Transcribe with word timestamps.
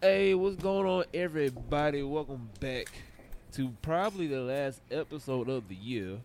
Hey, 0.00 0.32
what's 0.36 0.54
going 0.54 0.86
on, 0.86 1.06
everybody? 1.12 2.04
Welcome 2.04 2.48
back 2.60 2.86
to 3.54 3.74
probably 3.82 4.28
the 4.28 4.38
last 4.38 4.80
episode 4.92 5.48
of 5.48 5.68
the 5.68 5.74
year. 5.74 6.18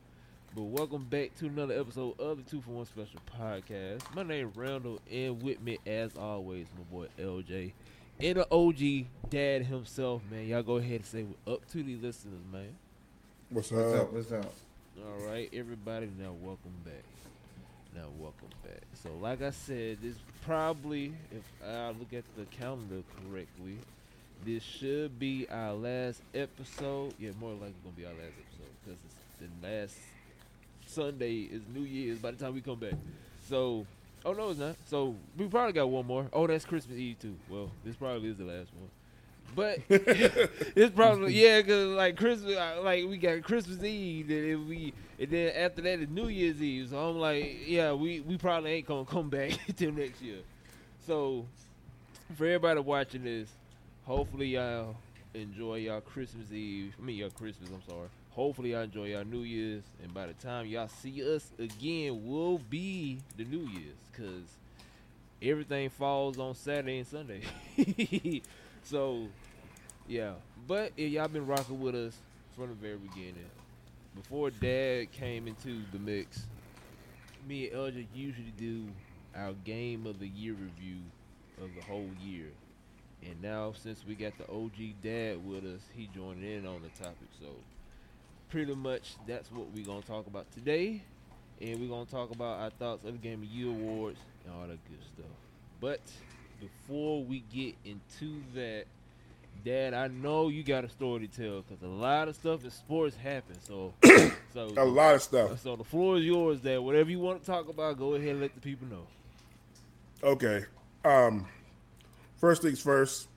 But 0.54 0.66
welcome 0.66 1.06
back 1.06 1.34
to 1.40 1.48
another 1.48 1.80
episode 1.80 2.20
of 2.20 2.38
the 2.38 2.44
Two 2.44 2.62
for 2.62 2.70
One 2.70 2.86
Special 2.86 3.20
Podcast. 3.36 4.04
My 4.14 4.22
name 4.22 4.50
is 4.50 4.56
Randall, 4.56 5.00
and 5.12 5.42
with 5.42 5.60
me, 5.60 5.80
as 5.88 6.16
always, 6.16 6.68
my 6.78 6.84
boy 6.84 7.08
LJ, 7.20 7.74
and 8.20 8.38
the 8.38 8.48
OG 8.54 9.08
dad 9.32 9.66
himself, 9.66 10.22
man. 10.30 10.46
Y'all 10.46 10.62
go 10.62 10.78
ahead 10.78 10.98
and 10.98 11.06
say 11.08 11.24
what 11.24 11.56
up 11.56 11.68
to 11.72 11.82
the 11.82 11.96
listeners, 11.96 12.44
man. 12.52 12.76
What's 13.50 13.72
up? 13.72 13.78
What's 13.80 13.96
up? 13.96 14.02
up? 14.02 14.14
What's 14.14 14.32
up? 14.34 14.54
All 15.04 15.28
right, 15.28 15.50
everybody. 15.52 16.12
Now, 16.20 16.34
welcome 16.44 16.76
back. 16.86 17.04
Now, 17.96 18.08
welcome 18.18 18.48
back. 18.64 18.82
So, 19.04 19.10
like 19.22 19.44
I 19.44 19.52
said, 19.52 20.00
this 20.02 20.16
probably, 20.44 21.14
if 21.32 21.44
I 21.68 21.90
look 21.90 22.12
at 22.12 22.24
the 22.36 22.46
calendar 22.46 23.04
correctly, 23.22 23.78
this 24.44 24.64
should 24.64 25.20
be 25.20 25.48
our 25.52 25.74
last 25.74 26.22
episode. 26.34 27.14
Yeah, 27.20 27.32
more 27.40 27.52
likely 27.52 27.76
gonna 27.84 27.96
be 27.96 28.06
our 28.06 28.14
last 28.14 28.34
episode 28.40 28.72
because 28.84 29.00
it's 29.06 29.16
the 29.40 29.68
last 29.68 29.98
Sunday 30.88 31.42
is 31.42 31.62
New 31.74 31.84
Year's 31.84 32.18
by 32.18 32.32
the 32.32 32.38
time 32.38 32.56
we 32.56 32.62
come 32.62 32.80
back. 32.80 32.96
So, 33.48 33.86
oh 34.26 34.34
no, 34.34 34.50
it's 34.50 34.60
not. 34.60 34.76
So 34.88 35.16
we 35.38 35.46
probably 35.48 35.74
got 35.74 35.88
one 35.88 36.08
more. 36.08 36.28
Oh, 36.34 36.48
that's 36.48 36.66
Christmas 36.66 36.98
Eve 36.98 37.20
too. 37.20 37.36
Well, 37.48 37.70
this 37.86 37.96
probably 37.96 38.30
is 38.30 38.38
the 38.38 38.46
last 38.46 38.70
one. 38.74 38.90
But 39.56 39.80
it's 39.90 40.94
probably 40.96 41.34
yeah, 41.34 41.62
cause 41.62 41.88
like 41.88 42.18
Christmas, 42.18 42.56
uh, 42.56 42.82
like 42.84 43.06
we 43.08 43.18
got 43.18 43.42
Christmas 43.44 43.84
Eve, 43.84 44.30
and 44.30 44.50
then 44.50 44.68
we, 44.68 44.94
and 45.20 45.30
then 45.30 45.54
after 45.56 45.82
that 45.82 46.00
is 46.00 46.10
New 46.10 46.28
Year's 46.28 46.62
Eve. 46.62 46.90
So 46.90 46.98
I'm 46.98 47.18
like, 47.18 47.68
yeah, 47.68 47.94
we 47.94 48.22
we 48.22 48.38
probably 48.38 48.72
ain't 48.72 48.88
gonna 48.88 49.06
come 49.06 49.30
back 49.30 49.52
till 49.76 49.92
next 49.92 50.22
year. 50.22 50.40
So 51.06 51.46
for 52.36 52.46
everybody 52.46 52.80
watching 52.80 53.24
this, 53.24 53.50
hopefully 54.06 54.48
y'all 54.48 54.96
enjoy 55.34 55.76
y'all 55.76 56.02
Christmas 56.02 56.52
Eve. 56.52 56.94
I 57.00 57.06
mean 57.06 57.18
y'all 57.18 57.30
Christmas. 57.30 57.70
I'm 57.70 57.82
sorry. 57.88 58.08
Hopefully 58.32 58.72
y'all 58.72 58.82
enjoy 58.82 59.06
y'all 59.06 59.24
New 59.24 59.44
Year's, 59.44 59.84
and 60.02 60.12
by 60.14 60.26
the 60.26 60.34
time 60.34 60.66
y'all 60.66 60.88
see 60.88 61.24
us 61.36 61.52
again, 61.60 62.28
will 62.28 62.58
be 62.58 63.20
the 63.38 63.44
New 63.44 63.68
Year's, 63.68 63.96
cause 64.18 64.58
everything 65.44 65.90
falls 65.90 66.40
on 66.40 66.56
Saturday 66.56 67.00
and 67.00 67.08
Sunday. 67.08 67.42
so 68.84 69.28
yeah, 70.08 70.34
but 70.68 70.92
if 70.98 71.12
y'all 71.12 71.28
been 71.28 71.48
rocking 71.48 71.80
with 71.80 71.96
us 71.96 72.18
from 72.56 72.70
the 72.70 72.76
very 72.76 72.98
beginning, 72.98 73.50
before 74.16 74.52
Dad 74.52 75.12
came 75.12 75.48
into 75.48 75.82
the 75.92 76.00
mix, 76.00 76.46
me 77.48 77.70
and 77.70 77.76
LJ 77.76 78.06
usually 78.14 78.54
do 78.58 78.86
our 79.36 79.54
game 79.66 80.06
of 80.06 80.20
the 80.20 80.28
year 80.28 80.54
review 80.54 81.00
of 81.62 81.70
the 81.76 81.82
whole 81.82 82.10
year. 82.24 82.48
And 83.26 83.42
now 83.42 83.74
since 83.74 84.04
we 84.08 84.16
got 84.16 84.38
the 84.38 84.50
OG 84.52 85.02
Dad 85.02 85.46
with 85.48 85.66
us, 85.66 85.82
he 85.96 86.10
joined 86.14 86.44
in 86.44 86.66
on 86.66 86.82
the 86.82 87.04
topic. 87.04 87.30
So 87.40 87.48
pretty 88.50 88.76
much 88.76 89.16
that's 89.26 89.52
what 89.52 89.72
we're 89.74 89.86
gonna 89.86 90.02
talk 90.02 90.28
about 90.28 90.52
today. 90.52 91.02
And 91.62 91.80
we're 91.80 91.90
gonna 91.90 92.06
talk 92.06 92.32
about 92.32 92.60
our 92.60 92.70
thoughts 92.72 93.06
of 93.06 93.14
the 93.14 93.18
Game 93.18 93.42
of 93.42 93.48
Year 93.48 93.70
awards 93.70 94.20
and 94.46 94.54
all 94.54 94.68
that 94.68 94.80
good 94.90 95.04
stuff. 95.16 95.32
But 95.80 96.02
before 96.60 97.24
we 97.24 97.44
get 97.54 97.76
into 97.86 98.42
that, 98.56 98.86
Dad, 99.64 99.94
I 99.94 100.08
know 100.08 100.50
you 100.50 100.62
got 100.62 100.84
a 100.84 100.90
story 100.90 101.26
to 101.26 101.42
tell 101.42 101.62
because 101.62 101.82
a 101.84 101.88
lot 101.88 102.28
of 102.28 102.36
stuff 102.36 102.66
in 102.66 102.72
sports 102.72 103.16
happens. 103.16 103.64
So, 103.66 103.94
so 104.54 104.74
A 104.76 104.84
lot 104.84 105.16
of 105.16 105.22
stuff. 105.22 105.62
So 105.62 105.78
the 105.78 105.86
floor 105.86 106.18
is 106.18 106.26
yours, 106.26 106.60
Dad. 106.60 106.80
Whatever 106.80 107.10
you 107.10 107.20
want 107.20 107.40
to 107.40 107.46
talk 107.46 107.70
about, 107.70 107.98
go 107.98 108.16
ahead 108.16 108.30
and 108.30 108.42
let 108.42 108.54
the 108.56 108.60
people 108.60 108.88
know. 108.88 109.08
Okay. 110.22 110.66
Um, 111.06 111.48
first 112.38 112.62
things 112.62 112.82
first. 112.82 113.30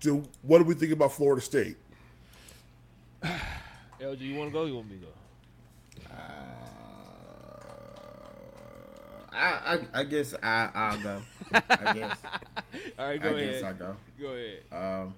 Do 0.00 0.22
what 0.42 0.58
do 0.58 0.64
we 0.64 0.74
think 0.74 0.92
about 0.92 1.12
Florida 1.12 1.42
State? 1.42 1.76
LJ, 4.00 4.20
you 4.20 4.36
want 4.36 4.50
to 4.50 4.52
go? 4.52 4.64
You 4.64 4.76
want 4.76 4.90
me 4.90 4.96
to 4.96 5.02
go? 5.02 5.08
I, 9.32 9.76
I 9.94 10.00
I 10.00 10.04
guess 10.04 10.34
I 10.42 10.70
I'll 10.74 11.02
go. 11.02 11.22
I 11.52 11.92
guess 11.94 12.18
All 12.98 13.06
right, 13.06 13.22
go 13.22 13.30
I 13.30 13.32
ahead. 13.32 13.52
guess 13.52 13.62
I'll 13.62 13.74
go. 13.74 13.96
Go 14.20 14.28
ahead. 14.28 14.62
Um, 14.72 15.14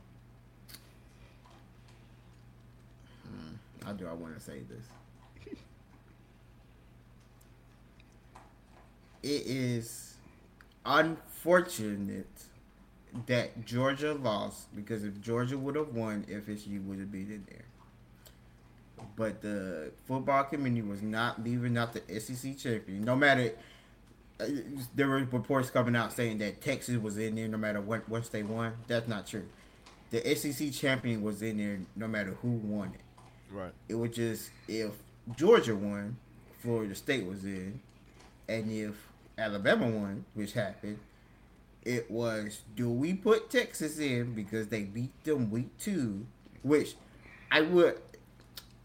hmm, 3.24 3.54
how 3.84 3.92
do 3.92 4.06
I 4.06 4.12
want 4.12 4.34
to 4.34 4.40
say 4.40 4.60
this? 4.68 4.86
It 9.22 9.46
is 9.46 10.14
unfortunate 10.84 12.28
that 13.26 13.64
Georgia 13.66 14.14
lost 14.14 14.74
because 14.74 15.04
if 15.04 15.20
Georgia 15.20 15.58
would 15.58 15.76
have 15.76 15.94
won, 15.94 16.24
FSU 16.30 16.78
would 16.80 16.98
have 16.98 17.12
been 17.12 17.30
in 17.30 17.46
there. 17.50 17.64
But 19.16 19.40
the 19.42 19.92
football 20.06 20.44
committee 20.44 20.82
was 20.82 21.02
not 21.02 21.42
leaving 21.42 21.76
out 21.76 21.92
the 21.94 22.20
SEC 22.20 22.56
champion. 22.58 23.04
No 23.04 23.16
matter, 23.16 23.52
there 24.94 25.08
were 25.08 25.18
reports 25.18 25.70
coming 25.70 25.96
out 25.96 26.12
saying 26.12 26.38
that 26.38 26.60
Texas 26.60 26.96
was 26.96 27.18
in 27.18 27.34
there 27.34 27.48
no 27.48 27.58
matter 27.58 27.80
what 27.80 28.08
once 28.08 28.28
they 28.28 28.42
won. 28.42 28.74
That's 28.86 29.08
not 29.08 29.26
true. 29.26 29.46
The 30.10 30.34
SEC 30.34 30.72
champion 30.72 31.22
was 31.22 31.42
in 31.42 31.58
there 31.58 31.80
no 31.96 32.08
matter 32.08 32.36
who 32.42 32.50
won 32.50 32.92
it. 32.94 33.00
Right. 33.52 33.72
It 33.88 33.94
was 33.94 34.10
just 34.10 34.50
if 34.68 34.92
Georgia 35.36 35.74
won, 35.74 36.16
Florida 36.60 36.94
State 36.94 37.26
was 37.26 37.44
in, 37.44 37.80
and 38.48 38.70
if 38.70 38.94
Alabama 39.38 39.88
won, 39.88 40.24
which 40.34 40.52
happened, 40.52 40.98
it 41.84 42.10
was 42.10 42.60
do 42.76 42.90
we 42.90 43.14
put 43.14 43.50
Texas 43.50 43.98
in 43.98 44.34
because 44.34 44.68
they 44.68 44.82
beat 44.82 45.24
them 45.24 45.50
week 45.50 45.76
two, 45.78 46.26
which 46.62 46.94
I 47.50 47.62
would 47.62 48.00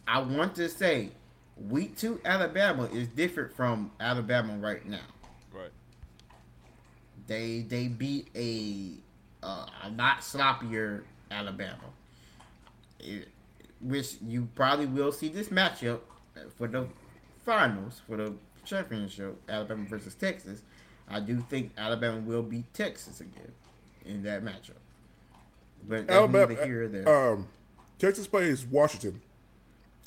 I 0.08 0.20
want 0.20 0.56
to 0.56 0.70
say 0.70 1.10
week 1.58 1.98
two 1.98 2.20
Alabama 2.24 2.86
is 2.86 3.08
different 3.08 3.56
from 3.56 3.92
Alabama 4.00 4.58
right 4.58 4.86
now. 4.88 5.00
They 7.28 7.62
they 7.62 7.88
beat 7.88 8.28
a 8.36 8.92
uh, 9.46 9.66
a 9.84 9.90
not 9.92 10.20
sloppier 10.20 11.04
Alabama, 11.32 11.84
It- 13.00 13.30
which 13.82 14.16
you 14.26 14.48
probably 14.56 14.86
will 14.86 15.12
see 15.12 15.28
this 15.30 15.50
matchup 15.50 16.00
for 16.58 16.68
the 16.68 16.88
finals 17.46 18.02
for 18.08 18.18
the 18.18 18.34
championship, 18.64 19.40
Alabama 19.50 19.86
versus 19.88 20.16
Texas. 20.16 20.62
I 21.08 21.20
do 21.20 21.40
think 21.50 21.72
Alabama 21.78 22.20
will 22.20 22.42
beat 22.42 22.74
Texas 22.74 23.22
again 23.22 23.52
in 24.06 24.24
that 24.24 24.44
matchup. 24.44 24.80
But 25.88 26.10
Alabama, 26.10 26.56
here 26.66 26.88
there. 26.88 27.34
um, 27.34 27.48
Texas 28.00 28.26
plays 28.28 28.66
Washington. 28.66 29.22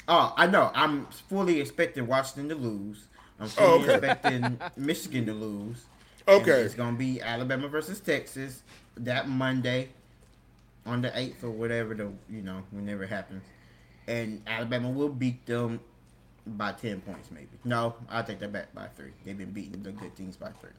Oh, 0.09 0.33
I 0.37 0.47
know. 0.47 0.73
I'm 0.75 1.07
fully 1.29 1.61
expecting 1.61 2.07
Washington 2.07 2.49
to 2.49 2.55
lose. 2.57 3.07
I'm 3.39 3.47
fully 3.49 3.69
Oh, 3.69 3.83
okay. 3.83 3.93
expecting 3.93 4.59
Michigan 4.77 5.27
to 5.27 5.35
lose. 5.35 5.85
Okay. 6.29 6.61
it's 6.61 6.75
gonna 6.75 6.97
be 6.97 7.21
Alabama 7.23 7.69
versus 7.69 8.01
Texas 8.01 8.63
that 8.99 9.29
Monday 9.29 9.89
on 10.85 11.03
the 11.03 11.17
eighth 11.19 11.43
or 11.43 11.51
whatever 11.51 11.95
the 11.95 12.11
you 12.29 12.43
know 12.43 12.63
whenever 12.71 13.05
it 13.05 13.11
happens, 13.11 13.43
and 14.07 14.43
Alabama 14.47 14.91
will 14.91 15.09
beat 15.09 15.45
them 15.47 15.81
by 16.47 16.73
ten 16.73 17.01
points 17.01 17.31
maybe. 17.31 17.49
No, 17.65 17.95
I 18.09 18.23
take 18.23 18.41
that 18.41 18.53
back 18.53 18.75
by 18.75 18.87
three. 18.89 19.13
They've 19.25 19.37
been 19.37 19.53
beating 19.53 19.83
the 19.83 19.93
good 19.93 20.15
teams 20.17 20.37
by 20.37 20.51
three. 20.61 20.71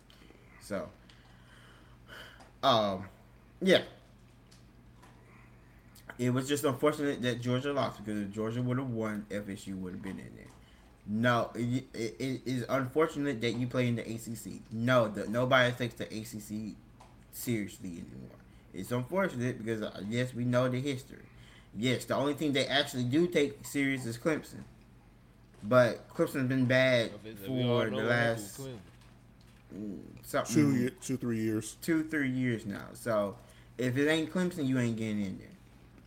So, 0.62 0.90
um, 2.64 3.06
yeah. 3.62 3.82
It 6.18 6.32
was 6.32 6.50
just 6.50 6.66
unfortunate 6.66 7.22
that 7.22 7.40
Georgia 7.40 7.72
lost 7.72 8.04
because 8.04 8.22
if 8.22 8.32
Georgia 8.32 8.62
would 8.62 8.78
have 8.78 8.90
won, 8.90 9.26
FSU 9.30 9.80
would 9.80 9.94
have 9.94 10.02
been 10.02 10.20
in 10.20 10.32
there. 10.36 10.46
No, 11.12 11.50
it, 11.56 11.86
it, 11.96 12.16
it 12.20 12.42
is 12.46 12.66
unfortunate 12.70 13.42
that 13.42 13.54
you 13.54 13.66
play 13.66 13.88
in 13.88 13.96
the 13.96 14.04
ACC. 14.04 14.62
No, 14.72 15.08
the, 15.08 15.28
nobody 15.28 15.74
takes 15.76 15.96
the 15.96 16.06
ACC 16.06 16.76
seriously 17.32 17.90
anymore. 17.90 18.38
It's 18.76 18.92
unfortunate 18.92 19.58
because 19.58 19.82
uh, 19.82 20.02
yes, 20.08 20.36
we 20.36 20.46
know 20.46 20.70
the 20.70 20.80
history. 20.80 21.24
Yes, 21.76 22.06
the 22.06 22.16
only 22.16 22.36
thing 22.36 22.54
they 22.54 22.68
actually 22.68 23.06
do 23.06 23.26
take 23.26 23.66
serious 23.66 24.06
is 24.06 24.20
Clemson, 24.20 24.64
but 25.64 26.08
Clemson's 26.10 26.48
been 26.48 26.66
bad 26.66 27.12
for 27.46 27.90
the 27.90 27.96
last 27.98 28.60
with 28.60 28.76
something 30.24 30.54
Two, 30.54 30.76
ye- 30.76 30.90
two, 31.02 31.18
three 31.18 31.40
years. 31.40 31.76
two, 31.82 32.04
three 32.04 32.30
years 32.30 32.66
now. 32.68 32.86
So 32.94 33.36
if 33.80 33.98
it 33.98 34.08
ain't 34.08 34.32
Clemson, 34.32 34.68
you 34.68 34.78
ain't 34.78 34.98
getting 34.98 35.26
in 35.26 35.38
there. 35.40 35.48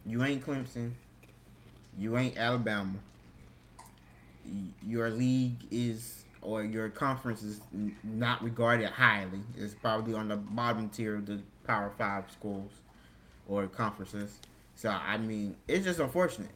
You 0.06 0.23
ain't 0.23 0.44
Clemson. 0.44 0.93
You 1.99 2.17
ain't 2.17 2.37
Alabama. 2.37 2.94
Your 4.87 5.11
league 5.11 5.56
is 5.71 6.25
or 6.43 6.65
your 6.65 6.89
conference 6.89 7.43
is 7.43 7.61
not 8.03 8.43
regarded 8.43 8.89
highly. 8.91 9.41
It's 9.56 9.75
probably 9.75 10.15
on 10.15 10.29
the 10.29 10.37
bottom 10.37 10.89
tier 10.89 11.17
of 11.17 11.27
the 11.27 11.41
Power 11.67 11.93
Five 11.99 12.25
schools 12.33 12.73
or 13.49 13.67
conferences. 13.69 14.39
So 14.75 14.91
I 14.91 15.19
mean, 15.19 15.56
it's 15.69 15.85
just 15.85 16.00
unfortunate. 16.00 16.50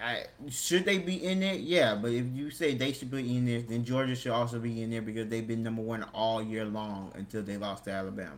I, 0.00 0.24
should 0.48 0.84
they 0.84 0.98
be 0.98 1.24
in 1.24 1.42
it? 1.42 1.60
Yeah, 1.60 1.94
but 1.94 2.10
if 2.12 2.26
you 2.34 2.50
say 2.50 2.74
they 2.74 2.92
should 2.92 3.10
be 3.10 3.36
in 3.36 3.46
there, 3.46 3.62
then 3.62 3.84
Georgia 3.84 4.16
should 4.16 4.32
also 4.32 4.58
be 4.58 4.82
in 4.82 4.90
there 4.90 5.02
because 5.02 5.28
they've 5.28 5.46
been 5.46 5.62
number 5.62 5.82
one 5.82 6.02
all 6.14 6.42
year 6.42 6.64
long 6.64 7.12
until 7.14 7.42
they 7.42 7.56
lost 7.56 7.84
to 7.84 7.92
Alabama. 7.92 8.36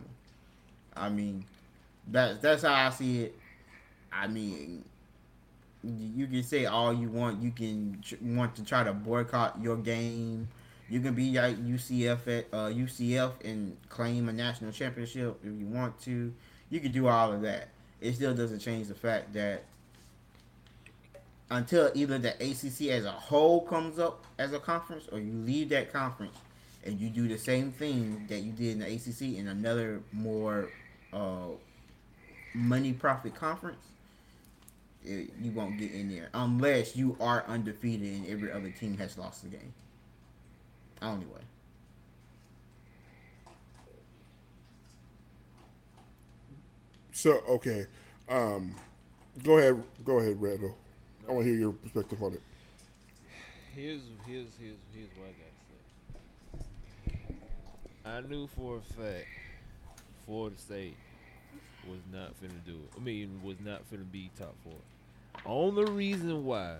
I 0.95 1.09
mean, 1.09 1.45
That's 2.07 2.39
that's 2.39 2.63
how 2.63 2.73
I 2.73 2.89
see 2.91 3.23
it. 3.23 3.39
I 4.11 4.27
mean, 4.27 4.85
you 5.85 6.27
can 6.27 6.43
say 6.43 6.65
all 6.65 6.93
you 6.93 7.09
want. 7.09 7.41
You 7.41 7.51
can 7.51 8.01
want 8.21 8.55
to 8.55 8.63
try 8.63 8.83
to 8.83 8.93
boycott 8.93 9.61
your 9.61 9.77
game. 9.77 10.47
You 10.89 10.99
can 10.99 11.13
be 11.13 11.31
like 11.31 11.57
UCF 11.57 12.27
at 12.27 12.45
uh, 12.53 12.69
UCF 12.69 13.31
and 13.43 13.77
claim 13.89 14.29
a 14.29 14.33
national 14.33 14.71
championship 14.71 15.39
if 15.43 15.59
you 15.59 15.65
want 15.65 15.99
to. 16.01 16.33
You 16.69 16.79
can 16.79 16.91
do 16.91 17.07
all 17.07 17.31
of 17.31 17.41
that. 17.41 17.69
It 18.01 18.13
still 18.13 18.33
doesn't 18.33 18.59
change 18.59 18.87
the 18.87 18.95
fact 18.95 19.33
that 19.33 19.63
until 21.49 21.91
either 21.93 22.17
the 22.17 22.33
ACC 22.35 22.89
as 22.89 23.05
a 23.05 23.11
whole 23.11 23.61
comes 23.61 23.99
up 23.99 24.25
as 24.37 24.53
a 24.53 24.59
conference, 24.59 25.07
or 25.11 25.19
you 25.19 25.31
leave 25.31 25.69
that 25.69 25.93
conference 25.93 26.37
and 26.85 26.99
you 26.99 27.09
do 27.09 27.27
the 27.27 27.37
same 27.37 27.71
thing 27.71 28.25
that 28.29 28.39
you 28.41 28.51
did 28.51 28.73
in 28.73 28.79
the 28.79 28.85
ACC 28.85 29.37
in 29.37 29.47
another 29.47 30.01
more 30.11 30.69
uh, 31.13 31.47
money 32.53 32.93
profit 32.93 33.35
conference, 33.35 33.83
it, 35.05 35.31
you 35.41 35.51
won't 35.51 35.77
get 35.77 35.91
in 35.91 36.09
there 36.09 36.29
unless 36.33 36.95
you 36.95 37.15
are 37.19 37.45
undefeated 37.47 38.13
and 38.13 38.27
every 38.27 38.51
other 38.51 38.69
team 38.69 38.97
has 38.97 39.17
lost 39.17 39.43
the 39.43 39.49
game. 39.49 39.73
Only 41.01 41.25
way. 41.25 41.41
So 47.11 47.41
okay, 47.47 47.85
um, 48.27 48.75
go 49.43 49.57
ahead, 49.57 49.81
go 50.03 50.19
ahead, 50.19 50.41
Randall. 50.41 50.75
I 51.27 51.31
want 51.31 51.45
to 51.45 51.51
hear 51.51 51.59
your 51.59 51.71
perspective 51.71 52.21
on 52.21 52.33
it. 52.33 52.41
Here's 53.73 54.01
here's 54.25 54.47
here's 54.59 54.77
here's 54.93 55.09
what 55.17 55.29
I 55.29 55.33
gotta 56.51 56.65
say. 57.23 57.35
I 58.05 58.21
knew 58.29 58.47
for 58.47 58.77
a 58.77 58.81
fact 58.81 59.27
Florida 60.25 60.57
State 60.57 60.97
was 61.87 61.99
not 62.11 62.29
finna 62.41 62.63
do 62.65 62.73
it. 62.73 62.89
I 62.97 62.99
mean, 62.99 63.41
was 63.43 63.57
not 63.63 63.89
finna 63.91 64.09
be 64.11 64.29
top 64.37 64.55
four. 64.63 64.73
Only 65.45 65.85
reason 65.85 66.43
why, 66.43 66.77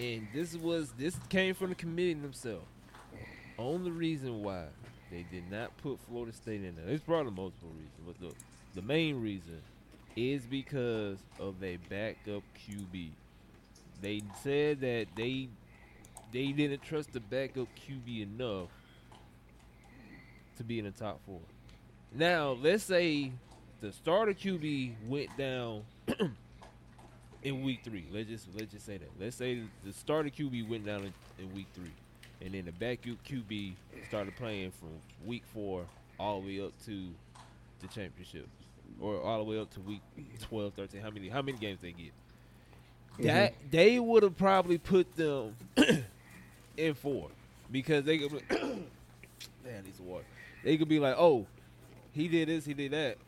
and 0.00 0.26
this 0.34 0.56
was 0.56 0.90
this 0.98 1.16
came 1.28 1.54
from 1.54 1.68
the 1.70 1.74
committee 1.76 2.14
themselves. 2.14 2.66
Only 3.56 3.92
reason 3.92 4.42
why 4.42 4.64
they 5.10 5.24
did 5.30 5.48
not 5.50 5.76
put 5.76 6.00
Florida 6.08 6.32
State 6.32 6.64
in 6.64 6.74
there. 6.74 6.92
It's 6.92 7.04
probably 7.04 7.32
multiple 7.32 7.70
reasons, 7.70 8.00
but 8.04 8.18
the 8.20 8.34
the 8.74 8.82
main 8.82 9.20
reason 9.22 9.60
is 10.16 10.44
because 10.44 11.18
of 11.38 11.60
their 11.60 11.78
backup 11.88 12.42
QB. 12.68 13.10
They 14.00 14.22
said 14.42 14.80
that 14.80 15.06
they 15.16 15.48
they 16.32 16.50
didn't 16.50 16.82
trust 16.82 17.12
the 17.12 17.20
backup 17.20 17.68
QB 17.86 18.22
enough 18.22 18.68
to 20.56 20.64
be 20.64 20.80
in 20.80 20.84
the 20.84 20.90
top 20.90 21.20
four. 21.24 21.40
Now, 22.12 22.56
let's 22.60 22.82
say 22.82 23.30
the 23.80 23.92
starter 23.92 24.34
QB 24.34 24.94
went 25.06 25.36
down 25.36 25.82
in 27.44 27.62
week 27.62 27.80
three. 27.84 28.06
Let's 28.10 28.28
just 28.28 28.48
let's 28.54 28.72
just 28.72 28.86
say 28.86 28.96
that. 28.96 29.10
Let's 29.20 29.36
say 29.36 29.62
the 29.84 29.92
starter 29.92 30.30
QB 30.30 30.68
went 30.68 30.86
down 30.86 31.04
in, 31.04 31.12
in 31.38 31.54
week 31.54 31.66
three, 31.74 31.92
and 32.40 32.54
then 32.54 32.64
the 32.64 32.72
backup 32.72 33.22
QB 33.24 33.74
started 34.08 34.34
playing 34.36 34.72
from 34.72 34.88
week 35.24 35.44
four 35.52 35.84
all 36.18 36.40
the 36.40 36.46
way 36.46 36.66
up 36.66 36.72
to 36.86 37.08
the 37.80 37.86
championship, 37.88 38.48
or 39.00 39.20
all 39.20 39.38
the 39.38 39.50
way 39.50 39.58
up 39.58 39.70
to 39.74 39.80
week 39.80 40.00
12, 40.40 40.72
13. 40.74 41.00
How 41.00 41.10
many 41.10 41.28
how 41.28 41.42
many 41.42 41.58
games 41.58 41.78
they 41.80 41.92
get? 41.92 42.06
Mm-hmm. 43.12 43.26
That 43.26 43.54
they 43.70 44.00
would 44.00 44.22
have 44.22 44.36
probably 44.36 44.78
put 44.78 45.14
them 45.14 45.54
in 46.76 46.94
four 46.94 47.28
because 47.70 48.04
they 48.04 48.18
could. 48.18 48.32
Be, 48.32 48.56
man, 49.64 49.84
need 49.84 49.94
water. 50.00 50.24
They 50.64 50.78
could 50.78 50.88
be 50.88 50.98
like, 50.98 51.14
oh, 51.18 51.46
he 52.12 52.26
did 52.26 52.48
this, 52.48 52.64
he 52.64 52.72
did 52.72 52.92
that. 52.92 53.18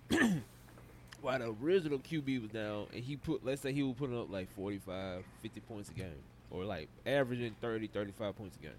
While 1.27 1.41
the 1.41 1.57
original 1.61 1.99
QB 1.99 2.41
was 2.41 2.51
down, 2.53 2.87
and 2.95 3.03
he 3.03 3.17
put, 3.17 3.45
let's 3.45 3.61
say 3.61 3.73
he 3.73 3.83
was 3.83 3.97
putting 3.99 4.17
up 4.17 4.31
like 4.31 4.49
45, 4.55 5.25
50 5.43 5.61
points 5.63 5.91
a 5.91 5.93
game, 5.93 6.23
or 6.53 6.65
like 6.65 6.89
averaging 7.05 7.57
30, 7.61 7.89
35 7.89 8.37
points 8.37 8.57
a 8.57 8.63
game. 8.63 8.71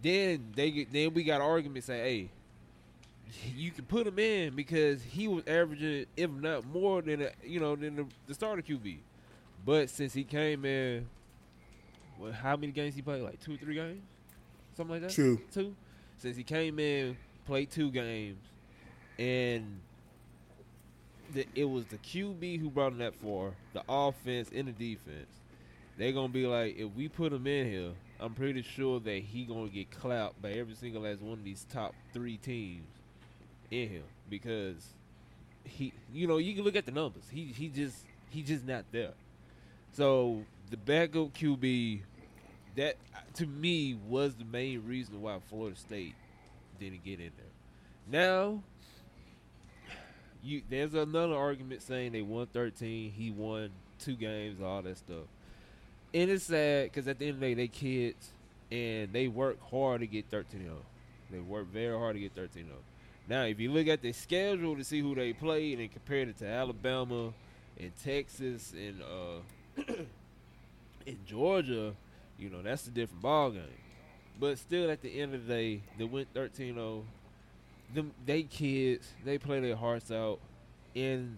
Then 0.00 0.52
they 0.54 0.70
get, 0.70 0.92
then 0.92 1.12
we 1.12 1.24
got 1.24 1.40
arguments 1.40 1.88
say, 1.88 1.98
hey, 1.98 2.30
you 3.52 3.72
can 3.72 3.84
put 3.84 4.06
him 4.06 4.16
in 4.20 4.54
because 4.54 5.02
he 5.02 5.26
was 5.26 5.42
averaging, 5.48 6.06
if 6.16 6.30
not 6.30 6.66
more 6.66 7.02
than 7.02 7.22
a, 7.22 7.30
you 7.44 7.58
know 7.58 7.74
than 7.74 7.96
the, 7.96 8.06
the 8.28 8.34
starter 8.34 8.62
QB. 8.62 8.98
But 9.66 9.90
since 9.90 10.12
he 10.12 10.22
came 10.22 10.64
in, 10.64 11.04
well, 12.16 12.30
how 12.30 12.54
many 12.54 12.70
games 12.70 12.94
he 12.94 13.02
played? 13.02 13.22
Like 13.22 13.40
two, 13.40 13.56
three 13.56 13.74
games, 13.74 14.04
something 14.76 14.92
like 14.92 15.02
that. 15.02 15.10
Two. 15.10 15.40
Two. 15.52 15.74
Since 16.16 16.36
he 16.36 16.44
came 16.44 16.78
in, 16.78 17.16
played 17.44 17.72
two 17.72 17.90
games, 17.90 18.38
and 19.18 19.80
the, 21.34 21.46
it 21.54 21.64
was 21.64 21.84
the 21.86 21.98
QB 21.98 22.60
who 22.60 22.70
brought 22.70 22.92
him 22.92 22.98
that 22.98 23.14
far, 23.14 23.50
the 23.72 23.82
offense 23.88 24.50
and 24.54 24.68
the 24.68 24.72
defense. 24.72 25.28
They're 25.96 26.12
gonna 26.12 26.28
be 26.28 26.46
like, 26.46 26.76
if 26.76 26.90
we 26.94 27.08
put 27.08 27.32
him 27.32 27.46
in 27.46 27.70
here, 27.70 27.90
I'm 28.18 28.34
pretty 28.34 28.62
sure 28.62 29.00
that 29.00 29.22
he 29.22 29.44
gonna 29.44 29.68
get 29.68 29.90
clapped 29.90 30.40
by 30.40 30.50
every 30.52 30.74
single 30.74 31.02
last 31.02 31.20
one 31.20 31.34
of 31.34 31.44
these 31.44 31.66
top 31.70 31.94
three 32.12 32.36
teams 32.36 32.86
in 33.70 33.88
him 33.88 34.02
because 34.28 34.94
he, 35.64 35.92
you 36.12 36.26
know, 36.26 36.38
you 36.38 36.54
can 36.54 36.64
look 36.64 36.76
at 36.76 36.86
the 36.86 36.92
numbers. 36.92 37.24
He 37.30 37.44
he 37.44 37.68
just 37.68 37.96
he 38.30 38.42
just 38.42 38.64
not 38.64 38.84
there. 38.92 39.12
So 39.92 40.42
the 40.70 40.76
backup 40.76 41.32
QB, 41.34 42.00
that 42.76 42.96
to 43.34 43.46
me 43.46 43.96
was 44.08 44.34
the 44.34 44.44
main 44.44 44.84
reason 44.86 45.20
why 45.20 45.38
Florida 45.48 45.76
State 45.76 46.14
didn't 46.80 47.04
get 47.04 47.20
in 47.20 47.30
there. 47.36 47.46
Now, 48.10 48.62
you 50.44 50.62
there's 50.68 50.94
another 50.94 51.34
argument 51.34 51.82
saying 51.82 52.12
they 52.12 52.22
won 52.22 52.46
13, 52.46 53.12
he 53.12 53.30
won 53.30 53.70
two 53.98 54.14
games, 54.14 54.60
all 54.62 54.82
that 54.82 54.98
stuff, 54.98 55.24
and 56.12 56.30
it's 56.30 56.44
sad 56.44 56.84
because 56.84 57.08
at 57.08 57.18
the 57.18 57.26
end 57.26 57.34
of 57.36 57.40
the 57.40 57.46
day, 57.46 57.54
they 57.54 57.68
kids 57.68 58.30
and 58.70 59.12
they 59.12 59.28
work 59.28 59.58
hard 59.70 60.00
to 60.00 60.06
get 60.06 60.26
13 60.30 60.62
0. 60.62 60.76
They 61.30 61.38
work 61.40 61.66
very 61.72 61.96
hard 61.96 62.16
to 62.16 62.20
get 62.20 62.34
13 62.34 62.66
0. 62.66 62.76
Now, 63.28 63.44
if 63.44 63.58
you 63.58 63.72
look 63.72 63.86
at 63.86 64.02
their 64.02 64.12
schedule 64.12 64.76
to 64.76 64.84
see 64.84 65.00
who 65.00 65.14
they 65.14 65.32
played 65.32 65.80
and 65.80 65.90
compare 65.90 66.20
it 66.20 66.38
to 66.38 66.46
Alabama 66.46 67.32
and 67.80 67.92
Texas 68.02 68.72
and 68.72 69.02
uh, 69.02 69.82
in 71.06 71.18
Georgia, 71.26 71.94
you 72.38 72.50
know, 72.50 72.62
that's 72.62 72.86
a 72.86 72.90
different 72.90 73.22
ball 73.22 73.50
game. 73.50 73.62
But 74.38 74.58
still, 74.58 74.90
at 74.90 75.00
the 75.00 75.20
end 75.20 75.34
of 75.34 75.46
the 75.46 75.54
day, 75.54 75.82
they 75.96 76.04
went 76.04 76.32
13-0. 76.34 77.02
Them, 77.94 78.12
they 78.26 78.42
kids, 78.42 79.08
they 79.24 79.38
play 79.38 79.60
their 79.60 79.76
hearts 79.76 80.10
out, 80.10 80.40
and 80.96 81.36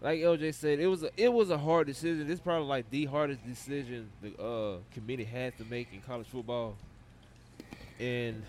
like 0.00 0.20
LJ 0.20 0.54
said, 0.54 0.80
it 0.80 0.86
was 0.86 1.02
a 1.02 1.10
it 1.16 1.32
was 1.32 1.50
a 1.50 1.58
hard 1.58 1.86
decision. 1.86 2.30
It's 2.30 2.40
probably 2.40 2.68
like 2.68 2.90
the 2.90 3.06
hardest 3.06 3.46
decision 3.46 4.10
the 4.20 4.42
uh, 4.42 4.76
committee 4.92 5.24
had 5.24 5.56
to 5.58 5.64
make 5.64 5.88
in 5.92 6.00
college 6.02 6.26
football. 6.26 6.74
And 7.98 8.42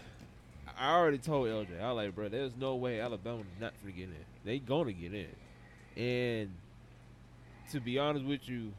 I 0.77 0.93
already 0.93 1.17
told 1.17 1.47
LJ, 1.47 1.81
I 1.81 1.91
was 1.93 2.05
like, 2.05 2.15
bro, 2.15 2.29
there's 2.29 2.51
no 2.59 2.75
way 2.75 2.99
Alabama's 2.99 3.45
not 3.59 3.73
gonna 3.81 3.93
get 3.93 4.09
in. 4.09 4.15
They 4.43 4.59
gonna 4.59 4.91
get 4.91 5.13
in, 5.13 6.01
and 6.03 6.51
to 7.71 7.79
be 7.79 7.99
honest 7.99 8.25
with 8.25 8.49
you, 8.49 8.73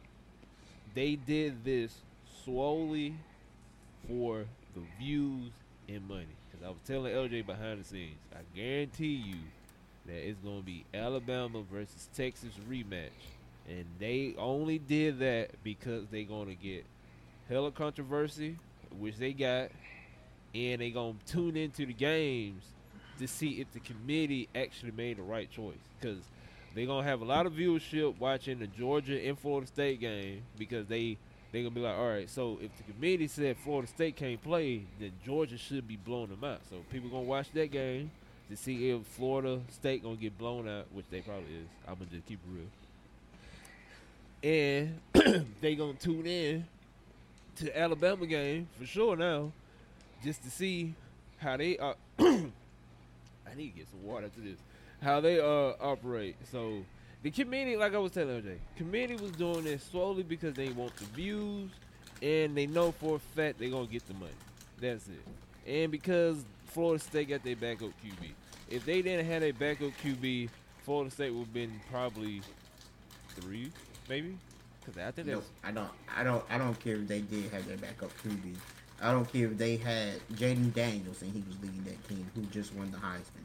they 0.94 1.16
did 1.16 1.64
this 1.64 1.94
solely 2.44 3.14
for 4.08 4.44
the 4.75 4.82
views 4.99 5.50
and 5.88 6.06
money. 6.08 6.26
I 6.66 6.70
was 6.70 6.78
telling 6.85 7.12
LJ 7.12 7.46
behind 7.46 7.80
the 7.80 7.85
scenes, 7.85 8.18
I 8.35 8.40
guarantee 8.56 9.23
you 9.25 9.37
that 10.06 10.28
it's 10.28 10.40
going 10.40 10.58
to 10.58 10.66
be 10.66 10.85
Alabama 10.92 11.62
versus 11.70 12.08
Texas 12.12 12.50
rematch. 12.68 13.11
And 13.68 13.85
they 14.00 14.35
only 14.37 14.78
did 14.78 15.20
that 15.20 15.50
because 15.62 16.06
they're 16.11 16.25
going 16.25 16.49
to 16.49 16.56
get 16.56 16.85
hella 17.49 17.70
controversy, 17.70 18.56
which 18.99 19.16
they 19.16 19.32
got, 19.32 19.70
and 20.56 20.80
they're 20.80 20.90
going 20.90 21.18
to 21.25 21.32
tune 21.32 21.56
into 21.56 21.87
the 21.87 21.92
games 21.92 22.64
to 23.20 23.28
see 23.28 23.61
if 23.61 23.73
the 23.73 23.80
committee 23.80 24.49
actually 24.52 24.90
made 24.90 25.18
the 25.18 25.23
right 25.23 25.49
choice. 25.49 25.76
Because 26.00 26.18
they're 26.75 26.87
gonna 26.87 27.06
have 27.06 27.23
a 27.23 27.25
lot 27.25 27.46
of 27.46 27.54
viewership 27.54 28.18
watching 28.18 28.58
the 28.58 28.66
Georgia 28.66 29.18
and 29.26 29.38
Florida 29.38 29.66
State 29.66 29.99
game 29.99 30.42
because 30.58 30.87
they 30.87 31.16
they're 31.56 31.62
gonna 31.62 31.75
be 31.75 31.80
like, 31.80 31.96
all 31.96 32.10
right, 32.10 32.28
so 32.28 32.58
if 32.60 32.70
the 32.76 32.92
committee 32.92 33.26
said 33.28 33.56
Florida 33.56 33.88
State 33.88 34.14
can't 34.14 34.42
play, 34.42 34.82
then 35.00 35.10
Georgia 35.25 35.56
should 35.56 35.88
be 35.88 35.96
blowing 35.96 36.28
them 36.28 36.44
out. 36.44 36.60
So 36.68 36.76
people 36.92 37.08
gonna 37.08 37.22
watch 37.22 37.50
that 37.52 37.70
game 37.70 38.10
to 38.50 38.56
see 38.58 38.90
if 38.90 39.06
Florida 39.06 39.62
State 39.70 40.02
gonna 40.02 40.16
get 40.16 40.36
blown 40.36 40.68
out, 40.68 40.84
which 40.92 41.06
they 41.10 41.22
probably 41.22 41.54
is. 41.54 41.66
I'm 41.88 41.94
gonna 41.94 42.10
just 42.10 42.26
keep 42.26 42.40
it 42.44 42.60
real. 44.42 45.00
And 45.14 45.46
they 45.62 45.75
gonna 45.76 45.94
tune 45.94 46.26
in 46.26 46.66
to 47.56 47.78
Alabama 47.78 48.26
game 48.26 48.68
for 48.78 48.84
sure 48.84 49.16
now, 49.16 49.50
just 50.22 50.44
to 50.44 50.50
see 50.50 50.92
how 51.38 51.56
they 51.56 51.78
are. 51.78 51.96
I 52.18 53.54
need 53.56 53.70
to 53.70 53.78
get 53.78 53.88
some 53.88 54.04
water 54.04 54.28
to 54.28 54.40
this 54.40 54.58
how 55.02 55.20
they 55.20 55.40
uh 55.40 55.72
operate. 55.80 56.36
So 56.50 56.84
the 57.26 57.45
committee, 57.45 57.76
like 57.76 57.92
I 57.92 57.99
was 57.99 58.12
telling 58.12 58.40
OJ, 58.40 58.56
committee 58.76 59.16
was 59.16 59.33
doing 59.33 59.64
this 59.64 59.83
solely 59.83 60.23
because 60.23 60.54
they 60.54 60.68
want 60.68 60.95
the 60.95 61.06
views 61.06 61.73
and 62.23 62.56
they 62.56 62.66
know 62.66 62.92
for 62.92 63.16
a 63.16 63.18
fact 63.18 63.59
they're 63.59 63.68
gonna 63.68 63.88
get 63.88 64.06
the 64.06 64.14
money. 64.14 64.30
That's 64.80 65.09
it. 65.09 65.68
And 65.68 65.90
because 65.90 66.45
Florida 66.66 67.02
State 67.02 67.30
got 67.30 67.42
their 67.42 67.56
backup 67.56 67.88
QB. 68.04 68.30
If 68.71 68.85
they 68.85 69.02
didn't 69.02 69.26
have 69.26 69.40
their 69.40 69.52
backup 69.52 69.90
QB, 70.04 70.50
Florida 70.85 71.11
State 71.11 71.33
would 71.33 71.47
have 71.47 71.52
been 71.52 71.80
probably 71.90 72.42
three, 73.30 73.73
maybe. 74.09 74.38
Cause 74.85 74.97
I 74.97 75.11
think 75.11 75.26
No, 75.26 75.35
that's 75.35 75.50
I 75.64 75.73
don't. 75.73 75.90
I 76.16 76.23
don't. 76.23 76.45
I 76.49 76.59
don't 76.59 76.78
care 76.78 76.95
if 76.95 77.09
they 77.09 77.23
did 77.23 77.50
have 77.50 77.66
their 77.66 77.76
backup 77.76 78.12
QB. 78.23 78.54
I 79.02 79.11
don't 79.11 79.30
care 79.33 79.47
if 79.49 79.59
they 79.59 79.78
had 79.78 80.21
Jayden 80.35 80.73
Daniels 80.73 81.23
and 81.23 81.33
he 81.33 81.42
was 81.49 81.61
leading 81.61 81.83
that 81.87 82.09
team, 82.09 82.25
who 82.37 82.42
just 82.42 82.73
won 82.73 82.92
the 82.92 82.99
Heisman. 82.99 83.42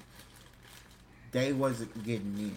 They 1.32 1.52
wasn't 1.52 1.92
getting 2.06 2.38
in. 2.38 2.56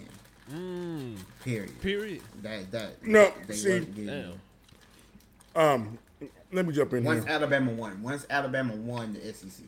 Mm, 0.52 1.16
Period. 1.44 1.80
period. 1.80 2.22
That 2.42 2.70
that 2.72 3.06
No, 3.06 3.32
they 3.46 3.54
see- 3.54 3.80
getting 3.80 4.06
Damn. 4.06 4.32
Um, 5.56 5.98
let 6.52 6.66
me 6.66 6.72
jump 6.74 6.92
in 6.94 7.04
Once 7.04 7.24
here. 7.24 7.32
Alabama 7.32 7.70
won, 7.72 8.02
once 8.02 8.26
Alabama 8.28 8.74
won 8.74 9.12
the 9.14 9.32
SEC, 9.32 9.64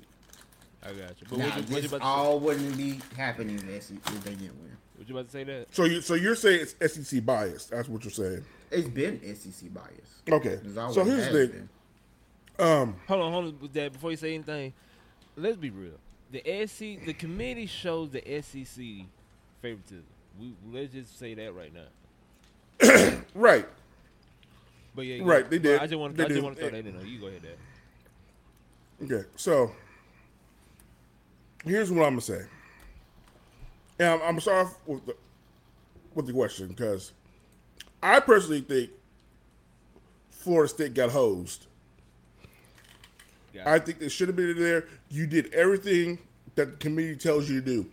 I 0.83 0.89
got 0.89 1.21
you. 1.21 1.27
But 1.29 1.39
now 1.39 1.45
what, 1.47 1.57
you, 1.57 1.63
what, 1.63 1.69
you 1.71 1.75
this 1.83 1.87
about 1.93 2.03
all 2.03 2.41
wouldn't 2.41 2.77
be 2.77 3.01
happening 3.17 3.57
if, 3.69 3.83
SEC, 3.85 3.97
if 4.07 4.25
they 4.25 4.31
didn't 4.31 4.61
win. 4.61 4.71
say, 4.71 4.99
what 4.99 5.09
you 5.09 5.15
about 5.17 5.27
to 5.27 5.33
say 5.33 5.45
that? 5.45 5.67
So 5.75 5.85
you 5.85 6.01
so 6.01 6.15
you're 6.15 6.35
saying 6.35 6.67
it's 6.81 6.95
SEC 7.09 7.25
bias? 7.25 7.67
That's 7.67 7.89
what 7.89 8.03
you're 8.05 8.11
saying. 8.11 8.45
It's 8.71 8.89
been 8.89 9.21
SEC 9.37 9.73
bias. 9.73 10.23
Okay. 10.29 10.59
So 10.93 11.05
here's 11.05 11.31
the 11.33 11.47
thing. 11.49 11.69
Um, 12.59 12.97
Hold 13.07 13.21
on, 13.21 13.33
hold 13.33 13.45
on 13.47 13.59
with 13.61 13.73
that 13.75 13.93
before 13.93 14.11
you 14.11 14.17
say 14.17 14.35
anything. 14.35 14.73
Let's 15.37 15.57
be 15.59 15.71
real. 15.71 15.93
The 16.33 16.67
SEC, 16.67 17.05
the 17.05 17.13
committee 17.13 17.67
shows 17.67 18.11
the 18.11 18.23
SEC 18.43 19.07
favoritism. 19.63 20.05
We 20.39 20.55
let's 20.73 20.93
just 20.93 21.19
say 21.19 21.35
that 21.35 21.55
right 21.55 21.73
now. 21.73 23.19
right. 23.35 23.67
But 24.95 25.03
yeah, 25.03 25.23
Right, 25.23 25.45
yeah. 25.45 25.49
they 25.51 25.59
did. 25.59 25.81
I 25.81 25.87
just 25.87 25.99
want 25.99 26.17
They 26.17 26.25
I 26.25 26.29
just 26.29 26.43
want 26.43 26.57
to 26.57 26.63
throw 26.63 26.71
that 26.71 26.87
in 26.87 26.97
there. 26.97 27.07
You 27.07 27.19
go 27.21 27.27
ahead, 27.27 27.43
Dad. 27.43 29.11
Okay. 29.13 29.29
So 29.37 29.73
here's 31.65 31.91
what 31.91 32.05
I'm 32.07 32.13
gonna 32.13 32.21
say. 32.23 32.43
And 33.99 34.09
I'm, 34.09 34.21
I'm 34.21 34.27
gonna 34.29 34.41
start 34.41 34.67
off 34.67 34.79
with 34.87 35.07
the 35.07 35.17
with 36.15 36.27
the 36.27 36.33
question 36.33 36.69
because 36.69 37.13
I 38.03 38.21
personally 38.21 38.63
think 38.63 38.91
Florida 40.31 40.69
State 40.69 40.95
got 40.95 41.11
hosed. 41.11 41.67
Got 43.55 43.67
I 43.67 43.79
think 43.79 43.99
they 43.99 44.09
should 44.09 44.29
have 44.29 44.37
been 44.37 44.59
there. 44.59 44.87
You 45.11 45.27
did 45.27 45.53
everything 45.53 46.19
that 46.55 46.71
the 46.71 46.77
committee 46.77 47.17
tells 47.17 47.49
you 47.51 47.61
to 47.61 47.67
do. 47.67 47.87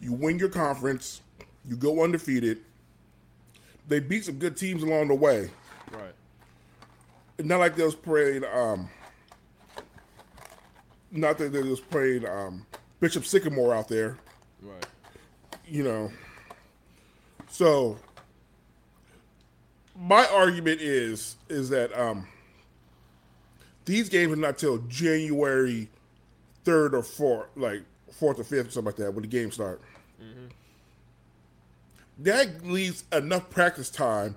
You 0.00 0.12
win 0.12 0.38
your 0.38 0.48
conference. 0.48 1.22
You 1.68 1.76
go 1.76 2.02
undefeated. 2.02 2.58
They 3.86 4.00
beat 4.00 4.24
some 4.24 4.38
good 4.38 4.56
teams 4.56 4.82
along 4.82 5.08
the 5.08 5.14
way. 5.14 5.50
right. 5.92 6.14
Not 7.38 7.60
like 7.60 7.76
they 7.76 7.84
was 7.84 7.94
playing. 7.94 8.44
Um, 8.44 8.88
not 11.10 11.38
that 11.38 11.52
they 11.52 11.62
was 11.62 11.80
playing 11.80 12.26
um, 12.26 12.66
Bishop 13.00 13.24
Sycamore 13.24 13.74
out 13.74 13.88
there. 13.88 14.18
Right. 14.62 14.86
You 15.66 15.84
know. 15.84 16.10
So 17.50 17.98
my 19.96 20.26
argument 20.26 20.80
is 20.80 21.36
is 21.48 21.68
that 21.70 21.92
um, 21.98 22.26
these 23.84 24.08
games 24.08 24.32
are 24.32 24.36
not 24.36 24.58
till 24.58 24.78
January 24.88 25.88
third 26.64 26.94
or 26.94 27.02
fourth, 27.02 27.48
like 27.56 27.82
fourth 28.12 28.38
or 28.38 28.44
fifth, 28.44 28.68
or 28.68 28.70
something 28.70 28.86
like 28.86 28.96
that, 28.96 29.12
when 29.12 29.22
the 29.22 29.28
games 29.28 29.54
start. 29.54 29.80
That 32.18 32.64
leaves 32.64 33.04
enough 33.12 33.48
practice 33.50 33.90
time 33.90 34.36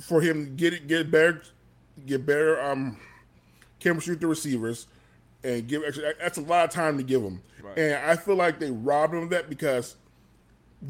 for 0.00 0.20
him 0.20 0.44
to 0.44 0.50
get 0.50 0.74
it, 0.74 0.88
get 0.88 1.10
better, 1.10 1.42
get 2.06 2.26
better 2.26 2.60
um, 2.62 2.96
chemistry 3.80 4.12
with 4.12 4.20
the 4.20 4.26
receivers, 4.26 4.86
and 5.44 5.66
give 5.68 5.84
extra. 5.84 6.14
That's 6.20 6.38
a 6.38 6.42
lot 6.42 6.64
of 6.64 6.70
time 6.70 6.96
to 6.98 7.02
give 7.04 7.22
them. 7.22 7.42
Right. 7.62 7.78
And 7.78 8.10
I 8.10 8.16
feel 8.16 8.36
like 8.36 8.58
they 8.58 8.70
robbed 8.70 9.14
him 9.14 9.24
of 9.24 9.30
that 9.30 9.48
because 9.48 9.96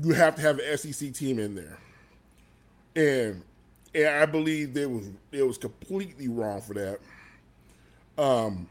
you 0.03 0.15
have 0.15 0.35
to 0.37 0.43
have 0.43 0.59
an 0.59 0.79
SEC 0.79 1.13
team 1.13 1.39
in 1.39 1.55
there, 1.55 1.79
and 2.97 3.43
and 3.95 4.09
I 4.09 4.27
believe 4.27 4.75
they 4.75 4.87
was 4.87 5.09
it 5.33 5.43
was 5.43 5.59
completely 5.59 6.29
wrong 6.29 6.61
for 6.61 6.75
that. 6.75 7.01
Um, 8.17 8.69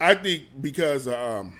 I 0.00 0.14
think 0.14 0.44
because 0.60 1.08
um, 1.08 1.52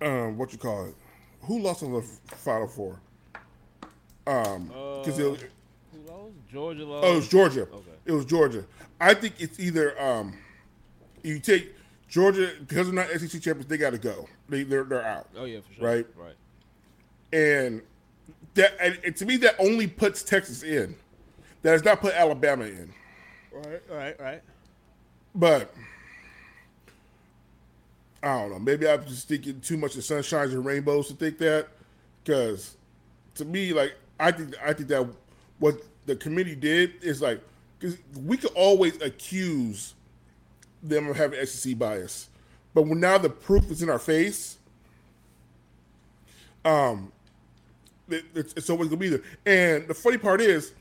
um, 0.00 0.36
what 0.36 0.52
you 0.52 0.58
call 0.58 0.86
it, 0.86 0.94
who 1.42 1.58
lost 1.60 1.82
on 1.82 1.92
the 1.92 2.02
Final 2.36 2.66
Four? 2.68 3.00
Um, 4.26 4.66
because 4.68 5.18
Uh, 5.18 5.32
it 5.32 5.50
Who 5.92 5.98
lost? 6.12 6.32
Georgia 6.52 6.84
lost. 6.84 7.04
oh, 7.06 7.12
it 7.12 7.16
was 7.16 7.28
Georgia. 7.28 7.62
Okay. 7.62 7.90
It 8.06 8.12
was 8.12 8.24
Georgia. 8.24 8.64
I 9.00 9.14
think 9.14 9.34
it's 9.38 9.58
either 9.60 10.00
um, 10.02 10.36
you 11.22 11.38
take 11.38 11.74
Georgia 12.08 12.52
because 12.60 12.86
they're 12.90 12.94
not 12.94 13.08
SEC 13.20 13.40
champions, 13.40 13.66
they 13.66 13.76
got 13.76 13.90
to 13.90 13.98
go. 13.98 14.28
They 14.48 14.62
they're 14.64 14.84
they're 14.84 15.04
out. 15.04 15.28
Oh 15.36 15.44
yeah, 15.44 15.60
for 15.60 15.74
sure. 15.74 15.84
Right. 15.86 16.06
Right. 16.16 16.34
and 17.32 17.82
that 18.54 18.76
and, 18.80 19.14
to 19.16 19.26
me 19.26 19.36
that 19.38 19.54
only 19.58 19.86
puts 19.86 20.22
Texas 20.22 20.62
in. 20.62 20.94
That 21.62 21.72
does 21.72 21.84
not 21.84 22.00
put 22.00 22.14
Alabama 22.14 22.64
in. 22.64 22.92
Right. 23.52 23.82
Right. 23.90 24.20
Right. 24.20 24.42
But 25.34 25.74
I 28.22 28.40
don't 28.40 28.50
know. 28.50 28.58
Maybe 28.58 28.88
I'm 28.88 29.04
just 29.06 29.28
thinking 29.28 29.60
too 29.60 29.76
much 29.76 29.96
of 29.96 30.02
sunshines 30.02 30.52
and 30.52 30.64
rainbows 30.64 31.08
to 31.08 31.14
think 31.14 31.38
that. 31.38 31.68
Because 32.24 32.76
to 33.36 33.44
me, 33.44 33.72
like 33.72 33.94
I 34.18 34.32
think 34.32 34.54
I 34.64 34.72
think 34.72 34.88
that 34.88 35.06
what 35.58 35.80
the 36.06 36.16
committee 36.16 36.54
did 36.54 37.02
is 37.02 37.22
like 37.22 37.40
because 37.78 37.96
we 38.24 38.36
could 38.36 38.52
always 38.54 39.00
accuse 39.00 39.94
them 40.82 41.08
of 41.08 41.16
having 41.16 41.44
SEC 41.46 41.78
bias, 41.78 42.28
but 42.74 42.82
when 42.82 43.00
now 43.00 43.18
the 43.18 43.30
proof 43.30 43.70
is 43.70 43.82
in 43.82 43.90
our 43.90 43.98
face, 43.98 44.58
um, 46.64 47.12
it, 48.08 48.24
it's, 48.34 48.52
it's 48.54 48.70
always 48.70 48.88
gonna 48.88 48.98
be 48.98 49.08
there. 49.08 49.22
And 49.46 49.88
the 49.88 49.94
funny 49.94 50.18
part 50.18 50.40
is, 50.40 50.72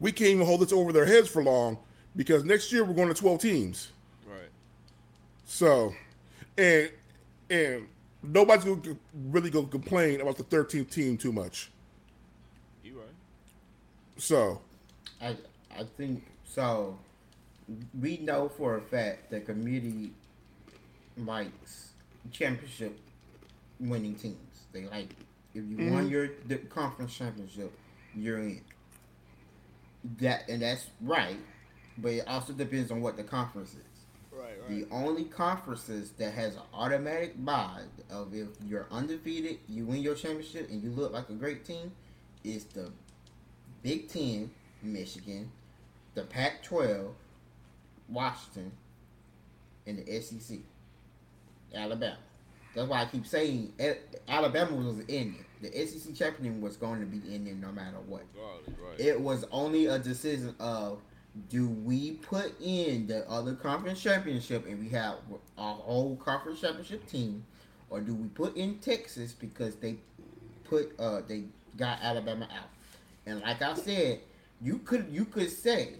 we 0.00 0.12
can't 0.12 0.30
even 0.30 0.46
hold 0.46 0.60
this 0.60 0.72
over 0.72 0.92
their 0.92 1.06
heads 1.06 1.28
for 1.28 1.42
long 1.42 1.78
because 2.16 2.44
next 2.44 2.72
year 2.72 2.84
we're 2.84 2.94
going 2.94 3.08
to 3.08 3.14
12 3.14 3.40
teams. 3.40 3.88
Right. 4.26 4.50
So, 5.46 5.94
and 6.56 6.90
and 7.50 7.86
nobody's 8.22 8.64
going 8.64 8.80
to 8.82 8.98
really 9.26 9.50
go 9.50 9.64
complain 9.64 10.20
about 10.20 10.36
the 10.36 10.44
13th 10.44 10.90
team 10.90 11.16
too 11.16 11.32
much. 11.32 11.70
You 12.82 12.98
right. 13.00 13.08
So, 14.16 14.60
I 15.20 15.36
I 15.76 15.84
think 15.96 16.24
so. 16.44 16.98
We 17.98 18.18
know 18.18 18.48
for 18.48 18.76
a 18.76 18.80
fact 18.80 19.30
the 19.30 19.40
committee 19.40 20.12
likes 21.16 21.90
championship 22.30 22.98
winning 23.80 24.14
teams. 24.14 24.66
They 24.72 24.84
like 24.84 25.10
if 25.54 25.64
you 25.68 25.90
won 25.90 26.04
mm-hmm. 26.04 26.08
your 26.08 26.28
the 26.46 26.56
conference 26.56 27.14
championship, 27.16 27.72
you're 28.14 28.38
in. 28.38 28.60
That 30.18 30.48
and 30.48 30.60
that's 30.60 30.86
right, 31.00 31.38
but 31.98 32.12
it 32.12 32.28
also 32.28 32.52
depends 32.52 32.90
on 32.90 33.00
what 33.00 33.16
the 33.16 33.22
conference 33.22 33.70
is. 33.70 33.93
Right. 34.60 34.80
The 34.80 34.86
only 34.94 35.24
conferences 35.24 36.12
that 36.18 36.32
has 36.32 36.56
an 36.56 36.62
automatic 36.72 37.42
bye 37.44 37.82
of 38.10 38.34
if 38.34 38.48
you're 38.66 38.86
undefeated, 38.90 39.58
you 39.68 39.84
win 39.86 40.02
your 40.02 40.14
championship, 40.14 40.70
and 40.70 40.82
you 40.82 40.90
look 40.90 41.12
like 41.12 41.28
a 41.28 41.34
great 41.34 41.64
team, 41.64 41.92
is 42.42 42.64
the 42.64 42.90
Big 43.82 44.08
Ten, 44.08 44.50
Michigan, 44.82 45.50
the 46.14 46.22
Pac-12, 46.22 47.12
Washington, 48.08 48.72
and 49.86 49.98
the 49.98 50.20
SEC, 50.20 50.58
Alabama. 51.74 52.18
That's 52.74 52.88
why 52.88 53.02
I 53.02 53.04
keep 53.06 53.26
saying 53.26 53.72
Alabama 54.28 54.74
was 54.76 54.98
in 55.08 55.36
it. 55.38 55.72
The 55.72 55.86
SEC 55.86 56.14
champion 56.14 56.60
was 56.60 56.76
going 56.76 57.00
to 57.00 57.06
be 57.06 57.34
in 57.34 57.44
there 57.44 57.54
no 57.54 57.70
matter 57.72 57.98
what. 58.06 58.24
Right. 58.36 58.74
Right. 58.78 59.00
It 59.00 59.20
was 59.20 59.44
only 59.52 59.86
a 59.86 59.98
decision 59.98 60.54
of 60.58 61.00
do 61.48 61.68
we 61.68 62.12
put 62.12 62.54
in 62.60 63.06
the 63.06 63.28
other 63.28 63.54
conference 63.54 64.00
championship 64.00 64.66
and 64.66 64.78
we 64.78 64.88
have 64.90 65.16
our 65.58 65.74
whole 65.74 66.16
conference 66.16 66.60
championship 66.60 67.06
team, 67.08 67.44
or 67.90 68.00
do 68.00 68.14
we 68.14 68.28
put 68.28 68.56
in 68.56 68.78
Texas 68.78 69.32
because 69.32 69.76
they 69.76 69.96
put 70.64 70.98
uh 70.98 71.20
they 71.26 71.44
got 71.76 71.98
Alabama 72.02 72.48
out? 72.56 72.68
And 73.26 73.40
like 73.40 73.62
I 73.62 73.74
said, 73.74 74.20
you 74.62 74.78
could 74.78 75.06
you 75.10 75.24
could 75.24 75.50
say 75.50 75.94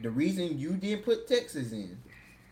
the 0.00 0.10
reason 0.10 0.58
you 0.58 0.74
didn't 0.74 1.04
put 1.04 1.28
Texas 1.28 1.72
in 1.72 1.98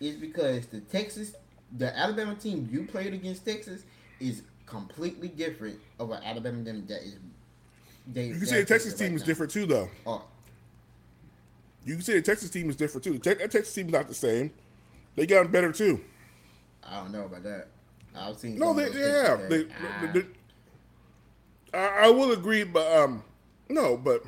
is 0.00 0.16
because 0.16 0.66
the 0.66 0.80
Texas 0.80 1.34
the 1.78 1.96
Alabama 1.96 2.34
team 2.34 2.68
you 2.70 2.84
played 2.84 3.14
against 3.14 3.44
Texas 3.44 3.84
is 4.18 4.42
completely 4.66 5.28
different 5.28 5.78
of 5.98 6.10
an 6.10 6.22
Alabama 6.22 6.64
team 6.64 6.84
that 6.86 7.02
is. 7.02 7.16
They, 8.06 8.26
you 8.26 8.34
can 8.34 8.46
say 8.46 8.60
the 8.60 8.66
Texas 8.66 8.94
team 8.94 9.14
is 9.14 9.22
different 9.22 9.52
too, 9.52 9.66
though. 9.66 9.88
Oh, 10.06 10.24
You 11.84 11.94
can 11.94 12.02
say 12.02 12.14
the 12.14 12.22
Texas 12.22 12.50
team 12.50 12.68
is 12.68 12.76
different 12.76 13.04
too. 13.04 13.18
Te- 13.18 13.34
that 13.34 13.50
Texas 13.50 13.72
team 13.74 13.86
is 13.86 13.92
not 13.92 14.08
the 14.08 14.14
same. 14.14 14.50
They 15.16 15.26
got 15.26 15.50
better 15.50 15.72
too. 15.72 16.00
I 16.84 16.96
don't 17.00 17.12
know 17.12 17.24
about 17.24 17.42
that. 17.44 17.68
I've 18.16 18.36
seen. 18.38 18.58
No, 18.58 18.68
some 18.68 18.76
they, 18.76 18.84
of 18.86 18.92
they 18.94 18.98
pictures 19.00 19.26
have. 19.28 19.48
They, 19.48 19.62
that- 19.64 20.12
they- 20.14 20.20
they- 20.20 20.26
I, 21.72 22.06
I 22.06 22.10
will 22.10 22.32
agree, 22.32 22.64
but 22.64 22.90
um, 22.96 23.22
no, 23.68 23.96
but 23.96 24.24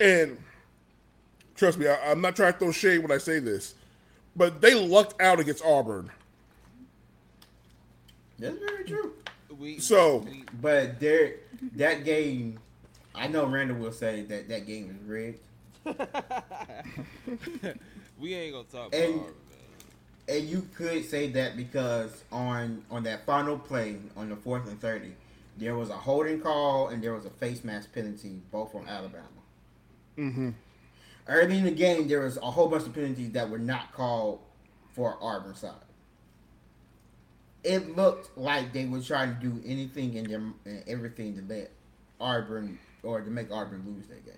and 0.00 0.36
trust 1.54 1.78
me, 1.78 1.86
I, 1.86 2.10
I'm 2.10 2.20
not 2.20 2.34
trying 2.34 2.52
to 2.54 2.58
throw 2.58 2.72
shade 2.72 2.98
when 2.98 3.12
I 3.12 3.18
say 3.18 3.38
this, 3.38 3.76
but 4.34 4.60
they 4.60 4.74
lucked 4.74 5.20
out 5.22 5.38
against 5.38 5.64
Auburn. 5.64 6.10
That's 8.38 8.58
very 8.58 8.84
true. 8.84 9.12
We 9.58 9.78
So- 9.78 10.18
we, 10.18 10.44
But 10.60 10.98
there, 11.00 11.36
that 11.76 12.04
game, 12.04 12.58
I 13.14 13.28
know 13.28 13.46
Randall 13.46 13.76
will 13.78 13.92
say 13.92 14.22
that 14.22 14.48
that 14.48 14.66
game 14.66 14.90
is 14.90 15.08
rigged, 15.08 15.38
we 18.18 18.34
ain't 18.34 18.52
gonna 18.52 18.64
talk 18.64 18.88
about 18.88 18.94
And- 18.94 19.20
Auburn, 19.20 19.34
man. 20.28 20.36
and 20.38 20.48
you 20.48 20.68
could 20.74 21.04
say 21.04 21.28
that 21.30 21.56
because 21.56 22.24
on 22.32 22.84
on 22.90 23.02
that 23.04 23.24
final 23.26 23.58
play 23.58 23.96
on 24.16 24.28
the 24.28 24.36
fourth 24.36 24.68
and 24.68 24.80
thirty, 24.80 25.12
there 25.58 25.76
was 25.76 25.90
a 25.90 25.96
holding 25.96 26.40
call 26.40 26.88
and 26.88 27.02
there 27.02 27.12
was 27.14 27.24
a 27.26 27.30
face 27.30 27.64
mask 27.64 27.92
penalty, 27.92 28.40
both 28.50 28.72
from 28.72 28.86
Alabama. 28.88 29.24
Mm-hmm. 30.18 30.50
Early 31.28 31.58
in 31.58 31.64
the 31.64 31.70
game, 31.72 32.06
there 32.08 32.20
was 32.20 32.36
a 32.36 32.50
whole 32.50 32.68
bunch 32.68 32.86
of 32.86 32.94
penalties 32.94 33.32
that 33.32 33.50
were 33.50 33.58
not 33.58 33.92
called 33.92 34.40
for 34.92 35.18
Auburn 35.20 35.54
side. 35.56 35.72
It 37.64 37.96
looked 37.96 38.38
like 38.38 38.72
they 38.72 38.86
were 38.86 39.00
trying 39.02 39.34
to 39.34 39.40
do 39.40 39.60
anything 39.66 40.16
and 40.18 40.54
everything 40.86 41.36
to 41.36 41.42
let 41.52 41.72
Auburn 42.20 42.78
or 43.02 43.20
to 43.20 43.28
make 43.30 43.50
Auburn 43.50 43.82
lose 43.84 44.06
that 44.06 44.24
game. 44.24 44.34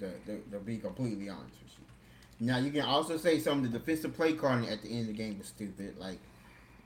To, 0.00 0.58
be 0.60 0.78
completely 0.78 1.28
honest 1.28 1.54
with 1.62 1.72
you. 1.78 2.46
Now 2.46 2.58
you 2.58 2.70
can 2.70 2.82
also 2.82 3.16
say 3.16 3.38
some 3.38 3.64
of 3.64 3.70
the 3.70 3.78
defensive 3.78 4.14
play 4.14 4.32
calling 4.34 4.68
at 4.68 4.82
the 4.82 4.88
end 4.88 5.02
of 5.02 5.06
the 5.08 5.12
game 5.12 5.38
was 5.38 5.48
stupid. 5.48 5.98
Like 5.98 6.18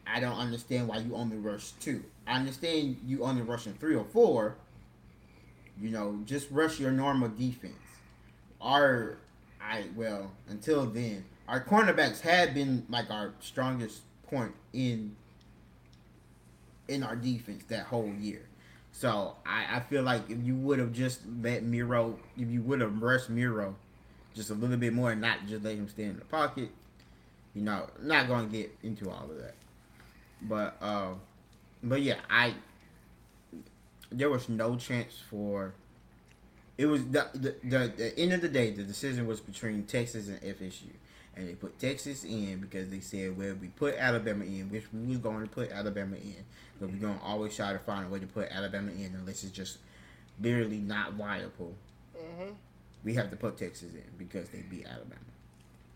I 0.07 0.21
don't 0.21 0.39
understand 0.39 0.89
why 0.89 0.99
you 0.99 1.15
only 1.15 1.37
rush 1.37 1.73
two. 1.73 2.03
I 2.27 2.37
understand 2.37 2.99
you 3.07 3.25
only 3.25 3.43
rushing 3.43 3.75
three 3.75 3.97
or 3.97 4.05
four. 4.05 4.57
You 5.81 5.91
know, 5.91 6.21
just 6.27 6.51
rush 6.51 6.79
your 6.79 6.93
normal 6.93 7.29
defense 7.29 7.75
our 8.63 9.19
I 9.61 9.87
well 9.97 10.31
until 10.49 10.87
then 10.87 11.25
our 11.49 11.63
cornerbacks 11.63 12.21
had 12.21 12.55
been 12.55 12.87
like 12.89 13.11
our 13.11 13.33
strongest 13.41 14.03
point 14.29 14.53
in 14.73 15.17
in 16.89 17.03
our 17.03 17.17
defense 17.17 17.65
that 17.69 17.87
whole 17.87 18.13
year. 18.21 18.43
So 18.93 19.37
I, 19.47 19.77
I 19.77 19.81
feel 19.81 20.03
like 20.03 20.31
if 20.31 20.39
you 20.45 20.55
would 20.55 20.79
have 20.79 20.93
just 20.93 21.21
let 21.43 21.63
Milroe, 21.65 22.19
if 22.37 22.49
you 22.49 22.63
would 22.63 22.81
have 22.81 23.03
rushed 23.03 23.31
Milroe 23.31 23.75
just 24.35 24.51
a 24.51 24.55
little 24.55 24.77
bit 24.77 24.93
more 24.93 25.13
and 25.13 25.21
not 25.21 25.47
just 25.47 25.65
let 25.65 25.75
him 25.75 25.89
stay 25.89 26.05
in 26.05 26.19
the 26.19 26.25
pocket, 26.25 26.71
you 27.55 27.63
know, 27.63 27.89
not 28.01 28.29
going 28.29 28.49
to 28.49 28.57
get 28.57 28.77
into 28.83 29.11
all 29.11 29.25
of 29.31 29.37
that. 29.39 29.55
But 30.43 30.77
uh, 30.81 31.15
but 31.83 32.03
yeah, 32.03 32.17
I 32.29 32.55
there 34.11 34.31
was 34.31 34.49
no 34.49 34.77
chance 34.77 35.21
for 35.31 35.75
it 36.79 36.87
was 36.87 37.05
the, 37.07 37.29
the 37.35 37.55
the 37.65 37.93
the 37.97 38.19
end 38.19 38.33
of 38.33 38.41
the 38.41 38.49
day. 38.49 38.71
The 38.71 38.83
decision 38.83 39.27
was 39.27 39.41
between 39.41 39.85
Texas 39.85 40.29
and 40.29 40.41
FSU, 40.41 40.91
and 41.37 41.49
they 41.49 41.55
put 41.55 41.79
Texas 41.79 42.25
in 42.25 42.61
because 42.61 42.91
they 42.91 43.01
said, 43.01 43.37
"Well, 43.37 43.55
we 43.61 43.69
put 43.69 43.97
Alabama 43.97 44.45
in, 44.45 44.71
which 44.71 44.85
we 44.93 45.07
was 45.07 45.19
going 45.19 45.43
to 45.43 45.49
put 45.49 45.71
Alabama 45.73 46.17
in, 46.17 46.45
but 46.81 46.91
we're 46.91 46.97
gonna 46.97 47.21
always 47.23 47.57
try 47.57 47.73
to 47.73 47.79
find 47.79 48.07
a 48.07 48.09
way 48.09 48.19
to 48.19 48.27
put 48.27 48.51
Alabama 48.51 48.91
in 48.93 49.15
unless 49.15 49.45
it's 49.45 49.53
just 49.53 49.79
literally 50.41 50.79
not 50.79 51.15
viable. 51.15 51.75
We 53.05 53.15
have 53.15 53.31
to 53.31 53.37
put 53.37 53.57
Texas 53.59 53.95
in 53.95 54.05
because 54.19 54.49
they 54.51 54.61
beat 54.61 54.87
Alabama. 54.87 55.21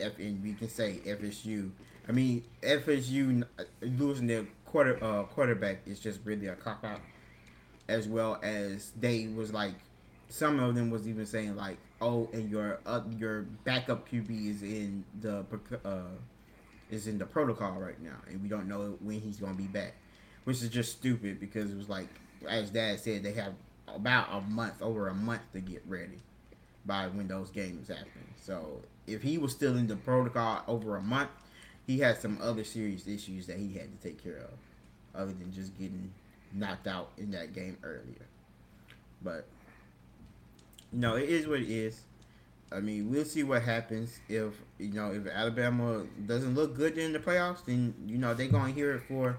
F 0.00 0.18
and 0.18 0.42
we 0.42 0.54
can 0.54 0.68
say 0.68 1.00
FSU. 1.06 1.70
I 2.08 2.12
mean 2.12 2.42
FSU 2.62 3.42
uh, 3.58 3.64
losing 3.82 4.26
their 4.26 4.46
quarter 4.64 5.02
uh, 5.02 5.24
quarterback 5.24 5.78
is 5.86 6.00
just 6.00 6.20
really 6.24 6.46
a 6.46 6.54
cop 6.54 6.84
out, 6.84 7.00
as 7.88 8.06
well 8.08 8.38
as 8.42 8.92
they 8.98 9.26
was 9.28 9.52
like 9.52 9.74
some 10.28 10.58
of 10.60 10.74
them 10.74 10.90
was 10.90 11.06
even 11.08 11.26
saying 11.26 11.56
like, 11.56 11.78
oh, 12.00 12.28
and 12.32 12.50
your 12.50 12.80
uh, 12.86 13.02
your 13.18 13.42
backup 13.64 14.08
QB 14.08 14.50
is 14.50 14.62
in 14.62 15.04
the 15.20 15.44
uh, 15.84 16.02
is 16.90 17.06
in 17.06 17.18
the 17.18 17.26
protocol 17.26 17.72
right 17.72 18.00
now, 18.00 18.16
and 18.28 18.42
we 18.42 18.48
don't 18.48 18.68
know 18.68 18.96
when 19.00 19.20
he's 19.20 19.38
gonna 19.38 19.54
be 19.54 19.66
back, 19.66 19.94
which 20.44 20.62
is 20.62 20.68
just 20.68 20.92
stupid 20.92 21.40
because 21.40 21.70
it 21.70 21.76
was 21.76 21.88
like, 21.88 22.08
as 22.48 22.70
Dad 22.70 23.00
said, 23.00 23.22
they 23.22 23.32
have 23.32 23.54
about 23.88 24.28
a 24.32 24.40
month, 24.40 24.82
over 24.82 25.08
a 25.08 25.14
month 25.14 25.42
to 25.52 25.60
get 25.60 25.82
ready 25.86 26.20
by 26.84 27.06
when 27.08 27.28
those 27.28 27.50
games 27.50 27.88
happen. 27.88 28.06
So 28.40 28.82
if 29.06 29.22
he 29.22 29.38
was 29.38 29.52
still 29.52 29.76
in 29.76 29.86
the 29.86 29.96
protocol 29.96 30.62
over 30.68 30.96
a 30.96 31.02
month, 31.02 31.30
he 31.86 31.98
had 31.98 32.20
some 32.20 32.38
other 32.42 32.64
serious 32.64 33.06
issues 33.06 33.46
that 33.46 33.58
he 33.58 33.74
had 33.74 33.90
to 33.92 34.08
take 34.08 34.22
care 34.22 34.38
of, 34.38 35.20
other 35.20 35.32
than 35.32 35.52
just 35.52 35.76
getting 35.78 36.12
knocked 36.52 36.86
out 36.86 37.10
in 37.18 37.30
that 37.32 37.52
game 37.52 37.76
earlier. 37.82 38.26
But 39.22 39.46
no, 40.96 41.16
it 41.16 41.28
is 41.28 41.46
what 41.46 41.60
it 41.60 41.70
is. 41.70 42.00
I 42.72 42.80
mean, 42.80 43.10
we'll 43.10 43.24
see 43.24 43.42
what 43.44 43.62
happens 43.62 44.18
if 44.28 44.54
you 44.78 44.92
know 44.92 45.12
if 45.12 45.26
Alabama 45.26 46.04
doesn't 46.26 46.54
look 46.54 46.74
good 46.74 46.98
in 46.98 47.12
the 47.12 47.18
playoffs. 47.18 47.64
Then 47.64 47.94
you 48.06 48.18
know 48.18 48.34
they're 48.34 48.48
gonna 48.48 48.72
hear 48.72 48.94
it 48.94 49.02
for 49.06 49.38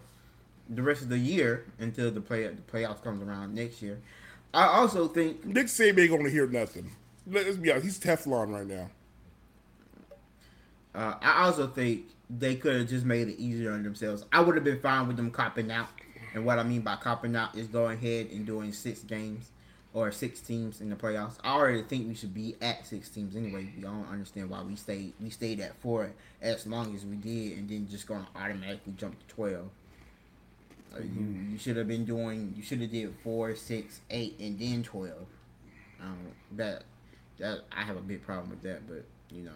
the 0.70 0.82
rest 0.82 1.02
of 1.02 1.10
the 1.10 1.18
year 1.18 1.66
until 1.80 2.12
the 2.12 2.22
play 2.22 2.48
the 2.48 2.62
playoffs 2.62 3.04
comes 3.04 3.22
around 3.22 3.56
next 3.56 3.82
year. 3.82 4.00
I 4.54 4.68
also 4.68 5.08
think 5.08 5.44
Nick 5.46 5.66
Saban 5.66 6.04
ain't 6.04 6.12
gonna 6.12 6.30
hear 6.30 6.48
nothing. 6.48 6.92
Let's 7.26 7.58
be 7.58 7.72
honest, 7.72 7.86
he's 7.86 8.00
Teflon 8.00 8.54
right 8.54 8.68
now. 8.68 8.90
uh, 10.96 11.16
I 11.22 11.44
also 11.44 11.68
think 11.68 12.06
they 12.30 12.56
could 12.56 12.76
have 12.78 12.88
just 12.88 13.06
made 13.06 13.28
it 13.28 13.38
easier 13.38 13.74
on 13.74 13.84
themselves. 13.84 14.24
I 14.32 14.40
would 14.42 14.56
have 14.56 14.64
been 14.64 14.80
fine 14.80 15.08
with 15.08 15.18
them 15.18 15.32
copping 15.32 15.72
out, 15.72 15.90
and 16.34 16.46
what 16.46 16.60
I 16.60 16.64
mean 16.64 16.82
by 16.82 16.96
copping 16.96 17.36
out 17.36 17.58
is 17.58 17.68
going 17.68 17.98
ahead 17.98 18.28
and 18.32 18.46
doing 18.46 18.72
six 18.72 19.02
games 19.02 19.52
or 19.94 20.12
six 20.12 20.40
teams 20.42 20.82
in 20.82 20.90
the 20.90 20.96
playoffs. 20.96 21.38
I 21.44 21.54
already 21.54 21.82
think 21.84 22.08
we 22.08 22.16
should 22.16 22.34
be 22.34 22.56
at 22.62 22.86
six 22.86 23.10
teams 23.10 23.36
anyway. 23.36 23.70
I 23.78 23.82
don't 23.82 24.08
understand 24.10 24.50
why 24.50 24.62
we 24.62 24.76
stayed 24.76 25.14
we 25.22 25.30
stayed 25.30 25.60
at 25.60 25.76
four 25.82 26.12
as 26.42 26.68
long 26.68 26.96
as 26.96 27.06
we 27.06 27.16
did, 27.16 27.58
and 27.58 27.70
then 27.70 27.88
just 27.90 28.08
going 28.08 28.26
to 28.26 28.40
automatically 28.40 28.94
jump 28.98 29.18
to 29.20 29.34
twelve. 29.34 29.70
Uh, 30.96 31.00
You 31.00 31.52
you 31.52 31.58
should 31.58 31.78
have 31.78 31.88
been 31.88 32.06
doing 32.06 32.54
you 32.56 32.64
should 32.64 32.82
have 32.82 32.92
did 32.92 33.14
four, 33.24 33.56
six, 33.56 34.02
eight, 34.10 34.40
and 34.40 34.60
then 34.60 34.84
twelve. 34.84 35.26
Um, 36.02 36.18
that 36.54 36.84
that 37.40 37.62
I 37.76 37.84
have 37.84 37.98
a 37.98 38.02
big 38.02 38.22
problem 38.24 38.50
with 38.50 38.62
that, 38.64 38.88
but 38.88 39.04
you 39.32 39.44
know 39.44 39.52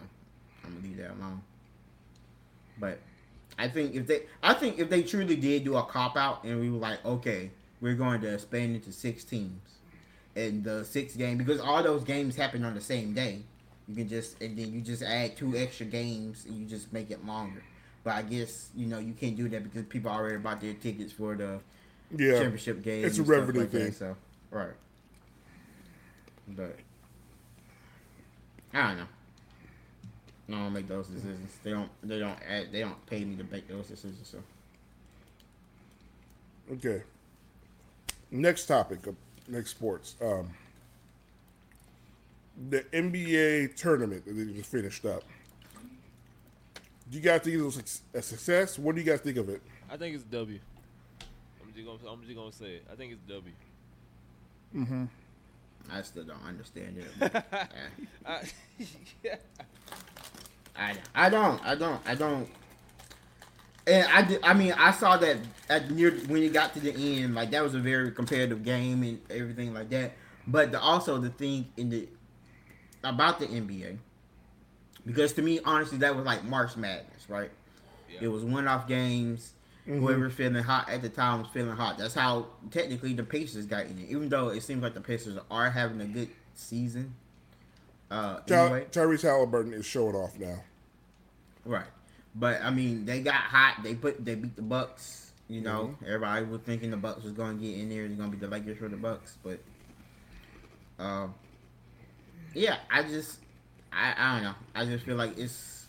I'm 0.64 0.74
gonna 0.74 0.84
leave 0.84 0.96
that 0.98 1.12
alone. 1.12 1.42
But 2.80 2.98
I 3.58 3.68
think 3.68 3.94
if 3.94 4.06
they 4.06 4.22
I 4.42 4.54
think 4.54 4.78
if 4.78 4.88
they 4.88 5.02
truly 5.02 5.36
did 5.36 5.64
do 5.64 5.76
a 5.76 5.84
cop 5.84 6.16
out 6.16 6.44
and 6.44 6.60
we 6.60 6.70
were 6.70 6.78
like, 6.78 7.04
okay, 7.04 7.50
we're 7.80 7.94
going 7.94 8.20
to 8.22 8.32
expand 8.34 8.74
into 8.74 8.92
six 8.92 9.24
teams 9.24 9.60
and 10.36 10.64
the 10.64 10.84
six 10.84 11.14
game 11.14 11.36
because 11.38 11.60
all 11.60 11.82
those 11.82 12.04
games 12.04 12.36
happen 12.36 12.64
on 12.64 12.74
the 12.74 12.80
same 12.80 13.12
day. 13.14 13.40
You 13.88 13.94
can 13.96 14.08
just 14.08 14.40
and 14.40 14.56
then 14.58 14.72
you 14.72 14.80
just 14.80 15.02
add 15.02 15.36
two 15.36 15.56
extra 15.56 15.86
games 15.86 16.44
and 16.46 16.56
you 16.56 16.66
just 16.66 16.92
make 16.92 17.10
it 17.10 17.24
longer. 17.26 17.62
But 18.04 18.14
I 18.14 18.22
guess 18.22 18.68
you 18.76 18.86
know 18.86 18.98
you 18.98 19.12
can't 19.12 19.36
do 19.36 19.48
that 19.50 19.62
because 19.64 19.84
people 19.86 20.10
already 20.10 20.38
bought 20.38 20.60
their 20.60 20.74
tickets 20.74 21.12
for 21.12 21.34
the 21.36 21.60
Yeah, 22.16 22.38
championship 22.38 22.82
game. 22.82 23.04
it's 23.04 23.18
a 23.18 23.22
revenue 23.22 23.60
like 23.60 23.70
that, 23.72 23.78
thing. 23.80 23.92
so 23.92 24.16
right. 24.50 24.72
But 26.48 26.76
I 28.74 28.88
don't 28.88 28.96
know. 28.98 29.06
I 30.48 30.52
don't 30.52 30.72
make 30.72 30.88
those 30.88 31.06
decisions. 31.06 31.50
They 31.62 31.70
don't. 31.70 31.88
They 32.02 32.18
don't. 32.18 32.38
Add, 32.48 32.72
they 32.72 32.80
don't 32.80 33.06
pay 33.06 33.24
me 33.24 33.36
to 33.36 33.44
make 33.44 33.68
those 33.68 33.86
decisions. 33.88 34.28
So 34.28 34.38
Okay. 36.72 37.02
Next 38.30 38.66
topic 38.66 39.00
next 39.48 39.70
sports. 39.70 40.16
Um, 40.20 40.50
the 42.70 42.80
NBA 42.92 43.76
tournament 43.76 44.24
that 44.26 44.32
they 44.32 44.52
just 44.52 44.70
finished 44.70 45.04
up. 45.04 45.22
Do 47.10 47.18
you 47.18 47.20
guys 47.20 47.42
think 47.42 47.56
it 47.56 47.62
was 47.62 48.02
a 48.14 48.22
success? 48.22 48.78
What 48.78 48.94
do 48.94 49.00
you 49.00 49.06
guys 49.06 49.20
think 49.20 49.36
of 49.36 49.48
it? 49.48 49.60
I 49.90 49.96
think 49.96 50.14
it's 50.14 50.24
W. 50.24 50.58
I'm 51.62 51.72
just 51.74 51.86
gonna 51.86 52.12
I'm 52.12 52.22
just 52.22 52.34
gonna 52.34 52.52
say 52.52 52.76
it. 52.76 52.86
I 52.90 52.94
think 52.94 53.12
it's 53.12 53.22
W. 53.28 55.08
I 55.90 56.02
still 56.02 56.24
don't 56.24 56.44
understand 56.46 56.98
it. 56.98 57.06
but, 57.18 57.34
eh, 57.52 57.88
I, 58.26 58.42
yeah. 59.22 59.36
I, 60.76 60.96
I 61.14 61.28
don't. 61.28 61.64
I 61.66 61.74
don't. 61.74 62.00
I 62.06 62.14
don't. 62.14 62.48
And 63.86 64.06
I, 64.12 64.22
did, 64.22 64.40
I 64.44 64.54
mean, 64.54 64.72
I 64.72 64.92
saw 64.92 65.16
that 65.16 65.38
at 65.68 65.90
near 65.90 66.12
when 66.28 66.42
it 66.42 66.52
got 66.52 66.72
to 66.74 66.80
the 66.80 66.92
end, 66.92 67.34
like 67.34 67.50
that 67.50 67.62
was 67.62 67.74
a 67.74 67.80
very 67.80 68.12
competitive 68.12 68.64
game 68.64 69.02
and 69.02 69.20
everything 69.28 69.74
like 69.74 69.90
that. 69.90 70.12
But 70.46 70.72
the, 70.72 70.80
also 70.80 71.18
the 71.18 71.30
thing 71.30 71.68
in 71.76 71.90
the 71.90 72.08
about 73.02 73.40
the 73.40 73.46
NBA, 73.46 73.98
because 75.04 75.32
to 75.34 75.42
me, 75.42 75.58
honestly, 75.64 75.98
that 75.98 76.14
was 76.14 76.24
like 76.24 76.44
March 76.44 76.76
Madness, 76.76 77.28
right? 77.28 77.50
Yeah. 78.12 78.20
It 78.22 78.28
was 78.28 78.44
one-off 78.44 78.86
games. 78.86 79.54
Whoever 79.84 80.30
feeling 80.30 80.62
hot 80.62 80.88
at 80.88 81.02
the 81.02 81.08
time 81.08 81.40
was 81.40 81.48
feeling 81.48 81.74
hot. 81.74 81.98
That's 81.98 82.14
how 82.14 82.46
technically 82.70 83.14
the 83.14 83.24
Pacers 83.24 83.66
got 83.66 83.86
in 83.86 83.98
it. 83.98 84.10
Even 84.10 84.28
though 84.28 84.50
it 84.50 84.62
seems 84.62 84.80
like 84.80 84.94
the 84.94 85.00
Pacers 85.00 85.36
are 85.50 85.70
having 85.70 86.00
a 86.00 86.04
good 86.04 86.28
season. 86.54 87.14
Uh, 88.08 88.38
Ty- 88.40 88.66
anyway, 88.66 88.86
Tyrese 88.92 89.24
Haliburton 89.24 89.72
is 89.72 89.84
showing 89.84 90.14
off 90.14 90.38
now. 90.38 90.62
Right. 91.64 91.86
But 92.34 92.62
I 92.62 92.70
mean, 92.70 93.04
they 93.04 93.20
got 93.20 93.34
hot. 93.34 93.82
They 93.82 93.94
put 93.94 94.24
they 94.24 94.34
beat 94.34 94.56
the 94.56 94.62
Bucks. 94.62 95.32
You 95.48 95.60
know, 95.60 95.94
everybody 96.06 96.46
was 96.46 96.60
thinking 96.62 96.90
the 96.90 96.96
Bucks 96.96 97.24
was 97.24 97.32
going 97.32 97.58
to 97.58 97.62
get 97.66 97.78
in 97.78 97.88
there. 97.90 98.04
It's 98.04 98.14
going 98.14 98.30
to 98.30 98.36
be 98.36 98.40
the 98.40 98.50
Lakers 98.50 98.78
for 98.78 98.88
the 98.88 98.96
Bucks, 98.96 99.36
but 99.42 99.60
um, 100.98 101.34
yeah, 102.54 102.78
I 102.90 103.02
just 103.02 103.38
I 103.92 104.14
I 104.16 104.34
don't 104.34 104.44
know. 104.44 104.54
I 104.74 104.84
just 104.86 105.04
feel 105.04 105.16
like 105.16 105.36
it's 105.36 105.86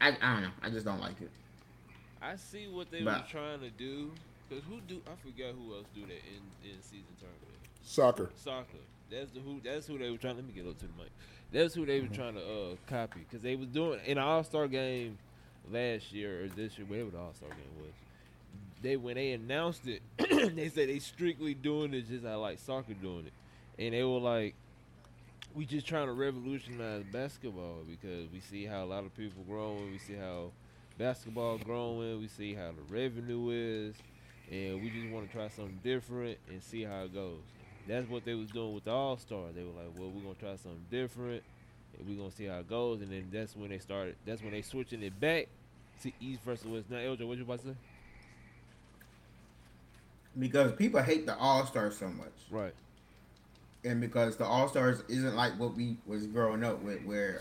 I 0.00 0.08
I 0.08 0.32
don't 0.34 0.42
know. 0.42 0.50
I 0.62 0.68
just 0.68 0.84
don't 0.84 1.00
like 1.00 1.20
it. 1.22 1.30
I 2.20 2.36
see 2.36 2.66
what 2.68 2.90
they 2.90 3.02
But- 3.02 3.22
were 3.22 3.28
trying 3.30 3.60
to 3.60 3.70
do, 3.70 4.10
Cause 4.50 4.62
who 4.68 4.80
do 4.86 5.00
I 5.06 5.14
forgot 5.22 5.54
who 5.58 5.74
else 5.74 5.86
do 5.94 6.02
that 6.02 6.10
in 6.12 6.70
in 6.70 6.82
season 6.82 7.06
tournament? 7.18 7.42
Soccer. 7.82 8.30
Soccer. 8.36 8.78
That's 9.10 9.30
the 9.30 9.40
who. 9.40 9.60
That's 9.62 9.86
who 9.86 9.98
they 9.98 10.10
were 10.10 10.16
trying. 10.16 10.36
Let 10.36 10.46
me 10.46 10.52
get 10.52 10.66
up 10.66 10.78
to 10.78 10.86
the 10.86 10.92
mic. 10.98 11.10
That's 11.52 11.74
who 11.74 11.86
they 11.86 12.00
were 12.00 12.08
trying 12.08 12.34
to 12.34 12.40
uh, 12.40 12.76
copy 12.88 13.20
because 13.20 13.42
they 13.42 13.54
was 13.56 13.68
doing 13.68 14.00
in 14.04 14.18
an 14.18 14.24
All 14.24 14.42
Star 14.42 14.66
game 14.66 15.18
last 15.70 16.12
year 16.12 16.44
or 16.44 16.48
this 16.48 16.76
year, 16.76 16.86
whatever 16.86 17.10
the 17.10 17.18
All 17.18 17.32
Star 17.34 17.48
game 17.48 17.82
was. 17.84 17.92
They 18.82 18.96
when 18.96 19.14
they 19.14 19.32
announced 19.32 19.86
it, 19.86 20.02
they 20.56 20.68
said 20.68 20.88
they 20.88 20.98
strictly 20.98 21.54
doing 21.54 21.94
it 21.94 22.08
just 22.08 22.24
how 22.24 22.40
like 22.40 22.58
soccer 22.58 22.94
doing 22.94 23.26
it, 23.26 23.82
and 23.82 23.94
they 23.94 24.02
were 24.02 24.18
like, 24.18 24.54
we 25.54 25.64
just 25.64 25.86
trying 25.86 26.06
to 26.06 26.12
revolutionize 26.12 27.04
basketball 27.12 27.78
because 27.88 28.30
we 28.32 28.40
see 28.40 28.64
how 28.66 28.84
a 28.84 28.86
lot 28.86 29.04
of 29.04 29.16
people 29.16 29.42
growing, 29.48 29.90
we 29.92 29.98
see 29.98 30.14
how 30.14 30.50
basketball 30.98 31.58
growing, 31.58 32.20
we 32.20 32.28
see 32.28 32.54
how 32.54 32.72
the 32.72 32.94
revenue 32.94 33.50
is, 33.50 33.94
and 34.50 34.82
we 34.82 34.90
just 34.90 35.08
want 35.10 35.26
to 35.26 35.32
try 35.32 35.48
something 35.48 35.78
different 35.82 36.38
and 36.50 36.62
see 36.62 36.82
how 36.82 37.04
it 37.04 37.14
goes. 37.14 37.40
That's 37.88 38.08
what 38.08 38.24
they 38.24 38.34
was 38.34 38.50
doing 38.50 38.74
with 38.74 38.84
the 38.84 38.90
All 38.90 39.16
Star. 39.16 39.44
They 39.54 39.62
were 39.62 39.68
like, 39.70 39.96
well, 39.98 40.10
we're 40.10 40.22
gonna 40.22 40.34
try 40.34 40.56
something 40.56 40.84
different, 40.90 41.42
and 41.98 42.08
we're 42.08 42.16
gonna 42.16 42.30
see 42.32 42.46
how 42.46 42.58
it 42.58 42.68
goes. 42.68 43.00
And 43.00 43.10
then 43.10 43.28
that's 43.32 43.54
when 43.56 43.70
they 43.70 43.78
started. 43.78 44.16
That's 44.26 44.42
when 44.42 44.50
they 44.52 44.62
switching 44.62 45.02
it 45.02 45.18
back 45.20 45.46
to 46.02 46.10
East 46.20 46.40
versus 46.44 46.66
West. 46.66 46.90
Now, 46.90 46.96
LJ, 46.98 47.26
what 47.26 47.36
you 47.38 47.44
about 47.44 47.60
to 47.60 47.68
say? 47.68 47.74
because 50.38 50.72
people 50.72 51.00
hate 51.02 51.26
the 51.26 51.36
All 51.38 51.64
Stars 51.66 51.96
so 51.96 52.08
much, 52.08 52.32
Right. 52.50 52.74
and 53.84 54.00
because 54.00 54.36
the 54.36 54.44
All 54.44 54.68
Stars 54.68 55.02
isn't 55.08 55.34
like 55.34 55.58
what 55.58 55.74
we 55.74 55.96
was 56.06 56.26
growing 56.26 56.62
up 56.62 56.82
with, 56.82 57.02
where 57.04 57.40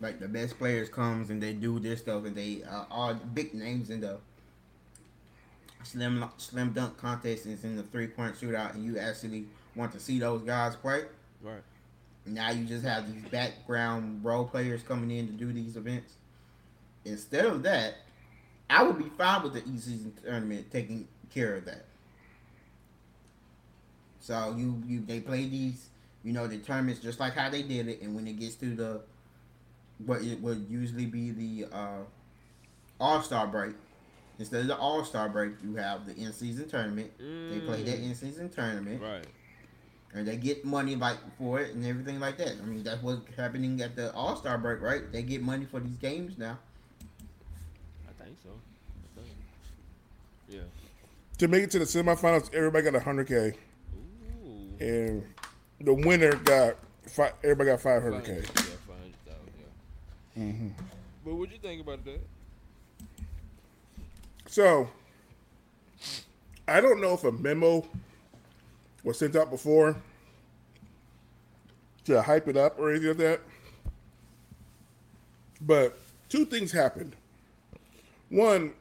like 0.00 0.20
the 0.20 0.28
best 0.28 0.58
players 0.58 0.88
comes 0.88 1.30
and 1.30 1.42
they 1.42 1.52
do 1.52 1.78
this 1.78 2.00
stuff 2.00 2.24
and 2.24 2.34
they 2.34 2.62
uh, 2.64 2.84
all 2.90 3.14
big 3.14 3.54
names 3.54 3.90
in 3.90 4.00
the 4.00 4.18
slim 5.84 6.24
slim 6.38 6.72
dunk 6.72 6.96
contest 6.96 7.44
and 7.44 7.62
in 7.62 7.76
the 7.76 7.82
three 7.82 8.06
point 8.06 8.34
shootout, 8.36 8.74
and 8.74 8.84
you 8.84 8.98
actually 8.98 9.44
want 9.76 9.92
to 9.92 10.00
see 10.00 10.18
those 10.18 10.42
guys 10.42 10.76
play. 10.76 11.04
Right. 11.42 11.62
Now 12.26 12.50
you 12.50 12.64
just 12.64 12.84
have 12.84 13.12
these 13.12 13.22
background 13.30 14.24
role 14.24 14.44
players 14.46 14.82
coming 14.82 15.10
in 15.10 15.26
to 15.26 15.32
do 15.32 15.52
these 15.52 15.76
events. 15.76 16.14
Instead 17.04 17.44
of 17.44 17.62
that, 17.64 17.96
I 18.70 18.82
would 18.82 18.98
be 18.98 19.10
fine 19.18 19.42
with 19.42 19.52
the 19.52 19.60
e-season 19.60 20.14
tournament 20.24 20.70
taking 20.70 21.06
care 21.32 21.56
of 21.56 21.66
that. 21.66 21.84
So 24.20 24.54
you 24.56 24.82
you 24.86 25.04
they 25.04 25.20
play 25.20 25.46
these, 25.46 25.88
you 26.22 26.32
know, 26.32 26.46
the 26.46 26.56
tournaments 26.58 27.00
just 27.00 27.20
like 27.20 27.34
how 27.34 27.50
they 27.50 27.62
did 27.62 27.88
it, 27.88 28.00
and 28.00 28.14
when 28.14 28.26
it 28.26 28.38
gets 28.40 28.54
to 28.56 28.74
the 28.74 29.00
what 30.06 30.22
it 30.22 30.40
would 30.40 30.66
usually 30.70 31.06
be 31.06 31.30
the 31.30 31.66
uh, 31.76 31.98
All 32.98 33.20
Star 33.20 33.46
break, 33.46 33.74
instead 34.38 34.62
of 34.62 34.68
the 34.68 34.76
All 34.78 35.04
Star 35.04 35.28
break, 35.28 35.52
you 35.62 35.76
have 35.76 36.06
the 36.06 36.16
in 36.16 36.32
season 36.32 36.66
tournament. 36.70 37.10
They 37.18 37.60
play 37.60 37.82
that 37.82 37.98
in 37.98 38.14
season 38.14 38.48
tournament 38.48 39.02
Right. 39.02 39.26
And 40.14 40.26
they 40.26 40.36
get 40.36 40.64
money 40.64 40.94
like 40.94 41.18
for 41.36 41.60
it 41.60 41.74
and 41.74 41.84
everything 41.84 42.20
like 42.20 42.38
that. 42.38 42.52
I 42.62 42.64
mean, 42.64 42.84
that's 42.84 43.02
what's 43.02 43.20
happening 43.36 43.80
at 43.80 43.96
the 43.96 44.12
All 44.14 44.36
Star 44.36 44.56
break, 44.56 44.80
right? 44.80 45.10
They 45.10 45.22
get 45.22 45.42
money 45.42 45.66
for 45.68 45.80
these 45.80 45.96
games 45.96 46.38
now. 46.38 46.56
I 48.08 48.24
think 48.24 48.36
so. 48.42 48.50
I 48.50 49.20
think. 49.20 49.34
Yeah. 50.48 50.60
To 51.38 51.48
make 51.48 51.64
it 51.64 51.70
to 51.72 51.80
the 51.80 51.84
semifinals, 51.84 52.54
everybody 52.54 52.88
got 52.90 53.02
100K. 53.02 53.54
Ooh. 54.46 54.84
And 54.84 55.24
the 55.80 55.92
winner 55.92 56.36
got, 56.36 56.76
fi- 57.06 57.32
everybody 57.42 57.70
got 57.70 57.80
500K. 57.80 57.82
Yeah, 57.82 58.02
five 58.04 58.22
hundred 58.22 59.16
thousand. 59.26 59.52
Yeah. 60.36 60.42
Mm-hmm. 60.42 60.68
But 61.24 61.34
what 61.34 61.48
do 61.48 61.54
you 61.56 61.60
think 61.60 61.80
about 61.80 62.04
that? 62.04 62.20
So, 64.46 64.88
I 66.68 66.80
don't 66.80 67.00
know 67.00 67.14
if 67.14 67.24
a 67.24 67.32
memo 67.32 67.84
was 69.04 69.18
sent 69.18 69.36
out 69.36 69.50
before 69.50 69.96
to 72.04 72.22
hype 72.22 72.48
it 72.48 72.56
up 72.56 72.78
or 72.78 72.90
anything 72.90 73.08
like 73.08 73.16
that. 73.18 73.40
But 75.60 75.98
two 76.28 76.44
things 76.44 76.72
happened. 76.72 77.14
One, 78.30 78.72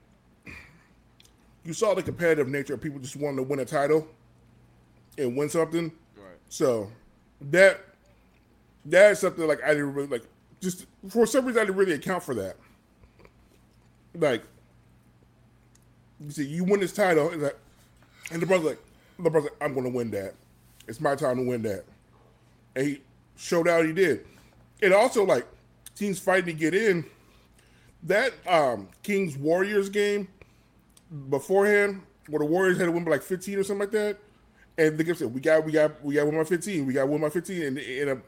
you 1.63 1.73
saw 1.73 1.93
the 1.93 2.03
competitive 2.03 2.47
nature 2.47 2.73
of 2.73 2.81
people 2.81 2.99
just 2.99 3.15
wanting 3.15 3.38
to 3.38 3.43
win 3.43 3.59
a 3.59 3.65
title 3.65 4.07
and 5.17 5.38
win 5.38 5.49
something. 5.49 5.91
Right. 6.17 6.38
So 6.49 6.91
that 7.39 7.81
that 8.86 9.12
is 9.12 9.19
something 9.19 9.47
like 9.47 9.63
I 9.63 9.69
didn't 9.69 9.93
really 9.93 10.07
like. 10.07 10.23
Just 10.59 10.86
for 11.09 11.25
some 11.25 11.45
reason, 11.45 11.62
I 11.62 11.65
didn't 11.65 11.77
really 11.77 11.93
account 11.93 12.23
for 12.23 12.33
that. 12.36 12.55
Like, 14.15 14.43
you 16.19 16.31
see, 16.31 16.45
you 16.45 16.63
win 16.63 16.79
this 16.79 16.93
title, 16.93 17.29
and, 17.29 17.41
like, 17.41 17.57
and 18.31 18.41
the 18.41 18.45
brother 18.45 18.69
like, 18.69 18.79
the 19.17 19.30
brother, 19.30 19.49
like, 19.49 19.54
I'm 19.62 19.73
going 19.73 19.86
to 19.86 19.95
win 19.95 20.12
that. 20.12 20.34
It's 20.88 20.99
my 20.99 21.15
time 21.15 21.38
to 21.38 21.43
win 21.43 21.62
that. 21.63 21.86
And 22.76 22.88
he 22.88 23.02
showed 23.36 23.67
out. 23.67 23.86
He 23.86 23.93
did. 23.93 24.26
And 24.82 24.93
also, 24.93 25.23
like, 25.23 25.45
teams 25.95 26.19
fighting 26.19 26.45
to 26.45 26.54
get 26.54 26.73
in. 26.73 27.06
That 28.06 28.34
um 28.45 28.89
Kings 29.02 29.38
Warriors 29.38 29.88
game 29.88 30.28
beforehand, 31.30 32.02
where 32.28 32.39
the 32.39 32.45
Warriors 32.45 32.78
had 32.78 32.86
to 32.86 32.91
win 32.91 33.06
by 33.06 33.12
like 33.12 33.23
15 33.23 33.60
or 33.60 33.63
something 33.63 33.80
like 33.80 33.91
that. 33.91 34.17
And 34.78 34.97
the 34.97 35.06
game 35.06 35.15
said, 35.15 35.34
"We 35.34 35.39
got, 35.39 35.63
we 35.63 35.71
got, 35.71 36.04
we 36.04 36.15
got 36.15 36.26
one 36.26 36.36
by 36.36 36.43
15. 36.43 36.86
We 36.86 36.91
got 36.91 37.08
one 37.08 37.21
by 37.21 37.30
15." 37.30 37.62
And 37.62 37.80
end 37.80 38.10
up 38.10 38.19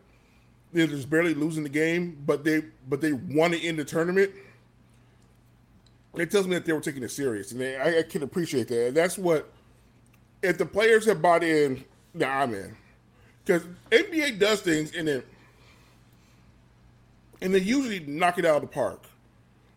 they're 0.75 0.87
just 0.87 1.09
barely 1.09 1.33
losing 1.33 1.63
the 1.63 1.69
game, 1.69 2.21
but 2.25 2.43
they 2.43 2.63
but 2.87 2.99
they 2.99 3.13
won 3.13 3.53
it 3.53 3.63
in 3.63 3.77
the 3.77 3.85
tournament. 3.85 4.31
It 6.15 6.29
tells 6.29 6.47
me 6.47 6.55
that 6.55 6.65
they 6.65 6.73
were 6.73 6.81
taking 6.81 7.03
it 7.03 7.11
serious, 7.11 7.51
and 7.51 7.61
they, 7.61 7.77
I, 7.77 7.99
I 7.99 8.03
can 8.03 8.23
appreciate 8.23 8.67
that. 8.67 8.87
And 8.87 8.97
that's 8.97 9.17
what 9.17 9.51
if 10.41 10.57
the 10.57 10.65
players 10.65 11.05
have 11.05 11.21
bought 11.21 11.43
in. 11.43 11.83
Nah, 12.13 12.43
I'm 12.43 12.53
in 12.53 12.75
because 13.43 13.63
NBA 13.91 14.39
does 14.39 14.61
things 14.61 14.95
and 14.95 15.07
then 15.07 15.23
and 17.41 17.53
they 17.53 17.59
usually 17.59 17.99
knock 17.99 18.39
it 18.39 18.45
out 18.45 18.57
of 18.57 18.61
the 18.61 18.67
park, 18.67 19.03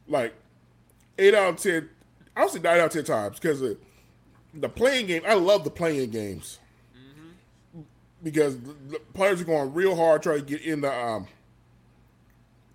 like 0.06 0.34
eight 1.18 1.34
out 1.34 1.54
of 1.54 1.56
ten. 1.56 1.88
I 2.36 2.42
would 2.42 2.50
say 2.50 2.60
nine 2.60 2.78
out 2.78 2.86
of 2.86 2.92
ten 2.92 3.04
times 3.04 3.38
because 3.38 3.60
the, 3.60 3.76
the 4.54 4.68
playing 4.68 5.06
game. 5.06 5.22
I 5.26 5.34
love 5.34 5.64
the 5.64 5.70
playing 5.70 6.10
games 6.10 6.58
because 8.22 8.60
the, 8.60 8.74
the 8.90 9.00
players 9.14 9.40
are 9.40 9.44
going 9.44 9.74
real 9.74 9.96
hard 9.96 10.22
trying 10.22 10.40
to 10.40 10.44
get 10.44 10.62
in 10.62 10.80
the 10.80 10.92
um 10.92 11.26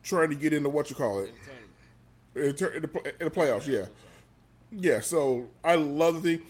trying 0.04 0.30
to 0.30 0.36
get 0.36 0.54
into 0.54 0.69
what 0.69 0.89
you 0.89 0.96
call 0.96 1.19
it 1.19 1.34
in, 2.36 2.43
in, 2.43 2.56
the, 2.56 3.13
in 3.19 3.26
the 3.26 3.32
playoffs. 3.32 3.67
Yeah, 3.67 3.86
yeah. 4.72 5.00
So 5.00 5.48
I 5.63 5.76
love 5.76 6.22
the 6.22 6.38
thing. 6.38 6.46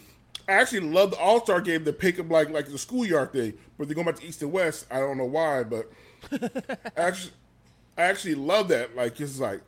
I 0.47 0.53
actually 0.53 0.81
love 0.81 1.11
the 1.11 1.17
All 1.17 1.41
Star 1.41 1.61
game 1.61 1.85
to 1.85 1.93
pick 1.93 2.19
up 2.19 2.29
like 2.29 2.49
like 2.49 2.67
the 2.67 2.77
schoolyard 2.77 3.31
thing, 3.31 3.53
but 3.77 3.87
they're 3.87 3.95
going 3.95 4.05
back 4.05 4.17
to 4.17 4.25
East 4.25 4.41
and 4.41 4.51
West. 4.51 4.85
I 4.91 4.99
don't 4.99 5.17
know 5.17 5.25
why, 5.25 5.63
but 5.63 5.91
actually, 6.97 7.33
I 7.97 8.03
actually 8.03 8.35
love 8.35 8.67
that. 8.69 8.95
Like 8.95 9.19
it's 9.21 9.39
like 9.39 9.61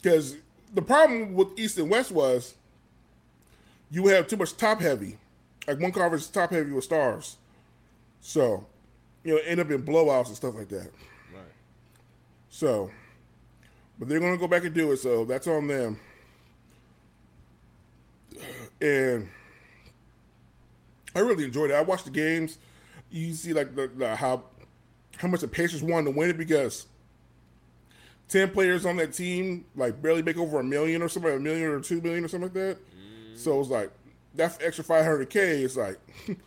because 0.00 0.36
the 0.72 0.82
problem 0.82 1.34
with 1.34 1.58
East 1.58 1.78
and 1.78 1.90
West 1.90 2.10
was 2.10 2.54
you 3.90 4.06
have 4.08 4.26
too 4.26 4.36
much 4.36 4.56
top 4.56 4.80
heavy. 4.80 5.18
Like 5.66 5.78
one 5.78 5.92
conference 5.92 6.24
is 6.24 6.30
top 6.30 6.50
heavy 6.50 6.72
with 6.72 6.84
stars. 6.84 7.36
So, 8.20 8.66
you 9.22 9.34
know, 9.34 9.40
end 9.44 9.60
up 9.60 9.70
in 9.70 9.82
blowouts 9.82 10.28
and 10.28 10.36
stuff 10.36 10.54
like 10.54 10.68
that. 10.68 10.90
Right. 11.32 11.52
So, 12.48 12.90
but 13.98 14.08
they're 14.08 14.20
gonna 14.20 14.38
go 14.38 14.48
back 14.48 14.64
and 14.64 14.74
do 14.74 14.92
it. 14.92 14.98
So 14.98 15.24
that's 15.24 15.46
on 15.46 15.66
them. 15.66 16.00
And 18.80 19.28
I 21.14 21.20
really 21.20 21.44
enjoyed 21.44 21.70
it. 21.70 21.74
I 21.74 21.82
watched 21.82 22.04
the 22.04 22.10
games. 22.10 22.58
You 23.10 23.32
see, 23.34 23.52
like 23.52 23.74
the, 23.74 23.88
the 23.88 24.16
how 24.16 24.44
how 25.18 25.28
much 25.28 25.40
the 25.40 25.48
Pacers 25.48 25.82
wanted 25.82 26.12
to 26.12 26.18
win 26.18 26.30
it 26.30 26.38
because 26.38 26.86
ten 28.28 28.50
players 28.50 28.84
on 28.84 28.96
that 28.96 29.12
team 29.12 29.64
like 29.76 30.00
barely 30.02 30.22
make 30.22 30.36
over 30.38 30.60
a 30.60 30.64
million 30.64 31.02
or 31.02 31.08
something, 31.08 31.32
a 31.32 31.38
million 31.38 31.70
or 31.70 31.80
two 31.80 32.00
million 32.00 32.24
or 32.24 32.28
something 32.28 32.48
like 32.48 32.54
that. 32.54 32.76
Mm. 32.76 33.38
So 33.38 33.60
it's 33.60 33.70
like 33.70 33.90
that 34.34 34.58
extra 34.62 34.84
five 34.84 35.04
hundred 35.04 35.30
k 35.30 35.62
is 35.62 35.76
like 35.76 35.98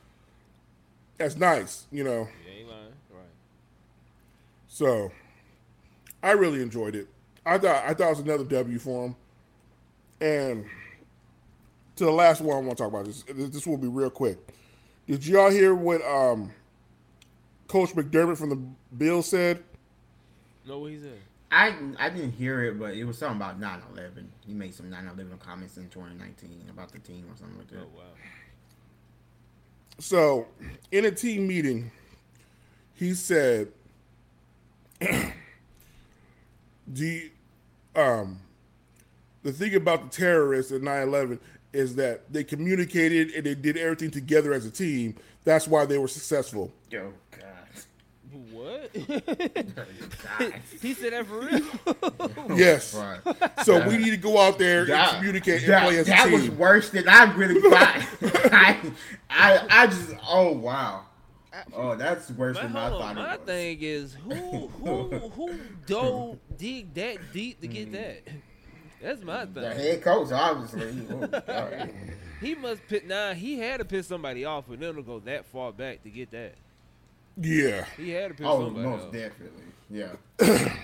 that's 1.18 1.36
nice, 1.36 1.86
you 1.92 2.04
know. 2.04 2.28
You 2.46 2.60
ain't 2.60 2.70
lying. 2.70 2.94
Right. 3.12 3.22
So 4.68 5.12
I 6.22 6.32
really 6.32 6.62
enjoyed 6.62 6.96
it. 6.96 7.08
I 7.46 7.58
thought 7.58 7.84
I 7.86 7.94
thought 7.94 8.08
it 8.08 8.10
was 8.10 8.20
another 8.20 8.44
W 8.44 8.80
for 8.80 9.06
him. 9.06 9.16
And 10.20 10.66
to 11.96 12.06
the 12.06 12.12
last 12.12 12.42
one 12.42 12.58
I 12.58 12.60
want 12.60 12.78
to 12.78 12.84
talk 12.84 12.92
about 12.92 13.06
this. 13.06 13.24
This 13.24 13.66
will 13.66 13.78
be 13.78 13.88
real 13.88 14.10
quick. 14.10 14.38
Did 15.08 15.26
y'all 15.26 15.50
hear 15.50 15.74
what 15.74 16.02
um, 16.02 16.52
Coach 17.68 17.92
McDermott 17.92 18.38
from 18.38 18.50
the 18.50 18.62
Bills 18.96 19.30
said? 19.30 19.64
No, 20.68 20.80
what 20.80 20.92
he 20.92 21.00
said. 21.00 21.20
I 21.50 21.74
I 21.98 22.10
didn't 22.10 22.34
hear 22.34 22.66
it, 22.66 22.78
but 22.78 22.94
it 22.94 23.06
was 23.06 23.18
something 23.18 23.38
about 23.38 23.60
9/11. 23.60 24.26
He 24.46 24.54
made 24.54 24.76
some 24.76 24.88
9/11 24.88 25.40
comments 25.40 25.78
in 25.78 25.88
2019 25.88 26.68
about 26.70 26.92
the 26.92 27.00
team 27.00 27.26
or 27.32 27.38
something 27.38 27.58
like 27.58 27.70
that. 27.70 27.80
Oh 27.80 27.98
wow. 27.98 28.04
So, 30.00 30.48
in 30.92 31.06
a 31.06 31.12
team 31.12 31.48
meeting, 31.48 31.90
he 32.94 33.14
said, 33.14 33.70
"The 36.88 37.32
um, 37.96 38.42
the 39.44 39.54
thing 39.54 39.74
about 39.74 40.12
the 40.12 40.18
terrorists 40.18 40.74
at 40.74 40.82
9/11 40.82 41.40
is 41.74 41.96
that 41.96 42.32
they 42.32 42.44
communicated 42.44 43.32
and 43.32 43.46
they 43.46 43.56
did 43.56 43.78
everything 43.78 44.12
together 44.12 44.54
as 44.54 44.66
a 44.66 44.72
team. 44.72 45.16
That's 45.44 45.68
why 45.68 45.86
they 45.86 45.98
were 45.98 46.08
successful. 46.08 46.72
Yo, 46.90 47.14
God. 47.32 47.44
What? 48.52 48.94
God. 48.96 50.54
he 50.82 50.94
said 50.94 51.14
that 51.14 51.26
for 51.26 51.40
real. 51.40 52.56
Yes. 52.58 52.94
Fuck. 52.94 53.64
So 53.64 53.88
we 53.88 53.98
need 53.98 54.12
to 54.12 54.18
go 54.18 54.40
out 54.40 54.58
there 54.58 54.86
That- 54.86 55.10
and 55.10 55.18
communicate 55.18 55.62
and 55.64 55.72
that, 55.72 55.84
play 55.84 55.98
as 55.98 56.08
a 56.08 56.12
that 56.12 56.32
was 56.32 56.44
team. 56.44 56.58
worse 56.58 56.90
than 56.90 57.08
I 57.08 57.24
really 57.36 57.62
thought. 57.70 58.06
I, 58.52 58.78
I, 59.30 59.68
I 59.70 59.88
just, 59.88 60.12
oh 60.28 60.54
wow, 60.54 61.06
oh 61.74 61.96
that's 61.96 62.30
worse 62.32 62.58
But 62.58 62.64
than 62.64 62.76
I 62.78 62.90
thought 62.90 63.16
my 63.16 63.34
it 63.34 63.40
was. 63.40 63.46
thing 63.48 63.78
is 63.82 64.14
who 64.14 64.68
who 64.68 65.20
who 65.30 65.60
dove 65.86 66.38
dig 66.58 66.94
that 66.96 67.18
deep 67.34 67.62
to 67.62 67.68
get 67.68 67.90
mm. 67.90 67.94
that? 67.94 68.28
That's 69.02 69.24
my 69.24 69.46
thing. 69.46 69.54
The 69.54 69.62
thing. 69.62 69.80
head 69.80 70.02
coach, 70.02 70.32
obviously. 70.32 71.08
Oh, 71.12 71.78
He 72.42 72.54
must 72.54 72.88
pit 72.88 73.08
nah. 73.08 73.34
He 73.34 73.58
had 73.58 73.80
to 73.80 73.86
piss 73.86 74.08
somebody 74.08 74.46
off 74.46 74.68
for 74.68 74.76
them 74.76 74.96
to 74.96 75.02
go 75.02 75.20
that 75.22 75.46
far 75.46 75.72
back 75.72 76.04
to 76.04 76.10
get 76.10 76.30
that. 76.32 76.54
Yeah. 77.40 77.86
He 77.98 78.12
had 78.12 78.30
to 78.30 78.34
piss 78.36 78.46
oh, 78.48 78.66
somebody 78.66 78.88
most 78.88 79.06
off. 79.06 79.12
definitely. 79.12 79.64
Yeah. 79.90 80.16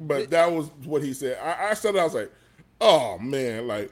But 0.00 0.16
th- 0.18 0.30
that 0.30 0.52
was 0.52 0.70
what 0.84 1.02
he 1.02 1.14
said. 1.14 1.38
I, 1.42 1.70
I 1.70 1.74
said 1.74 1.96
I 1.96 2.04
was 2.04 2.12
like, 2.12 2.30
oh 2.78 3.16
man, 3.18 3.66
like 3.66 3.90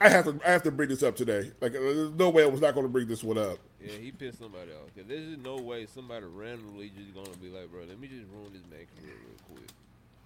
I 0.00 0.08
have 0.08 0.24
to 0.26 0.38
I 0.46 0.52
have 0.52 0.62
to 0.62 0.70
bring 0.70 0.88
this 0.88 1.02
up 1.02 1.16
today. 1.16 1.50
Like 1.60 1.74
uh, 1.74 1.80
there's 1.80 2.12
no 2.12 2.30
way 2.30 2.44
I 2.44 2.46
was 2.46 2.60
not 2.60 2.74
going 2.74 2.86
to 2.86 2.92
bring 2.92 3.08
this 3.08 3.24
one 3.24 3.36
up. 3.36 3.58
yeah, 3.80 3.92
he 4.00 4.12
pissed 4.12 4.38
somebody 4.38 4.70
off. 4.70 4.94
Cause 4.94 5.04
there's 5.08 5.26
just 5.26 5.40
no 5.40 5.56
way 5.56 5.86
somebody 5.86 6.26
randomly 6.26 6.92
just 6.96 7.12
gonna 7.12 7.36
be 7.38 7.48
like, 7.48 7.70
bro, 7.72 7.80
let 7.88 7.98
me 7.98 8.06
just 8.06 8.30
ruin 8.32 8.52
this 8.52 8.62
man 8.70 8.86
career 9.00 9.14
real 9.26 9.56
quick. 9.56 9.68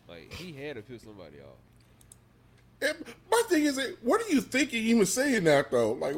Like 0.07 0.33
he 0.35 0.53
had 0.53 0.77
to 0.77 0.83
piss 0.83 1.03
somebody 1.03 1.37
off. 1.39 1.57
And 2.83 2.97
my 3.31 3.43
thing 3.49 3.65
is, 3.65 3.79
what 4.03 4.23
are 4.23 4.29
you 4.29 4.41
thinking 4.41 4.83
even 4.85 5.07
saying 5.07 5.45
that 5.45 5.71
though? 5.71 5.93
Like, 5.93 6.17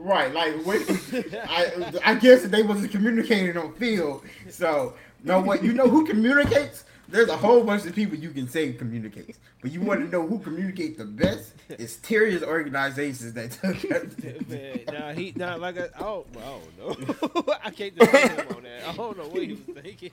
Right, 0.00 0.32
like 0.32 0.54
what, 0.64 0.80
I, 1.48 1.92
I 2.04 2.14
guess 2.14 2.44
they 2.44 2.62
wasn't 2.62 2.90
communicating 2.90 3.58
on 3.58 3.74
field. 3.74 4.24
So, 4.48 4.94
know 5.22 5.40
what? 5.40 5.62
You 5.62 5.74
know 5.74 5.88
who 5.88 6.06
communicates? 6.06 6.84
There's 7.10 7.28
a 7.28 7.36
whole 7.36 7.62
bunch 7.64 7.84
of 7.84 7.94
people 7.94 8.16
you 8.16 8.30
can 8.30 8.48
say 8.48 8.72
communicates, 8.72 9.38
but 9.60 9.72
you 9.72 9.82
want 9.82 10.00
to 10.00 10.08
know 10.08 10.26
who 10.26 10.38
communicates 10.38 10.96
the 10.96 11.04
best? 11.04 11.52
It's 11.68 11.96
terrorist 11.96 12.44
organizations 12.44 13.34
that 13.34 13.50
took 13.50 13.82
Man, 14.48 14.80
nah, 14.90 15.12
he 15.12 15.32
nah, 15.36 15.56
like 15.56 15.76
I, 15.76 15.88
I 15.96 16.00
don't, 16.00 16.26
I 16.36 16.40
don't 16.40 17.46
know. 17.46 17.54
I 17.64 17.70
can't 17.70 17.98
defend 17.98 18.40
him 18.40 18.56
on 18.56 18.62
that. 18.62 18.88
I 18.88 18.92
don't 18.96 19.18
know 19.18 19.28
what 19.28 19.42
he 19.42 19.52
was 19.52 19.82
thinking. 19.82 20.10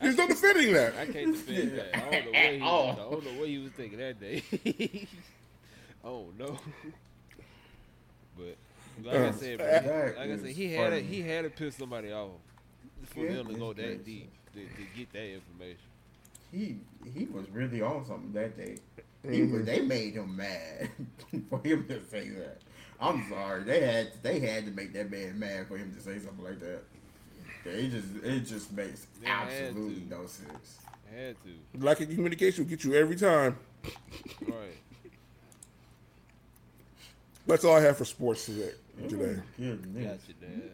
There's 0.00 0.16
no 0.16 0.28
defending 0.28 0.72
that. 0.74 0.94
I 0.96 1.06
can't 1.06 1.32
defend 1.32 1.72
that. 1.78 1.96
I 1.96 2.00
don't 2.10 2.24
know 2.26 2.32
what 2.32 2.52
he, 2.52 2.60
Oh. 2.62 2.88
I 2.90 2.94
don't 2.96 3.24
know 3.24 3.40
what 3.40 3.48
he 3.48 3.58
was 3.58 3.72
thinking 3.72 3.98
that 3.98 4.20
day. 4.20 4.42
oh 6.04 6.26
don't. 6.38 6.58
But 8.36 8.56
like 9.04 9.14
I 9.14 9.18
Uh, 9.28 9.32
said, 9.32 9.58
bro, 9.58 9.66
like 10.18 10.30
I 10.30 10.36
said, 10.36 10.46
he 10.50 10.72
had 10.72 10.90
to, 10.90 10.96
funny. 10.96 11.02
he 11.02 11.22
had 11.22 11.44
to 11.44 11.50
piss 11.50 11.76
somebody 11.76 12.12
off 12.12 12.30
for 13.06 13.24
Yeah, 13.24 13.34
them 13.34 13.48
to 13.48 13.54
go 13.54 13.72
that 13.72 14.04
deep 14.04 14.30
to, 14.54 14.60
to 14.60 14.82
get 14.96 15.12
that 15.12 15.26
information. 15.34 15.78
he 16.52 16.76
he 17.14 17.26
was 17.26 17.48
really 17.50 17.80
on 17.82 18.04
something 18.06 18.32
that 18.32 18.56
day. 18.56 18.78
He 19.28 19.42
was, 19.42 19.64
they 19.64 19.80
made 19.80 20.14
him 20.14 20.36
mad 20.36 20.90
for 21.50 21.58
him 21.60 21.86
to 21.88 22.00
say 22.06 22.28
that. 22.30 22.58
I'm 23.00 23.28
sorry, 23.28 23.64
they 23.64 23.80
had 23.80 24.12
they 24.22 24.38
had 24.40 24.64
to 24.66 24.70
make 24.72 24.92
that 24.94 25.10
man 25.10 25.38
mad 25.38 25.66
for 25.68 25.76
him 25.76 25.92
to 25.94 26.00
say 26.00 26.18
something 26.18 26.44
like 26.44 26.60
that. 26.60 26.82
It 27.70 27.90
just 27.90 28.24
it 28.24 28.40
just 28.40 28.72
makes 28.72 29.06
They 29.22 29.28
absolutely 29.28 30.02
no 30.08 30.26
sense. 30.26 30.78
Had 31.14 31.36
to, 31.44 31.84
Lack 31.84 32.00
of 32.00 32.08
communication 32.08 32.64
will 32.64 32.70
get 32.70 32.84
you 32.84 32.94
every 32.94 33.16
time. 33.16 33.56
right? 34.42 34.76
That's 37.46 37.64
all 37.64 37.76
I 37.76 37.80
have 37.80 37.96
for 37.96 38.04
sports 38.04 38.46
today. 38.46 38.72
Mm-hmm. 38.98 39.08
Today. 39.08 39.42
Goodness. 39.56 40.20
Gotcha, 40.26 40.32
Dad. 40.40 40.70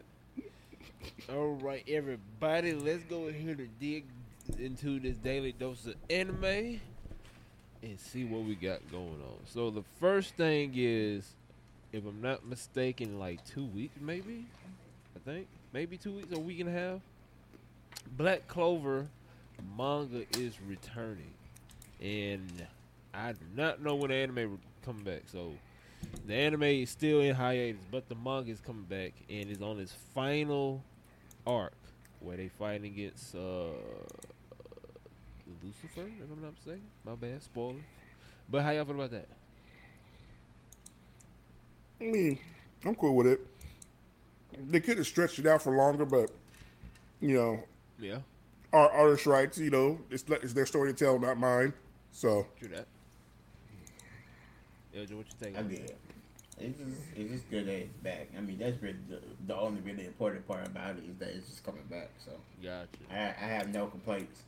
All 1.29 1.53
right, 1.61 1.83
everybody, 1.87 2.73
let's 2.73 3.03
go 3.03 3.27
in 3.27 3.35
here 3.35 3.55
to 3.55 3.67
dig 3.79 4.05
into 4.57 4.99
this 4.99 5.15
daily 5.17 5.51
dose 5.51 5.85
of 5.85 5.95
anime 6.09 6.79
and 7.83 7.99
see 7.99 8.25
what 8.25 8.43
we 8.43 8.55
got 8.55 8.79
going 8.91 9.07
on. 9.07 9.37
So 9.45 9.69
the 9.69 9.83
first 9.99 10.35
thing 10.35 10.73
is, 10.75 11.35
if 11.91 12.05
I'm 12.05 12.21
not 12.21 12.45
mistaken, 12.45 13.19
like 13.19 13.45
two 13.45 13.65
weeks, 13.65 13.95
maybe. 14.01 14.45
I 15.15 15.19
think 15.19 15.47
maybe 15.73 15.97
two 15.97 16.13
weeks, 16.13 16.31
a 16.31 16.39
week 16.39 16.59
and 16.59 16.69
a 16.69 16.71
half. 16.71 17.01
Black 18.15 18.47
Clover 18.47 19.07
manga 19.77 20.25
is 20.37 20.59
returning, 20.67 21.33
and 22.01 22.67
I 23.13 23.33
do 23.33 23.45
not 23.55 23.81
know 23.81 23.95
when 23.95 24.11
the 24.11 24.15
anime 24.15 24.51
will 24.51 24.59
come 24.85 25.03
back. 25.03 25.23
So 25.31 25.53
the 26.27 26.35
anime 26.35 26.63
is 26.63 26.89
still 26.89 27.21
in 27.21 27.33
hiatus, 27.33 27.81
but 27.91 28.07
the 28.07 28.15
manga 28.15 28.51
is 28.51 28.59
coming 28.59 28.83
back 28.83 29.13
and 29.29 29.49
is 29.49 29.61
on 29.61 29.79
its 29.79 29.93
final 30.13 30.83
arc 31.45 31.73
where 32.19 32.37
they 32.37 32.47
fight 32.47 32.83
against 32.83 33.35
uh, 33.35 33.71
Lucifer, 35.61 36.07
if 36.07 36.31
I'm 36.31 36.41
not 36.41 36.53
mistaken. 36.53 36.83
My 37.05 37.15
bad, 37.15 37.41
spoiler. 37.43 37.75
But 38.49 38.63
how 38.63 38.71
y'all 38.71 38.85
feel 38.85 38.95
about 38.95 39.11
that? 39.11 39.27
I 42.01 42.05
mean, 42.05 42.39
I'm 42.85 42.95
cool 42.95 43.15
with 43.15 43.27
it. 43.27 43.52
They 44.69 44.79
could 44.79 44.97
have 44.97 45.07
stretched 45.07 45.39
it 45.39 45.47
out 45.47 45.61
for 45.61 45.75
longer, 45.75 46.05
but 46.05 46.31
you 47.21 47.35
know, 47.35 47.63
Yeah, 47.99 48.19
our 48.71 48.89
artist 48.91 49.25
rights. 49.25 49.57
You 49.57 49.69
know, 49.69 49.99
it's 50.09 50.23
it's 50.29 50.53
their 50.53 50.65
story 50.65 50.93
to 50.93 50.97
tell, 51.05 51.19
not 51.19 51.37
mine. 51.37 51.73
So 52.11 52.47
true 52.59 52.69
that. 52.69 52.87
Yeah, 54.93 55.01
what 55.01 55.25
you 55.27 55.35
think? 55.39 55.57
I 55.57 55.63
did. 55.63 55.95
It's 56.59 56.77
just 56.77 57.01
it's 57.15 57.31
just 57.31 57.49
good 57.49 57.65
that 57.65 57.73
it's 57.73 57.97
back. 58.03 58.29
I 58.37 58.41
mean, 58.41 58.59
that's 58.59 58.81
really 58.81 58.97
the, 59.09 59.19
the 59.47 59.55
only 59.55 59.81
really 59.81 60.05
important 60.05 60.47
part 60.47 60.67
about 60.67 60.97
it 60.97 61.03
is 61.09 61.17
that 61.17 61.29
it's 61.29 61.47
just 61.49 61.63
coming 61.63 61.83
back. 61.89 62.11
So 62.23 62.31
Gotcha. 62.61 62.87
I, 63.11 63.29
I 63.43 63.47
have 63.47 63.73
no 63.73 63.87
complaints. 63.87 64.41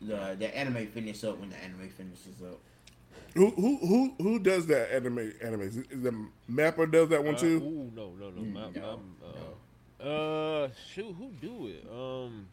The 0.00 0.36
the 0.38 0.56
anime 0.56 0.86
finishes 0.88 1.24
up 1.24 1.38
when 1.38 1.50
the 1.50 1.56
anime 1.62 1.90
finishes 1.90 2.40
up. 2.42 2.58
Who 3.34 3.50
who 3.50 3.76
who 3.78 4.14
who 4.18 4.38
does 4.38 4.66
that 4.68 4.92
anime? 4.94 5.32
Anime 5.42 5.62
is 5.62 5.76
the 5.76 6.14
Mappa 6.50 6.90
does 6.90 7.08
that 7.08 7.24
one 7.24 7.34
Uh, 7.34 7.38
too? 7.38 7.56
ooh, 7.56 7.90
no, 7.94 8.12
no, 8.18 8.30
no. 8.30 8.42
Mm, 8.42 8.52
my, 8.52 8.70
no, 8.70 9.00
my, 9.20 10.04
uh, 10.04 10.08
uh, 10.64 10.68
shoot, 10.92 11.14
who 11.18 11.30
do 11.40 11.66
it? 11.66 11.84
Um, 11.92 12.46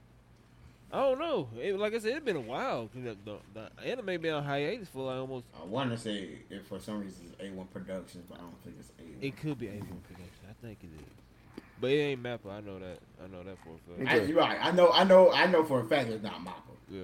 I 0.91 1.00
don't 1.02 1.20
know. 1.20 1.48
It, 1.62 1.78
like 1.78 1.94
I 1.94 2.00
said, 2.00 2.15
it's 2.17 2.26
been 2.26 2.36
a 2.36 2.41
while. 2.41 2.89
The, 2.96 3.15
the, 3.24 3.38
the 3.54 3.70
anime 3.86 4.22
been 4.22 4.34
on 4.34 4.44
hiatus 4.44 4.88
for 4.89 5.06
like 5.06 5.17
almost. 5.20 5.46
I 5.62 5.65
want 5.65 5.91
to 5.91 5.98
say 5.98 6.30
if 6.50 6.65
for 6.65 6.80
some 6.80 7.00
reason 7.02 7.28
it's 7.32 7.41
A1 7.41 7.70
Productions, 7.72 8.26
but 8.28 8.39
I 8.39 8.41
don't 8.41 8.63
think 8.63 8.78
it's 8.80 8.89
A1. 9.00 9.24
It 9.24 9.38
could 9.38 9.60
be 9.60 9.67
A1 9.67 9.80
Productions. 10.04 10.46
I 10.50 10.65
think 10.65 10.80
it 10.84 10.89
is, 11.00 11.63
but 11.80 11.91
it 11.91 11.94
ain't 11.98 12.24
Mappa. 12.24 12.52
I 12.52 12.62
know 12.62 12.80
that. 12.80 12.98
I 13.24 13.28
know 13.28 13.44
that 13.44 13.58
for 13.63 13.76
a 13.94 14.06
fact. 14.06 14.10
I, 14.12 14.26
you're 14.26 14.38
right. 14.38 14.58
I 14.60 14.72
know. 14.72 14.91
I 14.91 15.04
know. 15.04 15.32
I 15.32 15.46
know 15.46 15.63
for 15.63 15.80
a 15.82 15.86
fact 15.86 16.10
it's 16.10 16.24
not 16.24 16.44
Mappa. 16.44 16.74
Yeah. 16.89 17.02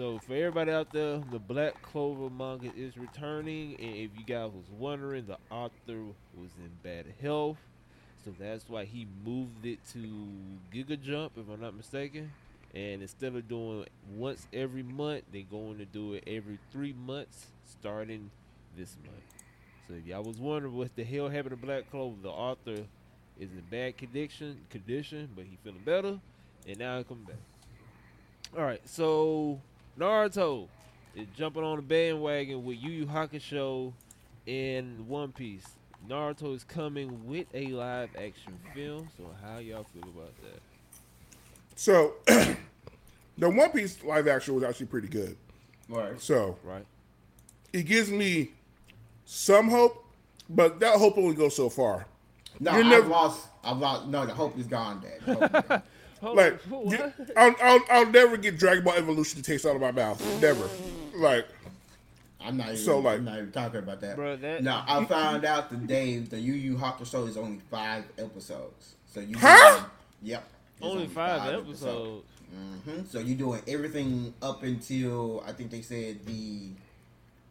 So 0.00 0.18
for 0.18 0.32
everybody 0.32 0.72
out 0.72 0.90
there, 0.92 1.18
the 1.30 1.38
Black 1.38 1.82
Clover 1.82 2.30
manga 2.30 2.72
is 2.74 2.96
returning, 2.96 3.76
and 3.78 3.96
if 3.96 4.10
you 4.16 4.24
guys 4.26 4.50
was 4.50 4.64
wondering, 4.78 5.26
the 5.26 5.36
author 5.50 6.00
was 6.34 6.52
in 6.56 6.70
bad 6.82 7.04
health, 7.20 7.58
so 8.24 8.34
that's 8.40 8.66
why 8.66 8.86
he 8.86 9.06
moved 9.26 9.66
it 9.66 9.78
to 9.92 9.98
Giga 10.72 10.98
Jump, 10.98 11.32
if 11.36 11.46
I'm 11.52 11.60
not 11.60 11.76
mistaken. 11.76 12.32
And 12.74 13.02
instead 13.02 13.34
of 13.34 13.46
doing 13.46 13.84
once 14.16 14.46
every 14.54 14.82
month, 14.82 15.24
they're 15.34 15.42
going 15.42 15.76
to 15.76 15.84
do 15.84 16.14
it 16.14 16.24
every 16.26 16.58
three 16.72 16.94
months, 16.94 17.48
starting 17.66 18.30
this 18.78 18.96
month. 19.04 19.22
So 19.86 19.96
if 19.96 20.06
y'all 20.06 20.22
was 20.22 20.38
wondering 20.38 20.78
what 20.78 20.96
the 20.96 21.04
hell 21.04 21.28
happened 21.28 21.50
to 21.50 21.66
Black 21.66 21.90
Clover, 21.90 22.16
the 22.22 22.30
author 22.30 22.86
is 23.38 23.50
in 23.52 23.62
bad 23.70 23.98
condition, 23.98 24.62
condition, 24.70 25.28
but 25.36 25.44
he 25.44 25.58
feeling 25.62 25.82
better, 25.84 26.18
and 26.66 26.78
now 26.78 26.96
he 26.96 27.04
coming 27.04 27.24
back. 27.24 27.36
All 28.56 28.64
right, 28.64 28.80
so 28.88 29.60
Naruto 29.98 30.68
is 31.14 31.26
jumping 31.36 31.62
on 31.64 31.76
the 31.76 31.82
bandwagon 31.82 32.64
with 32.64 32.78
Yu 32.78 32.90
Yu 32.90 33.06
Hakusho 33.06 33.92
and 34.46 35.06
One 35.08 35.32
Piece. 35.32 35.66
Naruto 36.08 36.54
is 36.54 36.64
coming 36.64 37.26
with 37.26 37.46
a 37.52 37.66
live 37.68 38.10
action 38.16 38.58
film. 38.74 39.08
So 39.16 39.24
how 39.42 39.58
y'all 39.58 39.86
feel 39.92 40.04
about 40.04 40.32
that? 40.42 40.60
So 41.76 42.14
the 42.26 43.50
One 43.50 43.70
Piece 43.70 44.02
live 44.04 44.26
action 44.28 44.54
was 44.54 44.64
actually 44.64 44.86
pretty 44.86 45.08
good. 45.08 45.36
Right. 45.88 46.20
So 46.20 46.56
Right? 46.64 46.86
it 47.72 47.82
gives 47.82 48.10
me 48.10 48.50
some 49.26 49.68
hope, 49.68 50.04
but 50.48 50.80
that 50.80 50.96
hope 50.96 51.18
only 51.18 51.34
goes 51.34 51.54
so 51.54 51.68
far. 51.68 52.06
No, 52.58 52.72
You're 52.72 52.80
I've 52.84 52.86
never- 52.86 53.08
lost. 53.08 53.46
I've 53.62 53.76
lost. 53.78 54.06
No, 54.08 54.24
the 54.24 54.32
hope 54.32 54.58
is 54.58 54.66
gone, 54.66 55.02
Dad. 55.02 55.82
The 56.20 56.26
hope 56.26 56.38
is 56.38 56.62
gone. 56.62 56.70
Hold 56.70 56.92
Like, 56.92 57.14
you- 57.18 57.26
I'll, 57.36 57.54
I'll, 57.62 57.80
I'll 57.90 58.10
never 58.10 58.36
get 58.36 58.58
Dragon 58.58 58.84
Ball 58.84 58.94
Evolution 58.94 59.42
to 59.42 59.42
taste 59.42 59.66
out 59.66 59.74
of 59.74 59.80
my 59.80 59.90
mouth. 59.92 60.20
Never. 60.40 60.68
Like, 61.16 61.46
I'm 62.40 62.56
not 62.56 62.66
even. 62.68 62.78
So, 62.78 62.98
like- 62.98 63.18
I'm 63.18 63.24
not 63.24 63.38
even 63.38 63.52
talking 63.52 63.78
about 63.80 64.00
that. 64.00 64.16
Bro, 64.16 64.36
that- 64.36 64.62
No, 64.62 64.82
I 64.86 65.04
found 65.06 65.44
out 65.44 65.70
today 65.70 66.18
the 66.18 66.38
Yu 66.38 66.54
Yu 66.54 66.76
Hakusho 66.76 67.28
is 67.28 67.36
only 67.36 67.60
five 67.70 68.04
episodes. 68.18 68.94
So 69.06 69.20
you. 69.20 69.36
Huh? 69.38 69.78
doing- 69.80 69.90
Yep. 70.22 70.44
It's 70.76 70.86
Only 70.86 71.06
five 71.08 71.54
episodes. 71.54 72.24
hmm 72.84 73.02
So 73.08 73.18
you're 73.20 73.36
doing 73.38 73.62
everything 73.68 74.32
up 74.42 74.62
until 74.62 75.42
I 75.46 75.52
think 75.52 75.70
they 75.70 75.82
said 75.82 76.24
the 76.26 76.70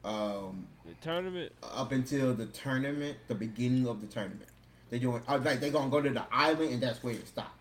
um, 0.04 0.66
The 0.86 0.94
tournament. 1.02 1.52
up 1.62 1.92
until 1.92 2.34
the 2.34 2.46
tournament, 2.48 3.18
the 3.28 3.36
beginning 3.36 3.88
of 3.88 4.02
the 4.02 4.08
tournament. 4.08 4.50
They 4.90 4.98
doing 5.00 5.22
uh, 5.28 5.40
like 5.44 5.60
they 5.60 5.70
gonna 5.70 5.90
go 5.92 6.02
to 6.02 6.10
the 6.10 6.24
island 6.32 6.74
and 6.74 6.82
that's 6.82 7.04
where 7.04 7.14
it 7.14 7.28
stops. 7.28 7.59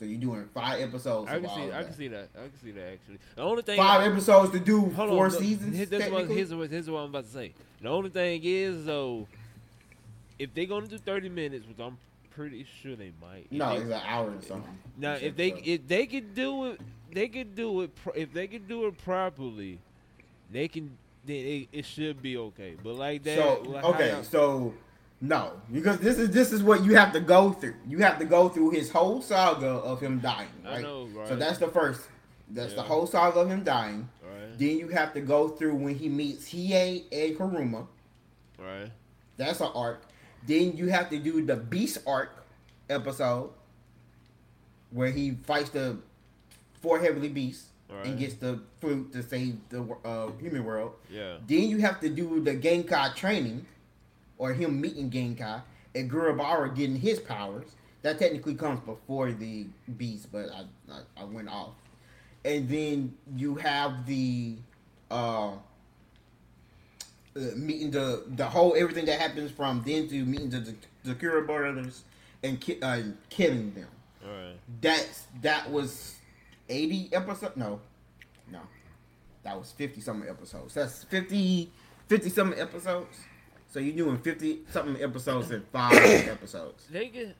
So 0.00 0.06
you're 0.06 0.18
doing 0.18 0.48
five 0.54 0.80
episodes. 0.80 1.28
I 1.30 1.38
can 1.40 1.50
see. 1.50 1.64
I 1.64 1.68
can 1.68 1.70
that. 1.70 1.94
see 1.94 2.08
that. 2.08 2.28
I 2.34 2.48
can 2.48 2.58
see 2.64 2.70
that 2.70 2.92
actually. 2.94 3.18
The 3.36 3.42
only 3.42 3.60
thing. 3.60 3.76
Five 3.76 4.10
episodes 4.10 4.50
to 4.52 4.58
do 4.58 4.86
Hold 4.86 5.10
four 5.10 5.26
on, 5.26 5.30
seasons. 5.30 5.76
here- 5.76 5.84
This 5.84 6.06
is 6.06 6.10
what, 6.10 6.26
here's, 6.26 6.54
what, 6.54 6.70
here's 6.70 6.88
what 6.88 7.00
I'm 7.00 7.10
about 7.10 7.24
to 7.26 7.30
say. 7.30 7.52
The 7.82 7.90
only 7.90 8.08
thing 8.08 8.40
is 8.42 8.86
though, 8.86 9.28
if 10.38 10.54
they're 10.54 10.64
gonna 10.64 10.86
do 10.86 10.96
30 10.96 11.28
minutes, 11.28 11.68
which 11.68 11.78
I'm 11.78 11.98
pretty 12.30 12.66
sure 12.80 12.96
they 12.96 13.12
might. 13.20 13.48
if 13.50 13.52
no, 13.52 13.68
they- 13.74 13.76
it's 13.82 13.84
an 13.90 14.00
hour 14.06 14.30
or 14.30 14.40
something. 14.40 14.78
Now, 14.96 15.12
if 15.16 15.36
they 15.36 15.48
if 15.52 15.86
they 15.86 16.06
could 16.06 16.34
do 16.34 16.64
it, 16.68 16.80
they 17.12 17.28
could 17.28 17.54
do 17.54 17.82
it. 17.82 17.90
If 18.14 18.32
they 18.32 18.46
could 18.46 18.66
do 18.66 18.86
it 18.86 18.96
properly, 19.04 19.80
they 20.50 20.66
can. 20.68 20.96
Then 21.26 21.36
it, 21.36 21.68
it 21.72 21.84
should 21.84 22.22
be 22.22 22.38
okay. 22.38 22.74
But 22.82 22.94
like 22.94 23.22
that, 23.24 23.36
so 23.36 23.62
like 23.66 23.84
okay, 23.84 24.18
so 24.22 24.72
no, 25.20 25.52
because 25.70 25.98
this 25.98 26.18
is 26.18 26.30
this 26.30 26.52
is 26.52 26.62
what 26.62 26.84
you 26.84 26.94
have 26.96 27.12
to 27.12 27.20
go 27.20 27.52
through. 27.52 27.74
You 27.86 27.98
have 27.98 28.18
to 28.18 28.24
go 28.24 28.48
through 28.48 28.70
his 28.70 28.90
whole 28.90 29.20
saga 29.20 29.66
of 29.68 30.00
him 30.00 30.18
dying, 30.20 30.48
I 30.64 30.74
right? 30.74 30.82
know, 30.82 31.06
right? 31.14 31.28
So 31.28 31.36
that's 31.36 31.58
the 31.58 31.68
first. 31.68 32.00
That's 32.48 32.74
the 32.74 32.82
whole 32.82 33.06
saga 33.06 33.40
of 33.40 33.48
him 33.48 33.62
dying. 33.62 34.08
right, 34.24 34.58
Then 34.58 34.78
you 34.78 34.88
have 34.88 35.12
to 35.14 35.20
go 35.20 35.48
through 35.48 35.76
when 35.76 35.94
he 35.94 36.08
meets 36.08 36.48
Hiei 36.48 37.04
and 37.12 37.36
Kurama. 37.36 37.86
right, 38.58 38.90
That's 39.36 39.60
an 39.60 39.70
arc. 39.74 40.02
Then 40.46 40.76
you 40.76 40.88
have 40.88 41.10
to 41.10 41.18
do 41.18 41.44
the 41.44 41.54
Beast 41.54 41.98
arc 42.06 42.44
episode 42.88 43.50
where 44.90 45.10
he 45.10 45.32
fights 45.44 45.70
the 45.70 45.98
four 46.80 46.98
heavenly 46.98 47.28
beasts 47.28 47.68
right. 47.88 48.06
and 48.06 48.18
gets 48.18 48.34
the 48.34 48.60
flute 48.80 49.12
to 49.12 49.22
save 49.22 49.56
the 49.68 49.82
uh, 50.04 50.30
human 50.40 50.64
world. 50.64 50.94
yeah, 51.08 51.36
Then 51.46 51.68
you 51.68 51.78
have 51.78 52.00
to 52.00 52.08
do 52.08 52.40
the 52.40 52.56
Genkai 52.56 53.14
training 53.14 53.66
or 54.40 54.54
him 54.54 54.80
meeting 54.80 55.10
Genkai 55.10 55.60
and 55.94 56.10
Kuwabara 56.10 56.74
getting 56.74 56.96
his 56.96 57.20
powers. 57.20 57.66
That 58.00 58.18
technically 58.18 58.54
comes 58.54 58.80
before 58.80 59.30
the 59.32 59.66
beast, 59.98 60.32
but 60.32 60.46
I, 60.50 60.64
I, 60.90 61.00
I 61.18 61.24
went 61.24 61.50
off. 61.50 61.74
And 62.46 62.66
then 62.66 63.14
you 63.36 63.56
have 63.56 64.06
the 64.06 64.54
uh, 65.10 65.50
uh, 65.50 67.40
meeting 67.54 67.90
the 67.90 68.24
the 68.36 68.46
whole 68.46 68.74
everything 68.74 69.04
that 69.04 69.20
happens 69.20 69.50
from 69.50 69.82
then 69.84 70.08
to 70.08 70.24
meeting 70.24 70.48
the 70.48 70.74
the 71.04 71.14
Kira 71.14 71.44
brothers 71.46 72.04
and 72.42 72.58
ki- 72.58 72.80
uh, 72.80 73.02
killing 73.28 73.74
them. 73.74 73.88
all 74.24 74.30
right. 74.32 74.56
That's 74.80 75.26
that 75.42 75.70
was 75.70 76.14
eighty 76.70 77.10
episodes. 77.12 77.58
No, 77.58 77.78
no, 78.50 78.60
that 79.42 79.58
was 79.58 79.72
fifty 79.72 80.00
something 80.00 80.26
episodes. 80.30 80.72
That's 80.72 81.04
50, 81.04 81.70
50 82.08 82.30
something 82.30 82.58
episodes. 82.58 83.18
So 83.70 83.78
you're 83.80 83.96
doing 83.96 84.18
fifty 84.18 84.60
something 84.70 85.02
episodes 85.02 85.50
in 85.50 85.62
five 85.72 85.92
episodes. 86.28 86.86
They 86.90 87.08
can. 87.08 87.34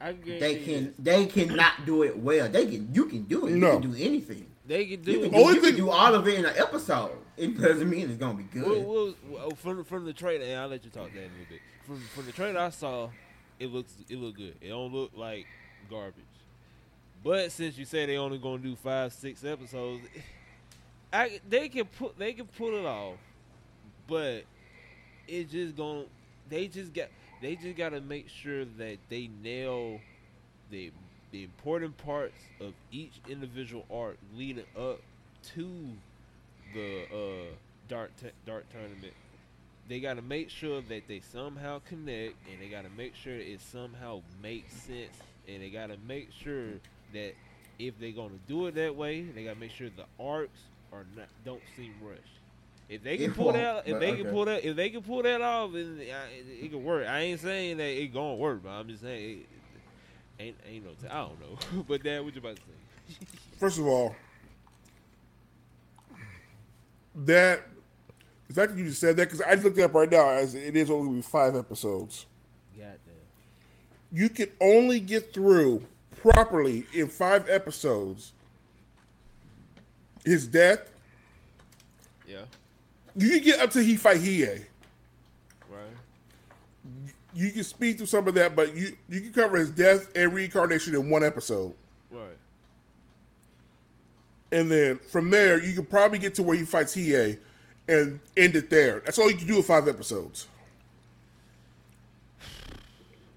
I 0.00 0.12
guarantee 0.12 0.38
They 0.38 0.58
you, 0.58 0.64
can 0.64 0.94
they 0.98 1.26
cannot 1.26 1.84
do 1.84 2.02
it 2.04 2.16
well. 2.18 2.48
They 2.48 2.66
can 2.66 2.94
you 2.94 3.06
can 3.06 3.22
do 3.24 3.46
it. 3.46 3.54
You 3.56 3.60
can 3.60 3.80
do 3.80 3.94
anything. 3.98 4.46
They 4.66 4.84
can 4.84 4.90
You 4.90 4.96
do 4.98 5.12
can, 5.14 5.24
it. 5.24 5.30
do, 5.32 5.36
Only 5.38 5.54
you 5.54 5.60
can 5.60 5.76
do 5.76 5.90
all 5.90 6.14
of 6.14 6.26
it 6.28 6.38
in 6.38 6.44
an 6.44 6.54
episode. 6.56 7.12
It 7.36 7.60
doesn't 7.60 7.88
mean 7.88 8.08
it's 8.08 8.18
gonna 8.18 8.34
be 8.38 8.44
good. 8.44 8.64
Well, 8.66 8.82
well, 8.84 9.14
well, 9.28 9.50
from 9.56 9.84
from 9.84 10.04
the 10.04 10.12
trailer, 10.12 10.44
and 10.44 10.60
I'll 10.60 10.68
let 10.68 10.84
you 10.84 10.90
talk 10.90 11.12
that 11.12 11.18
a 11.18 11.22
little 11.22 11.46
bit. 11.50 11.60
From 11.86 12.00
from 12.00 12.26
the 12.26 12.32
trailer 12.32 12.60
I 12.60 12.70
saw, 12.70 13.10
it 13.58 13.72
looks 13.72 13.92
it 14.08 14.16
looked 14.18 14.38
good. 14.38 14.54
It 14.60 14.68
don't 14.68 14.92
look 14.92 15.10
like 15.14 15.46
garbage. 15.90 16.22
But 17.24 17.50
since 17.50 17.76
you 17.76 17.84
say 17.84 18.06
they 18.06 18.16
only 18.16 18.38
gonna 18.38 18.62
do 18.62 18.76
five 18.76 19.12
six 19.12 19.44
episodes, 19.44 20.02
I 21.12 21.40
they 21.48 21.68
can 21.68 21.86
put 21.86 22.16
they 22.18 22.32
can 22.32 22.46
pull 22.46 22.74
it 22.76 22.84
off, 22.86 23.16
but 24.06 24.44
it 25.28 25.50
just 25.50 25.76
gonna 25.76 26.04
they 26.48 26.66
just 26.66 26.92
got 26.94 27.08
they 27.40 27.54
just 27.56 27.76
gotta 27.76 28.00
make 28.00 28.28
sure 28.28 28.64
that 28.64 28.98
they 29.08 29.28
nail 29.42 30.00
the 30.70 30.90
the 31.30 31.44
important 31.44 31.96
parts 31.98 32.38
of 32.60 32.72
each 32.90 33.20
individual 33.28 33.84
arc 33.90 34.16
leading 34.34 34.64
up 34.76 35.00
to 35.42 35.68
the 36.74 37.04
uh 37.12 37.54
Dark 37.88 38.10
t- 38.20 38.28
tournament. 38.44 39.14
They 39.88 40.00
got 40.00 40.14
to 40.14 40.22
make 40.22 40.50
sure 40.50 40.82
that 40.82 41.08
they 41.08 41.20
somehow 41.20 41.80
connect, 41.88 42.34
and 42.46 42.60
they 42.60 42.68
got 42.68 42.82
to 42.82 42.90
make 42.90 43.14
sure 43.14 43.34
it 43.34 43.60
somehow 43.62 44.20
makes 44.42 44.74
sense, 44.74 45.14
and 45.48 45.62
they 45.62 45.70
got 45.70 45.86
to 45.86 45.96
make 46.06 46.28
sure 46.44 46.74
that 47.14 47.32
if 47.78 47.98
they're 47.98 48.12
gonna 48.12 48.34
do 48.46 48.66
it 48.66 48.74
that 48.74 48.94
way, 48.94 49.22
they 49.22 49.44
got 49.44 49.54
to 49.54 49.60
make 49.60 49.70
sure 49.70 49.88
the 49.88 50.04
arcs 50.22 50.60
are 50.92 51.06
not 51.16 51.28
don't 51.44 51.62
seem 51.76 51.94
rushed. 52.02 52.37
If 52.88 53.02
they 53.02 53.18
can 53.18 53.30
It 53.30 53.36
pull 53.36 53.52
that, 53.52 53.86
if 53.86 53.98
they 54.00 54.12
okay. 54.12 54.22
can 54.22 54.30
pull 54.30 54.44
that, 54.46 54.64
if 54.64 54.74
they 54.76 54.88
can 54.90 55.02
pull 55.02 55.22
that 55.22 55.42
off, 55.42 55.72
then 55.72 55.98
it, 56.00 56.08
it 56.64 56.70
can 56.70 56.82
work. 56.82 57.06
I 57.06 57.20
ain't 57.20 57.40
saying 57.40 57.76
that 57.76 57.84
it 57.88 58.12
gonna 58.14 58.34
work, 58.36 58.62
but 58.62 58.70
I'm 58.70 58.88
just 58.88 59.02
saying 59.02 59.40
it, 59.40 60.42
ain't 60.42 60.56
ain't 60.66 60.84
no. 60.84 60.92
T- 60.92 61.08
I 61.08 61.20
don't 61.20 61.40
know, 61.40 61.84
but 61.88 62.02
Dad, 62.02 62.24
what 62.24 62.34
you 62.34 62.40
about 62.40 62.56
to 62.56 62.62
say? 62.62 63.26
First 63.58 63.78
of 63.78 63.86
all, 63.86 64.16
that 67.14 67.60
the 68.48 68.54
fact 68.54 68.72
that 68.72 68.78
you 68.78 68.86
just 68.86 69.00
said 69.00 69.16
that 69.16 69.26
because 69.26 69.42
I 69.42 69.52
just 69.52 69.64
looked 69.64 69.78
it 69.78 69.82
up 69.82 69.94
right 69.94 70.10
now 70.10 70.30
as 70.30 70.54
it 70.54 70.74
is 70.74 70.90
only 70.90 71.06
gonna 71.06 71.16
be 71.16 71.22
five 71.22 71.56
episodes. 71.56 72.24
Goddamn. 72.74 72.98
You 74.10 74.30
can 74.30 74.48
only 74.60 75.00
get 75.00 75.34
through 75.34 75.82
properly 76.16 76.86
in 76.94 77.08
five 77.08 77.48
episodes. 77.50 78.32
His 80.24 80.46
death. 80.46 80.90
Yeah. 82.26 82.42
You 83.18 83.30
can 83.30 83.42
get 83.42 83.60
up 83.60 83.70
to 83.72 83.82
he 83.82 83.96
fight 83.96 84.18
Hiei. 84.18 84.64
Right. 85.68 85.80
You 87.34 87.50
can 87.50 87.64
speed 87.64 87.96
through 87.98 88.06
some 88.06 88.28
of 88.28 88.34
that, 88.34 88.54
but 88.54 88.76
you 88.76 88.96
you 89.08 89.20
can 89.20 89.32
cover 89.32 89.56
his 89.56 89.70
death 89.70 90.08
and 90.14 90.32
reincarnation 90.32 90.94
in 90.94 91.10
one 91.10 91.24
episode. 91.24 91.74
Right. 92.10 92.38
And 94.52 94.70
then 94.70 94.98
from 94.98 95.30
there, 95.30 95.62
you 95.62 95.74
can 95.74 95.84
probably 95.84 96.18
get 96.18 96.36
to 96.36 96.42
where 96.44 96.56
he 96.56 96.64
fights 96.64 96.94
Hiei 96.94 97.38
and 97.88 98.20
end 98.36 98.54
it 98.54 98.70
there. 98.70 99.00
That's 99.00 99.18
all 99.18 99.28
you 99.30 99.36
can 99.36 99.48
do 99.48 99.56
in 99.56 99.62
five 99.62 99.88
episodes. 99.88 100.46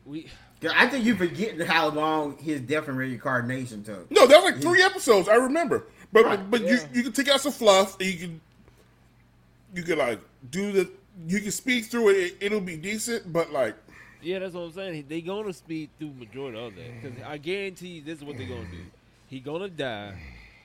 We. 0.05 0.27
Yeah, 0.61 0.73
I 0.75 0.85
think 0.85 1.05
you 1.05 1.15
forgetting 1.15 1.65
how 1.65 1.89
long 1.89 2.37
his 2.37 2.61
death 2.61 2.87
and 2.87 2.95
reincarnation 2.95 3.83
took. 3.83 4.11
No, 4.11 4.27
that 4.27 4.43
was 4.43 4.53
like 4.53 4.61
three 4.61 4.83
episodes. 4.83 5.27
I 5.27 5.33
remember, 5.33 5.87
but 6.13 6.23
Right, 6.23 6.51
but 6.51 6.61
you 6.61 6.75
yeah. 6.75 6.87
you 6.93 7.01
can 7.01 7.13
take 7.13 7.29
out 7.29 7.41
some 7.41 7.51
fluff 7.51 7.99
and 7.99 8.07
you 8.07 8.17
can 8.19 8.41
you 9.73 9.83
can 9.83 9.97
like 9.97 10.19
do 10.49 10.71
the 10.71 10.89
you 11.27 11.39
can 11.39 11.51
speed 11.51 11.85
through 11.85 12.09
it. 12.09 12.13
it 12.17 12.37
it'll 12.41 12.61
be 12.61 12.77
decent, 12.77 13.31
but 13.31 13.51
like 13.51 13.75
Yeah, 14.21 14.39
that's 14.39 14.53
what 14.53 14.61
I'm 14.61 14.71
saying. 14.73 15.05
They 15.07 15.21
gonna 15.21 15.53
speed 15.53 15.89
through 15.99 16.11
majority 16.13 16.57
of 16.59 16.75
that 16.75 17.01
because 17.01 17.23
I 17.25 17.37
guarantee 17.37 17.87
you 17.89 18.01
this 18.01 18.19
is 18.19 18.23
what 18.23 18.37
they 18.37 18.45
gonna 18.45 18.65
do. 18.71 18.77
He 19.27 19.39
gonna 19.39 19.69
die. 19.69 20.13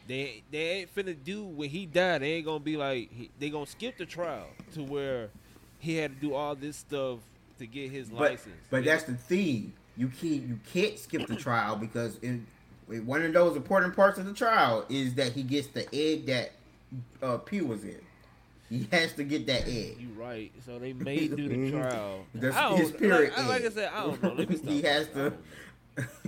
They 0.08 0.42
they 0.50 0.58
ain't 0.70 0.94
finna 0.94 1.16
do 1.24 1.44
when 1.44 1.68
he 1.68 1.86
died. 1.86 2.22
They 2.22 2.34
ain't 2.34 2.46
gonna 2.46 2.60
be 2.60 2.76
like 2.76 3.10
he, 3.12 3.30
they 3.38 3.50
gonna 3.50 3.66
skip 3.66 3.96
the 3.98 4.06
trial 4.06 4.46
to 4.74 4.82
where 4.82 5.30
he 5.78 5.96
had 5.96 6.14
to 6.14 6.20
do 6.28 6.34
all 6.34 6.54
this 6.54 6.76
stuff 6.76 7.18
to 7.58 7.66
get 7.66 7.90
his 7.90 8.08
But 8.10 8.20
license. 8.20 8.54
but 8.70 8.84
Yeah. 8.84 8.92
that's 8.92 9.04
the 9.04 9.14
thing. 9.14 9.72
You 9.96 10.08
can't 10.08 10.42
you 10.42 10.60
can't 10.72 10.98
skip 10.98 11.26
the 11.26 11.36
trial 11.36 11.74
because 11.76 12.18
in, 12.18 12.46
in 12.90 13.06
one 13.06 13.22
of 13.22 13.32
those 13.32 13.56
important 13.56 13.96
parts 13.96 14.18
of 14.18 14.26
the 14.26 14.32
trial 14.34 14.84
is 14.88 15.14
that 15.14 15.32
he 15.32 15.42
gets 15.42 15.68
the 15.68 15.86
egg 15.94 16.26
that 16.26 16.52
uh, 17.22 17.38
Pew 17.38 17.64
was 17.66 17.82
in. 17.82 18.00
He 18.68 18.88
has 18.90 19.12
to 19.14 19.24
get 19.24 19.46
that 19.46 19.68
egg. 19.68 19.96
you 20.00 20.09
right. 20.16 20.50
So 20.64 20.79
they 20.79 20.92
may 20.92 21.29
do 21.29 21.48
the 21.48 21.70
trial. 21.81 22.26
Don't- 22.38 22.79
his 22.79 22.88
spirit 22.88 23.31
like, 23.31 23.38
I- 23.38 23.48
like 23.48 23.64
I 23.64 23.68
said, 23.70 23.90
I 23.94 24.02
don't 24.05 24.22
know. 24.22 24.33
Let 24.33 24.48
me 24.50 24.57
stop. 24.57 24.68
he 24.70 24.83
has 24.83 25.09
I 25.09 25.12
to. 25.12 25.31
don't. 25.31 25.37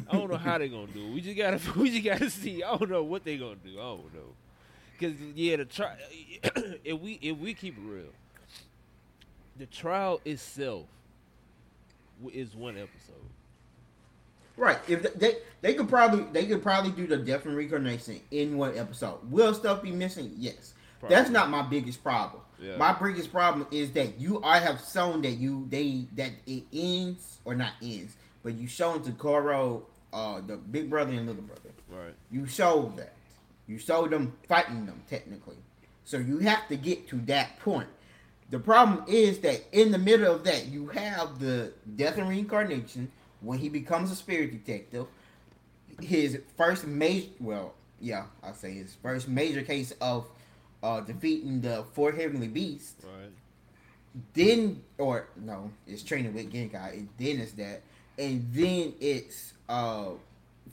I 0.09 0.17
don't 0.17 0.31
know 0.31 0.37
how 0.39 0.57
they 0.59 0.69
gonna 0.69 0.87
do. 0.87 1.05
it. 1.09 1.13
We 1.15 1.21
just 1.21 1.37
gotta, 1.37 1.61
we 1.79 1.91
just 1.91 2.05
gotta 2.05 2.31
see. 2.31 2.63
I 2.63 2.77
don't 2.77 2.91
know 2.91 3.03
what 3.03 3.25
they 3.25 3.37
gonna 3.37 3.57
do. 3.57 3.73
I 3.79 3.83
don't 3.83 4.15
know. 4.15 4.21
Cause 5.01 5.13
yeah, 5.35 5.57
the 5.57 5.65
trial. 5.65 5.97
if 6.85 6.99
we 7.01 7.19
if 7.23 7.37
we 7.39 7.55
keep 7.55 7.77
it 7.77 7.83
real, 7.85 8.05
the 9.59 9.67
trial 9.67 10.21
itself 10.25 10.87
is 12.33 12.55
one 12.57 12.77
episode. 12.77 13.15
Right. 14.57 14.79
If 14.89 15.03
they 15.19 15.37
they 15.61 15.75
could 15.75 15.89
probably 15.89 16.25
they 16.33 16.47
could 16.47 16.63
probably 16.63 16.91
do 16.91 17.07
the 17.07 17.17
death 17.17 17.47
and 17.47 17.55
reincarnation 17.57 18.21
in 18.31 18.57
one 18.57 18.77
episode. 18.77 19.19
Will 19.31 19.55
stuff 19.55 19.83
be 19.83 19.93
missing? 19.93 20.33
Yes. 20.37 20.75
That's 21.07 21.31
not 21.31 21.51
my 21.51 21.63
biggest 21.63 22.03
problem. 22.03 22.43
Yeah. 22.61 22.77
My 22.77 22.93
biggest 22.93 23.31
problem 23.31 23.67
is 23.71 23.93
that 23.93 24.19
you 24.19 24.43
I 24.43 24.59
have 24.59 24.83
shown 24.93 25.23
that 25.23 25.33
you 25.33 25.67
they 25.71 26.07
that 26.17 26.33
it 26.47 26.65
ends 26.73 27.39
or 27.45 27.55
not 27.55 27.73
ends, 27.81 28.17
but 28.43 28.55
you 28.55 28.67
shown 28.67 29.03
to 29.03 29.13
Koro, 29.13 29.87
uh, 30.13 30.41
the 30.45 30.57
big 30.57 30.91
brother 30.91 31.13
and 31.13 31.27
little 31.27 31.43
brother. 31.43 31.71
Right. 31.89 32.15
You 32.31 32.47
showed 32.47 32.97
that. 32.97 33.15
You 33.67 33.79
showed 33.79 34.11
them 34.11 34.33
fighting 34.49 34.87
them 34.87 35.03
technically. 35.09 35.57
So 36.05 36.17
you 36.17 36.39
have 36.39 36.67
to 36.69 36.77
get 36.77 37.07
to 37.09 37.17
that 37.27 37.61
point. 37.61 37.89
The 38.51 38.59
problem 38.59 39.05
is 39.07 39.41
that 39.41 39.63
in 39.73 39.93
the 39.93 39.99
middle 39.99 40.35
of 40.35 40.43
that, 40.45 40.67
you 40.67 40.89
have 40.89 41.39
the 41.39 41.73
death 41.97 42.17
and 42.17 42.29
reincarnation 42.29 43.13
when 43.41 43.59
he 43.59 43.69
becomes 43.69 44.11
a 44.11 44.17
spirit 44.17 44.53
detective. 44.53 45.07
His 46.01 46.41
first 46.57 46.87
major, 46.87 47.29
well, 47.41 47.75
yeah, 48.01 48.25
I'll 48.43 48.55
say 48.55 48.73
his 48.73 48.97
first 49.03 49.29
major 49.29 49.63
case 49.63 49.93
of 50.01 50.27
uh, 50.83 51.01
defeating 51.01 51.61
the 51.61 51.85
four 51.93 52.13
heavenly 52.13 52.49
beasts. 52.49 53.05
Right. 53.05 53.31
Then, 54.35 54.83
or 54.97 55.29
no, 55.37 55.71
it's 55.87 56.03
training 56.03 56.35
with 56.35 56.53
Genkai. 56.53 56.93
And 56.95 57.09
then 57.19 57.41
it's 57.41 57.53
that, 57.53 57.83
and 58.19 58.49
then 58.53 58.95
it's 59.01 59.53
uh 59.69 60.11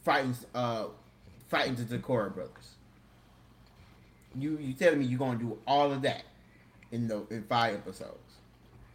fighting 0.03 0.35
uh 0.53 0.85
fighting 1.47 1.75
the 1.75 1.97
Toguro 1.97 2.33
brothers. 2.33 2.75
You 4.37 4.57
you 4.59 4.73
telling 4.73 4.99
me 4.99 5.05
you're 5.05 5.19
gonna 5.19 5.37
do 5.39 5.57
all 5.67 5.91
of 5.91 6.01
that 6.03 6.23
in 6.91 7.07
the 7.07 7.25
in 7.29 7.43
five 7.43 7.75
episodes? 7.75 8.17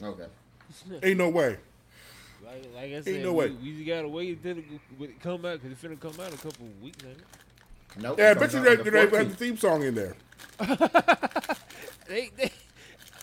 Okay. 0.02 0.26
Ain't 1.02 1.18
no 1.18 1.28
way. 1.28 1.58
Like, 2.44 2.68
like 2.74 2.92
I 2.92 3.00
said, 3.02 3.14
Ain't 3.14 3.24
no 3.24 3.32
we, 3.32 3.38
way. 3.38 3.50
we 3.62 3.72
just 3.74 3.86
gotta 3.86 4.08
wait 4.08 4.38
until 4.38 4.58
it, 4.58 4.64
when 4.96 5.10
it 5.10 5.20
come 5.20 5.44
out 5.44 5.60
because 5.60 5.72
it's 5.72 5.82
finna 5.82 6.00
come 6.00 6.12
out 6.20 6.28
in 6.28 6.34
a 6.34 6.38
couple 6.38 6.66
of 6.66 6.82
weeks. 6.82 7.04
Ain't 7.04 7.18
it? 7.18 7.24
Nope. 7.98 8.18
Yeah, 8.18 8.30
I 8.30 8.34
bet 8.34 8.52
you 8.52 8.60
out 8.60 8.64
they, 8.64 8.70
on 8.70 8.84
the 8.84 8.90
they 8.90 9.00
have 9.00 9.30
the 9.30 9.36
theme 9.36 9.56
song 9.56 9.82
in 9.82 9.94
there. 9.94 10.16
they, 12.08 12.30
they, 12.36 12.50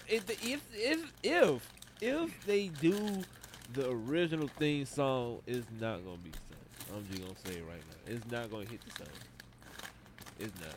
if, 0.07 0.29
if 0.29 0.61
if 0.73 1.13
if 1.23 1.69
if 2.01 2.45
they 2.45 2.67
do 2.67 3.23
the 3.73 3.89
original 3.89 4.47
theme 4.59 4.85
song, 4.85 5.39
it's 5.45 5.67
not 5.79 6.03
gonna 6.05 6.17
be 6.17 6.31
the 6.31 6.37
same. 6.37 6.95
I'm 6.95 7.07
just 7.07 7.21
gonna 7.21 7.39
say 7.45 7.59
it 7.59 7.65
right 7.67 7.77
now. 7.77 8.13
It's 8.15 8.31
not 8.31 8.49
gonna 8.49 8.65
hit 8.65 8.79
the 8.81 9.05
same. 9.05 9.13
It's 10.39 10.53
not. 10.61 10.75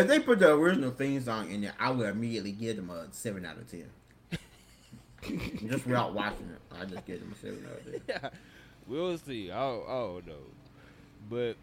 If 0.00 0.06
they 0.06 0.20
put 0.20 0.38
the 0.38 0.52
original 0.52 0.90
theme 0.90 1.20
song 1.22 1.50
in 1.50 1.62
there, 1.62 1.74
I 1.78 1.90
would 1.90 2.08
immediately 2.08 2.52
give 2.52 2.76
them 2.76 2.90
a 2.90 3.06
seven 3.10 3.44
out 3.46 3.56
of 3.56 3.70
ten. 3.70 3.88
just 5.68 5.86
without 5.86 6.14
watching 6.14 6.50
it, 6.50 6.60
I 6.80 6.84
just 6.84 7.04
give 7.06 7.20
them 7.20 7.32
a 7.32 7.36
seven 7.36 7.66
out 7.70 7.78
of 7.78 7.84
ten. 7.84 8.00
Yeah, 8.08 8.30
we'll 8.86 9.18
see. 9.18 9.50
I 9.50 9.58
don't 9.58 10.26
know, 10.26 10.34
but 11.28 11.56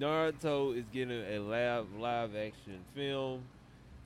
Naruto 0.00 0.76
is 0.76 0.84
getting 0.92 1.22
a 1.22 1.38
live 1.38 1.86
live 1.98 2.34
action 2.36 2.80
film. 2.94 3.42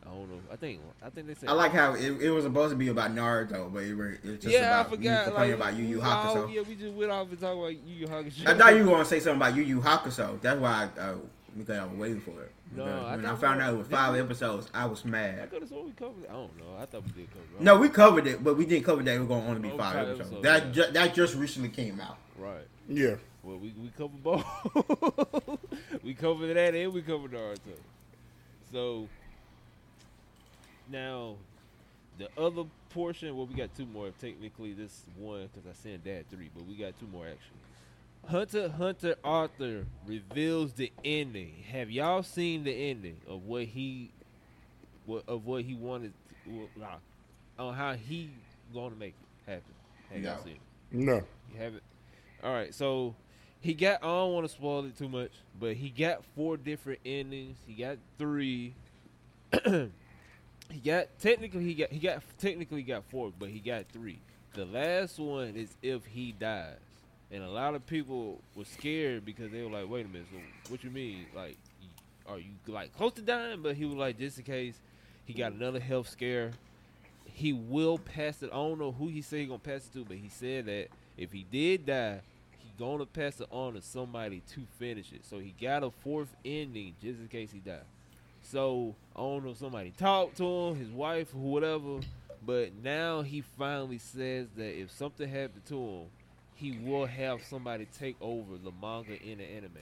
I 0.05 0.11
don't 0.11 0.30
know. 0.30 0.41
I 0.53 0.57
think 0.57 0.80
I 1.05 1.11
think 1.11 1.26
they 1.26 1.34
said. 1.34 1.49
I 1.49 1.53
like 1.53 1.72
how 1.72 1.95
it, 1.95 2.20
it 2.22 2.30
was 2.30 2.45
supposed 2.45 2.70
to 2.70 2.76
be 2.76 2.89
about 2.89 3.14
Naruto, 3.14 3.72
but 3.72 3.82
it, 3.82 3.95
were, 3.95 4.11
it 4.12 4.24
was 4.24 4.39
just 4.39 4.47
yeah, 4.55 4.78
I 4.78 4.80
about 4.80 4.91
you 4.93 4.97
forgot. 4.97 5.24
complaining 5.26 5.59
Like, 5.59 5.68
about 5.68 5.78
Yu 5.78 5.84
Yu 5.86 5.99
oh, 6.01 6.05
Hakusho. 6.05 6.55
yeah, 6.55 6.62
we 6.62 6.74
just 6.76 6.95
went 6.95 7.11
off 7.11 7.28
and 7.30 7.41
talked 7.41 7.59
about 7.59 7.68
Yu 7.86 7.95
Yu 8.01 8.07
Hakusho. 8.07 8.47
I 8.47 8.55
thought 8.57 8.76
you 8.76 8.84
were 8.84 8.91
gonna 8.93 9.05
say 9.05 9.20
something 9.20 9.36
about 9.43 9.57
Yu 9.57 9.62
Yu 9.64 9.80
Hakusho. 9.80 10.41
That's 10.41 10.61
why 10.61 10.89
I, 10.97 11.01
uh, 11.01 11.14
because 11.57 11.78
I 11.78 11.84
was 11.84 11.97
waiting 11.99 12.20
for 12.20 12.43
it. 12.43 12.53
No, 12.76 12.84
Because 12.84 13.03
I 13.05 13.16
when 13.16 13.26
I 13.26 13.34
found 13.34 13.59
we- 13.59 13.64
out 13.64 13.74
it 13.74 13.76
was 13.78 13.86
five 13.89 14.14
we- 14.14 14.20
episodes, 14.20 14.68
I 14.72 14.84
was 14.86 15.05
mad. 15.05 15.34
I 15.34 15.36
mad. 15.39 15.51
could 15.51 15.61
have 15.62 15.68
sworn 15.70 15.86
we 15.86 15.93
covered 15.93 16.24
it. 16.24 16.30
I 16.30 16.32
don't 16.34 16.59
know. 16.59 16.76
I 16.78 16.84
thought 16.86 17.03
we 17.05 17.11
did 17.12 17.28
cover 17.30 17.43
it. 17.59 17.62
No, 17.62 17.76
we 17.78 17.89
covered 17.89 18.26
it, 18.26 18.45
but 18.45 18.57
we 18.57 18.64
didn't 18.66 18.84
cover 18.84 19.03
that 19.03 19.14
it 19.14 19.18
was 19.18 19.28
gonna 19.28 19.47
only 19.47 19.61
be 19.61 19.70
Oh, 19.72 19.76
five 19.78 19.95
five 19.95 20.09
episodes. 20.09 20.20
episodes, 20.20 20.43
That 20.43 20.66
yeah. 20.66 20.72
ju- 20.86 20.93
that 20.93 21.14
just 21.14 21.34
recently 21.34 21.70
came 21.70 22.01
out. 22.01 22.18
Right. 22.39 22.66
Yeah. 22.89 23.16
Well, 23.49 23.57
we 23.57 23.73
we 23.81 23.89
covered 23.97 24.23
both. 24.23 24.45
we 26.03 26.13
covered 26.13 26.55
that 26.55 26.75
and 26.75 26.93
we 26.93 27.01
covered 27.01 27.33
Naruto. 27.33 27.79
So 28.71 29.09
now 30.91 31.37
the 32.19 32.29
other 32.37 32.65
portion. 32.91 33.35
Well, 33.35 33.47
we 33.47 33.55
got 33.55 33.75
two 33.75 33.87
more. 33.87 34.11
Technically, 34.21 34.75
this 34.75 35.03
one 35.17 35.49
because 35.49 35.67
I 35.67 35.73
sent 35.73 36.05
that 36.05 36.27
three, 36.31 36.51
but 36.55 36.67
we 36.67 36.75
got 36.75 36.99
two 37.01 37.07
more 37.07 37.25
actually. 37.25 38.29
Hunter 38.29 38.69
Hunter 38.69 39.15
Arthur 39.25 39.87
reveals 40.07 40.75
the 40.75 40.93
ending. 41.03 41.65
Have 41.73 41.91
y'all 41.91 42.23
seen 42.23 42.65
the 42.65 42.91
ending 42.91 43.17
of 43.27 43.45
what 43.47 43.65
he, 43.65 44.11
what 45.07 45.25
of 45.27 45.47
what 45.47 45.63
he 45.65 45.75
wanted, 45.75 46.13
well, 46.47 46.69
nah, 46.77 47.65
on 47.67 47.73
how 47.73 47.95
he 47.95 48.29
going 48.75 48.93
to 48.93 48.99
make 48.99 49.15
it 49.47 49.51
happen? 49.51 49.75
Have 50.13 50.23
y'all 50.23 50.45
seen? 50.45 50.53
it? 50.53 50.61
No. 50.93 51.23
You 51.55 51.61
have 51.61 51.75
it. 51.77 51.83
All 52.43 52.53
right, 52.53 52.75
so 52.75 53.17
he 53.61 53.75
got. 53.75 54.03
I 54.03 54.07
don't 54.07 54.33
want 54.33 54.47
to 54.47 54.53
spoil 54.53 54.85
it 54.85 54.97
too 54.97 55.09
much, 55.09 55.33
but 55.59 55.75
he 55.75 55.91
got 55.91 56.25
four 56.37 56.57
different 56.57 57.01
endings. 57.05 57.57
He 57.67 57.75
got 57.75 57.99
three. 58.19 58.75
he 59.65 59.91
got 60.85 61.07
technically 61.21 61.65
he 61.65 61.75
got 61.75 61.91
he 61.91 61.99
got 61.99 62.23
technically 62.39 62.83
got 62.83 63.05
four, 63.11 63.33
but 63.39 63.49
he 63.49 63.59
got 63.59 63.87
three. 63.93 64.19
The 64.55 64.65
last 64.65 65.19
one 65.19 65.55
is 65.57 65.77
if 65.83 66.05
he 66.07 66.33
dies, 66.33 66.77
and 67.31 67.43
a 67.43 67.51
lot 67.51 67.75
of 67.75 67.87
people 67.87 68.41
were 68.55 68.65
scared 68.65 69.25
because 69.25 69.51
they 69.51 69.63
were 69.63 69.71
like, 69.71 69.89
"Wait 69.89 70.07
a 70.07 70.09
minute, 70.09 70.29
so 70.31 70.39
what 70.71 70.85
you 70.85 70.91
mean? 70.91 71.27
Like, 71.35 71.57
are 72.27 72.39
you 72.39 72.53
like 72.67 72.97
close 72.97 73.13
to 73.15 73.23
dying?" 73.23 73.63
But 73.63 73.77
he 73.77 73.85
was 73.85 73.97
like, 73.97 74.19
just 74.19 74.39
in 74.39 74.45
case 74.45 74.81
he 75.25 75.33
got 75.33 75.53
another 75.53 75.81
health 75.81 76.09
scare, 76.09 76.53
he 77.25 77.53
will 77.53 77.99
pass 77.99 78.43
it. 78.43 78.51
I 78.53 78.57
don't 78.57 78.79
know 78.79 78.93
who 78.93 79.09
he 79.09 79.21
said 79.21 79.41
he 79.41 79.47
gonna 79.47 79.59
pass 79.59 79.87
it 79.87 79.93
to, 79.95 80.05
but 80.05 80.17
he 80.17 80.29
said 80.29 80.67
that 80.67 80.89
if 81.17 81.33
he 81.33 81.45
did 81.51 81.87
die, 81.87 82.21
gonna 82.79 83.07
pass 83.07 83.41
it 83.41 83.49
on 83.51 83.74
to 83.74 83.83
somebody 83.83 84.43
to 84.55 84.61
finish 84.79 85.12
it. 85.12 85.24
So 85.24 85.39
he 85.39 85.55
got 85.61 85.83
a 85.83 85.91
fourth 85.91 86.35
ending 86.45 86.95
just 87.03 87.18
in 87.20 87.29
case 87.29 87.51
he 87.53 87.59
died. 87.59 87.81
So 88.43 88.95
I 89.14 89.20
don't 89.20 89.45
know 89.45 89.51
if 89.51 89.59
somebody 89.59 89.93
talked 89.97 90.37
to 90.39 90.45
him, 90.45 90.76
his 90.76 90.91
wife 90.91 91.35
or 91.35 91.39
whatever, 91.39 92.01
but 92.45 92.72
now 92.83 93.22
he 93.22 93.43
finally 93.59 93.99
says 93.99 94.47
that 94.57 94.81
if 94.81 94.91
something 94.91 95.29
happened 95.29 95.66
to 95.66 95.79
him, 95.79 96.07
he 96.55 96.79
will 96.83 97.07
have 97.07 97.43
somebody 97.45 97.87
take 97.99 98.16
over 98.20 98.57
the 98.57 98.72
manga 98.81 99.20
in 99.22 99.39
the 99.39 99.45
anime. 99.45 99.72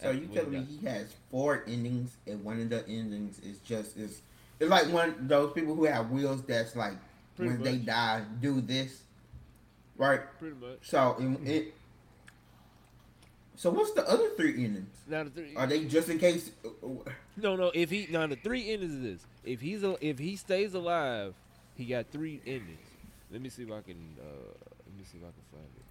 So 0.00 0.10
you 0.10 0.26
telling 0.26 0.50
me 0.50 0.62
he 0.62 0.86
has 0.86 1.14
four 1.30 1.62
endings, 1.66 2.16
and 2.26 2.42
one 2.42 2.60
of 2.60 2.70
the 2.70 2.86
endings 2.88 3.38
is 3.40 3.58
just 3.58 3.96
is 3.96 4.20
it's 4.58 4.70
like 4.70 4.86
one 4.92 5.10
of 5.10 5.28
those 5.28 5.52
people 5.52 5.74
who 5.74 5.84
have 5.84 6.10
wheels 6.10 6.42
that's 6.42 6.76
like 6.76 6.94
Pretty 7.36 7.52
when 7.52 7.62
they 7.62 7.76
die, 7.76 8.22
do 8.40 8.60
this, 8.60 9.02
right? 9.96 10.20
Pretty 10.38 10.56
much. 10.56 10.78
So 10.82 11.16
in, 11.18 11.38
it. 11.46 11.74
So 13.56 13.70
what's 13.70 13.92
the 13.92 14.08
other 14.08 14.30
three 14.30 14.64
innings? 14.64 14.96
Now 15.06 15.24
the 15.24 15.30
three, 15.30 15.54
Are 15.56 15.66
they 15.66 15.84
just 15.84 16.08
in 16.08 16.18
case? 16.18 16.50
uh, 16.64 16.88
No, 17.36 17.54
no. 17.56 17.70
If 17.74 17.90
he 17.90 18.08
now 18.10 18.26
the 18.26 18.36
three 18.36 18.62
innings 18.72 18.94
is 18.94 19.02
this. 19.02 19.26
If 19.44 19.60
he's 19.60 19.82
a, 19.84 19.96
if 20.00 20.18
he 20.18 20.36
stays 20.36 20.74
alive, 20.74 21.34
he 21.76 21.84
got 21.86 22.06
three 22.10 22.40
innings. 22.44 22.78
Let 23.30 23.40
me 23.40 23.48
see 23.48 23.62
if 23.62 23.70
I 23.70 23.80
can. 23.82 24.16
Uh, 24.18 24.24
let 24.86 24.98
me 24.98 25.04
see 25.10 25.18
if 25.18 25.24
I 25.24 25.30
can 25.30 25.44
find 25.52 25.64
it. 25.76 25.82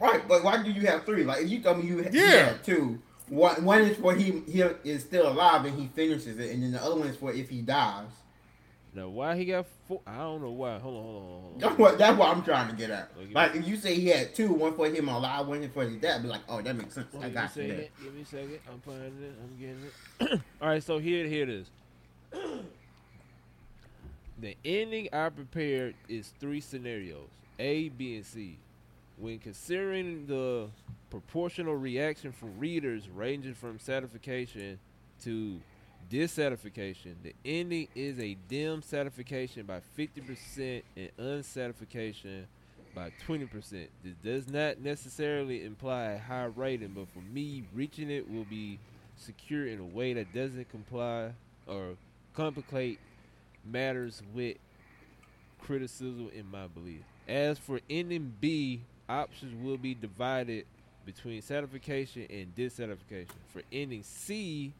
Right, 0.00 0.26
but 0.28 0.42
why 0.44 0.62
do 0.62 0.70
you 0.70 0.86
have 0.86 1.04
three? 1.04 1.24
Like 1.24 1.42
if 1.42 1.50
you 1.50 1.60
tell 1.60 1.74
me 1.76 1.86
you 1.86 2.04
Yeah. 2.12 2.44
had 2.46 2.64
two. 2.64 3.00
One, 3.28 3.64
one 3.64 3.82
is 3.82 3.96
for 3.96 4.14
he 4.14 4.40
he 4.50 4.60
is 4.90 5.02
still 5.02 5.28
alive 5.28 5.64
and 5.64 5.78
he 5.78 5.86
finishes 5.88 6.38
it, 6.38 6.50
and 6.50 6.62
then 6.62 6.72
the 6.72 6.82
other 6.82 6.96
one 6.96 7.06
is 7.06 7.16
for 7.16 7.32
if 7.32 7.48
he 7.48 7.62
dies. 7.62 8.08
Now 8.92 9.08
why 9.08 9.36
he 9.36 9.44
got 9.44 9.66
four? 9.86 10.00
I 10.06 10.18
don't 10.18 10.42
know 10.42 10.50
why. 10.50 10.78
Hold 10.78 10.96
on, 10.96 11.02
hold 11.02 11.16
on, 11.16 11.22
hold 11.22 11.52
on. 11.54 11.58
That's 11.58 11.78
what 11.78 11.98
that's 11.98 12.18
what 12.18 12.36
I'm 12.36 12.42
trying 12.42 12.70
to 12.70 12.76
get 12.76 12.90
at. 12.90 13.12
Like 13.32 13.54
if 13.54 13.66
you 13.66 13.76
say 13.76 13.94
he 13.94 14.08
had 14.08 14.34
two, 14.34 14.52
one 14.52 14.74
for 14.74 14.88
him 14.88 15.08
alive, 15.08 15.46
one 15.46 15.68
for 15.70 15.84
his 15.84 15.96
dad, 15.96 16.22
be 16.22 16.28
like, 16.28 16.40
oh, 16.48 16.60
that 16.60 16.74
makes 16.74 16.94
sense. 16.94 17.06
Hold 17.12 17.24
I 17.24 17.28
got 17.30 17.54
give 17.54 17.66
you 17.66 17.76
there. 17.76 17.88
Give 18.02 18.14
me 18.14 18.22
a 18.22 18.26
second. 18.26 18.58
I'm 18.68 18.80
finding 18.80 19.22
it. 19.22 19.34
I'm 19.42 19.56
getting 19.58 20.34
it. 20.34 20.40
All 20.60 20.68
right, 20.68 20.82
so 20.82 20.98
here, 20.98 21.26
here 21.26 21.44
it 21.44 21.48
is. 21.50 21.70
the 24.40 24.56
ending 24.64 25.08
I 25.12 25.28
prepared 25.28 25.94
is 26.08 26.32
three 26.40 26.60
scenarios: 26.60 27.28
A, 27.60 27.90
B, 27.90 28.16
and 28.16 28.26
C. 28.26 28.58
When 29.18 29.38
considering 29.38 30.26
the 30.26 30.68
proportional 31.10 31.76
reaction 31.76 32.32
from 32.32 32.58
readers 32.58 33.08
ranging 33.08 33.54
from 33.54 33.78
satisfaction 33.78 34.78
to 35.22 35.60
dissatisfaction, 36.10 37.16
the 37.22 37.34
ending 37.44 37.88
is 37.94 38.18
a 38.18 38.36
dim 38.48 38.82
satisfaction 38.82 39.64
by 39.64 39.80
50% 39.96 40.82
and 40.96 41.10
unsatisfaction 41.18 42.46
by 42.94 43.12
20%. 43.26 43.86
This 44.02 44.14
does 44.22 44.48
not 44.48 44.80
necessarily 44.80 45.64
imply 45.64 46.12
a 46.12 46.18
high 46.18 46.50
rating, 46.56 46.88
but 46.88 47.08
for 47.14 47.20
me, 47.32 47.64
reaching 47.72 48.10
it 48.10 48.28
will 48.28 48.44
be 48.44 48.78
secure 49.16 49.66
in 49.66 49.78
a 49.78 49.84
way 49.84 50.12
that 50.14 50.34
doesn't 50.34 50.68
comply 50.70 51.30
or 51.66 51.96
complicate 52.34 52.98
matters 53.64 54.22
with 54.34 54.56
criticism 55.60 56.30
in 56.34 56.50
my 56.50 56.66
belief. 56.66 57.02
As 57.28 57.58
for 57.58 57.80
ending 57.88 58.34
B, 58.40 58.82
options 59.08 59.54
will 59.62 59.76
be 59.76 59.94
divided 59.94 60.66
between 61.06 61.40
satisfaction 61.42 62.26
and 62.28 62.54
dissatisfaction. 62.56 63.36
For 63.52 63.62
ending 63.72 64.02
C, 64.02 64.72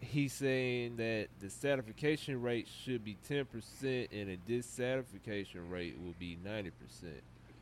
he's 0.00 0.32
saying 0.32 0.96
that 0.96 1.28
the 1.40 1.50
satisfaction 1.50 2.40
rate 2.42 2.68
should 2.84 3.04
be 3.04 3.16
10% 3.28 3.46
and 3.82 4.28
the 4.28 4.38
dissatisfaction 4.46 5.68
rate 5.70 5.96
will 6.02 6.14
be 6.18 6.38
90%. 6.44 6.70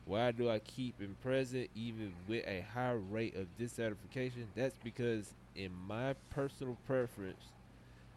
Why 0.05 0.31
do 0.31 0.49
I 0.49 0.59
keep 0.59 1.01
in 1.01 1.15
present 1.21 1.69
even 1.75 2.13
with 2.27 2.45
a 2.47 2.65
high 2.73 2.97
rate 3.11 3.35
of 3.35 3.45
dissatisfaction? 3.57 4.47
That's 4.55 4.75
because 4.83 5.33
in 5.55 5.71
my 5.87 6.15
personal 6.31 6.77
preference, 6.87 7.43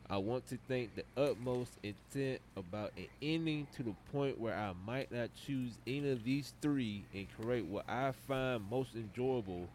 I 0.08 0.16
want 0.18 0.46
to 0.48 0.58
think 0.68 0.90
the 0.94 1.04
utmost 1.16 1.72
intent 1.82 2.40
about 2.56 2.92
an 2.96 3.06
ending 3.20 3.66
to 3.76 3.82
the 3.82 3.94
point 4.12 4.38
where 4.38 4.54
I 4.54 4.72
might 4.86 5.12
not 5.12 5.30
choose 5.46 5.72
any 5.86 6.10
of 6.10 6.24
these 6.24 6.52
three 6.60 7.04
and 7.14 7.26
create 7.40 7.64
what 7.64 7.88
I 7.88 8.12
find 8.26 8.68
most 8.70 8.94
enjoyable, 8.94 9.68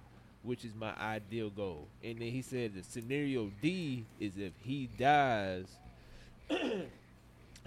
which 0.47 0.63
is 0.63 0.71
my 0.73 0.93
ideal 0.95 1.49
goal. 1.49 1.87
And 2.01 2.19
then 2.19 2.29
he 2.29 2.41
said 2.41 2.73
the 2.73 2.81
scenario 2.81 3.51
D 3.61 4.05
is 4.19 4.37
if 4.37 4.53
he 4.63 4.89
dies, 4.97 5.65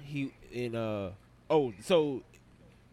he 0.03 0.33
in 0.51 0.75
uh 0.75 1.11
oh 1.51 1.75
so 1.83 2.23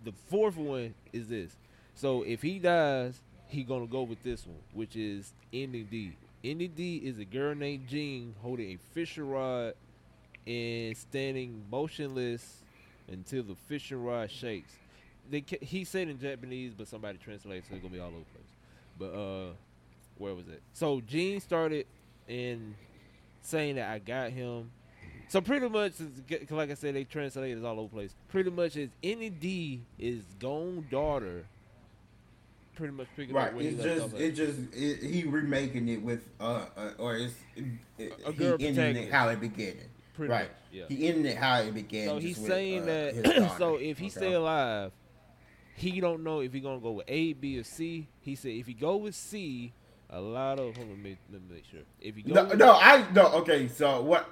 the 0.04 0.12
fourth 0.12 0.58
one 0.58 0.94
is 1.14 1.30
this. 1.30 1.56
So 1.96 2.24
if 2.24 2.42
he 2.42 2.60
dies, 2.60 3.20
he 3.48 3.64
gonna 3.64 3.88
go 3.88 4.04
with 4.04 4.22
this 4.24 4.46
one, 4.46 4.60
which 4.74 4.96
is 4.98 5.32
ending 5.54 5.88
D. 5.90 6.12
Ending 6.44 6.74
D 6.76 6.98
is 6.98 7.18
a 7.18 7.26
girl 7.26 7.56
named 7.56 7.88
Jean 7.88 8.36
holding 8.42 8.72
a 8.72 8.78
fishing 8.94 9.30
rod 9.30 9.74
and 10.46 10.96
standing 10.98 11.64
motionless 11.72 12.62
until 13.08 13.44
the 13.44 13.56
fishing 13.56 14.04
rod 14.04 14.30
shakes. 14.30 14.74
They 15.32 15.44
he 15.62 15.86
said 15.86 16.10
in 16.10 16.20
Japanese, 16.20 16.74
but 16.78 16.90
somebody 16.90 17.18
translates, 17.18 17.70
so 17.70 17.76
it's 17.76 17.82
gonna 17.82 17.94
be 17.94 18.02
all 18.02 18.08
over 18.08 18.18
the 18.20 18.26
place. 18.26 18.52
But 19.00 19.14
uh, 19.18 19.54
where 20.20 20.34
was 20.34 20.48
it? 20.48 20.62
So 20.74 21.02
Gene 21.02 21.40
started 21.40 21.86
in 22.28 22.76
saying 23.42 23.76
that 23.76 23.90
I 23.90 24.00
got 24.00 24.32
him. 24.32 24.72
So 25.30 25.42
pretty 25.42 25.68
much, 25.68 25.94
like 26.50 26.72
I 26.72 26.74
said, 26.74 26.96
they 26.96 27.04
translated 27.04 27.58
it 27.58 27.66
all 27.66 27.80
over 27.80 27.90
the 27.90 27.96
place. 27.96 28.16
Pretty 28.30 28.50
much, 28.50 28.78
is 28.78 28.90
any 29.04 29.30
D 29.30 29.82
is 30.00 30.24
Gon 30.40 30.86
daughter. 30.90 31.46
Pretty 32.76 32.94
much 32.94 33.08
picking 33.16 33.36
Right. 33.36 33.54
up 33.54 33.60
It's 33.60 33.84
just 33.84 34.14
it 34.16 34.32
just 34.34 34.60
it, 34.74 35.02
he 35.02 35.24
remaking 35.24 35.90
it 35.90 36.02
with 36.02 36.24
uh, 36.40 36.66
uh 36.78 36.92
or 37.00 37.18
it's 37.18 37.34
it, 37.98 38.14
A 38.26 38.32
he 38.32 38.38
girl 38.38 38.58
ending 38.60 38.96
it 38.96 39.12
how 39.12 39.30
it 39.30 39.40
began. 39.42 39.74
Pretty 40.14 40.32
right. 40.32 40.44
much, 40.44 40.52
yeah. 40.72 40.86
He 40.88 41.08
ended 41.08 41.26
it 41.26 41.38
how 41.38 41.60
it 41.60 41.74
began. 41.74 42.08
So 42.08 42.18
he's 42.20 42.38
saying 42.38 42.84
uh, 42.84 42.86
that. 42.86 43.56
so 43.58 43.76
if 43.76 43.98
he 43.98 44.06
Okay. 44.06 44.16
stay 44.16 44.34
alive, 44.34 44.92
he 45.74 46.00
don't 46.00 46.24
know 46.24 46.40
if 46.42 46.54
he 46.54 46.60
gonna 46.60 46.80
go 46.80 46.92
with 46.92 47.06
A, 47.08 47.34
B, 47.34 47.58
or 47.60 47.64
C. 47.64 48.08
He 48.22 48.36
said 48.36 48.52
if 48.52 48.68
he 48.68 48.74
go 48.74 48.98
with 48.98 49.16
C, 49.16 49.74
a 50.10 50.22
lot 50.22 50.60
of 50.60 50.76
hold 50.76 50.88
on, 50.88 50.90
let 50.90 51.00
me, 51.00 51.18
let 51.32 51.42
me 51.42 51.56
make 51.56 51.66
sure. 51.70 51.82
If 52.00 52.16
he 52.16 52.22
go, 52.22 52.34
No, 52.34 52.54
no, 52.54 52.72
I 52.74 53.06
no. 53.14 53.28
Okay, 53.40 53.68
so 53.68 54.02
what? 54.02 54.30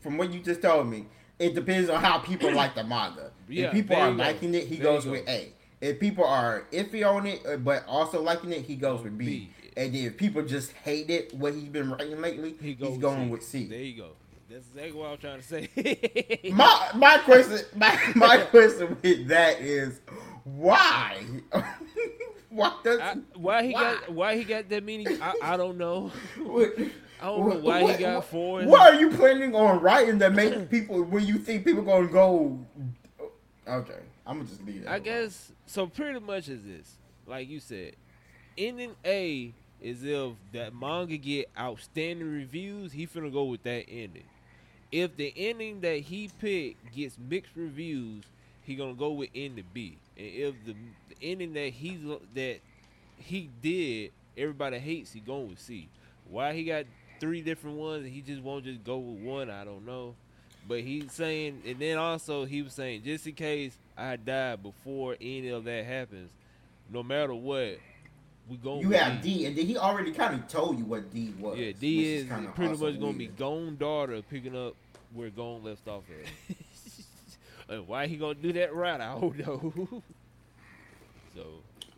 From 0.00 0.16
what 0.16 0.32
you 0.32 0.40
just 0.40 0.62
told 0.62 0.86
me, 0.88 1.06
it 1.38 1.54
depends 1.54 1.90
on 1.90 2.00
how 2.02 2.18
people 2.18 2.52
like 2.52 2.74
the 2.74 2.84
manga. 2.84 3.30
Yeah, 3.48 3.66
if 3.66 3.72
people 3.72 3.96
are 3.96 4.10
you 4.10 4.16
go. 4.16 4.22
liking 4.22 4.54
it, 4.54 4.66
he 4.66 4.76
There 4.76 4.84
goes 4.84 5.04
you 5.04 5.12
with. 5.12 5.28
A. 5.28 5.52
If 5.80 6.00
people 6.00 6.24
are 6.24 6.64
iffy 6.72 7.08
on 7.08 7.26
it, 7.26 7.40
uh, 7.46 7.56
but 7.56 7.84
also 7.86 8.20
liking 8.20 8.52
it, 8.52 8.62
he 8.64 8.74
goes 8.74 9.02
with 9.02 9.16
B. 9.16 9.24
B. 9.26 9.50
And 9.76 9.94
then 9.94 10.06
if 10.06 10.16
people 10.16 10.42
just 10.42 10.72
hate 10.72 11.08
it, 11.08 11.32
what 11.34 11.54
he's 11.54 11.68
been 11.68 11.90
writing 11.90 12.20
lately, 12.20 12.56
he 12.60 12.74
he's 12.74 12.98
going 12.98 13.28
with 13.30 13.44
C. 13.44 13.66
There 13.66 13.78
you 13.78 13.96
go. 14.02 14.08
That's 14.50 14.66
exactly 14.68 14.92
what 14.98 15.10
I'm 15.10 15.18
trying 15.18 15.40
to 15.40 15.46
say. 15.46 16.50
My 16.52 16.88
my 16.94 17.18
question 17.18 17.60
my 17.76 17.98
my 18.16 18.38
question 18.50 18.96
with 19.02 19.28
that 19.28 19.60
is 19.60 20.00
why? 20.44 21.22
why 22.58 22.72
does 22.84 23.00
I, 23.00 23.14
why 23.34 23.62
he 23.64 23.72
why? 23.72 23.80
got 23.80 24.12
why 24.12 24.36
he 24.36 24.44
got 24.44 24.68
that 24.68 24.84
many? 24.84 25.06
I, 25.20 25.34
I 25.42 25.56
don't 25.56 25.78
know. 25.78 26.10
What- 26.38 26.74
I 27.20 27.26
don't 27.26 27.48
know 27.48 27.56
why 27.56 27.82
what- 27.82 27.96
he 27.96 28.02
got 28.04 28.14
what- 28.16 28.24
four. 28.26 28.62
What 28.64 28.80
are 28.94 29.00
you 29.00 29.10
planning 29.10 29.54
on 29.54 29.80
writing 29.80 30.18
that 30.18 30.32
make 30.34 30.70
people 30.70 31.02
when 31.02 31.26
you 31.26 31.38
think 31.38 31.64
people 31.64 31.82
gonna 31.82 32.06
go? 32.06 32.58
Okay, 33.66 33.98
I'm 34.26 34.38
gonna 34.38 34.48
just 34.48 34.64
leave 34.64 34.84
that. 34.84 34.90
I 34.90 34.94
alone. 34.94 35.04
guess 35.04 35.52
so. 35.66 35.86
Pretty 35.86 36.20
much 36.20 36.48
is 36.48 36.62
this, 36.64 36.96
like 37.26 37.48
you 37.48 37.60
said, 37.60 37.94
ending 38.56 38.92
A 39.04 39.52
is 39.80 40.04
if 40.04 40.32
that 40.52 40.74
manga 40.74 41.16
get 41.16 41.50
outstanding 41.58 42.30
reviews, 42.32 42.92
he 42.92 43.06
finna 43.06 43.32
go 43.32 43.44
with 43.44 43.62
that 43.64 43.84
ending. 43.88 44.24
If 44.90 45.16
the 45.16 45.32
ending 45.36 45.80
that 45.82 45.98
he 46.00 46.30
picked 46.40 46.94
gets 46.94 47.16
mixed 47.18 47.52
reviews, 47.56 48.24
he 48.62 48.74
gonna 48.74 48.94
go 48.94 49.10
with 49.12 49.28
ending 49.34 49.64
B. 49.74 49.98
And 50.18 50.26
if 50.26 50.54
the, 50.64 50.74
the 51.08 51.14
ending 51.22 51.52
that 51.54 51.72
he's 51.72 52.00
that 52.34 52.60
he 53.16 53.50
did, 53.62 54.12
everybody 54.36 54.78
hates, 54.78 55.12
he 55.12 55.20
going 55.20 55.48
with 55.48 55.60
C. 55.60 55.88
Why 56.28 56.52
he 56.52 56.64
got 56.64 56.84
three 57.20 57.40
different 57.40 57.76
ones 57.76 58.04
and 58.04 58.12
he 58.12 58.20
just 58.20 58.42
won't 58.42 58.64
just 58.64 58.84
go 58.84 58.98
with 58.98 59.20
one, 59.22 59.50
I 59.50 59.64
don't 59.64 59.86
know. 59.86 60.14
But 60.66 60.80
he's 60.80 61.12
saying, 61.12 61.62
and 61.66 61.78
then 61.78 61.96
also 61.96 62.44
he 62.44 62.62
was 62.62 62.74
saying, 62.74 63.02
just 63.02 63.26
in 63.26 63.34
case 63.34 63.78
I 63.96 64.16
die 64.16 64.56
before 64.56 65.16
any 65.20 65.48
of 65.48 65.64
that 65.64 65.84
happens, 65.86 66.30
no 66.90 67.02
matter 67.02 67.34
what, 67.34 67.78
we 68.48 68.56
going. 68.56 68.80
you 68.80 68.90
have 68.90 69.22
D, 69.22 69.46
and 69.46 69.56
then 69.56 69.66
he 69.66 69.76
already 69.76 70.12
kind 70.12 70.34
of 70.34 70.48
told 70.48 70.78
you 70.78 70.84
what 70.84 71.12
D 71.12 71.34
was. 71.38 71.58
Yeah, 71.58 71.72
D 71.78 72.14
is 72.14 72.28
kinda 72.28 72.50
pretty 72.50 72.70
also 72.72 72.90
much 72.90 73.00
gonna 73.00 73.12
be 73.12 73.26
weird. 73.26 73.36
Gon 73.38 73.76
daughter 73.76 74.22
picking 74.22 74.56
up 74.56 74.74
where 75.12 75.30
Gon 75.30 75.62
left 75.62 75.86
off 75.88 76.04
at. 76.10 76.56
and 77.68 77.86
why 77.86 78.06
he 78.06 78.16
gonna 78.16 78.34
do 78.34 78.52
that 78.54 78.74
right? 78.74 79.00
I 79.00 79.18
don't 79.20 79.38
know. 79.38 79.72
so 81.34 81.42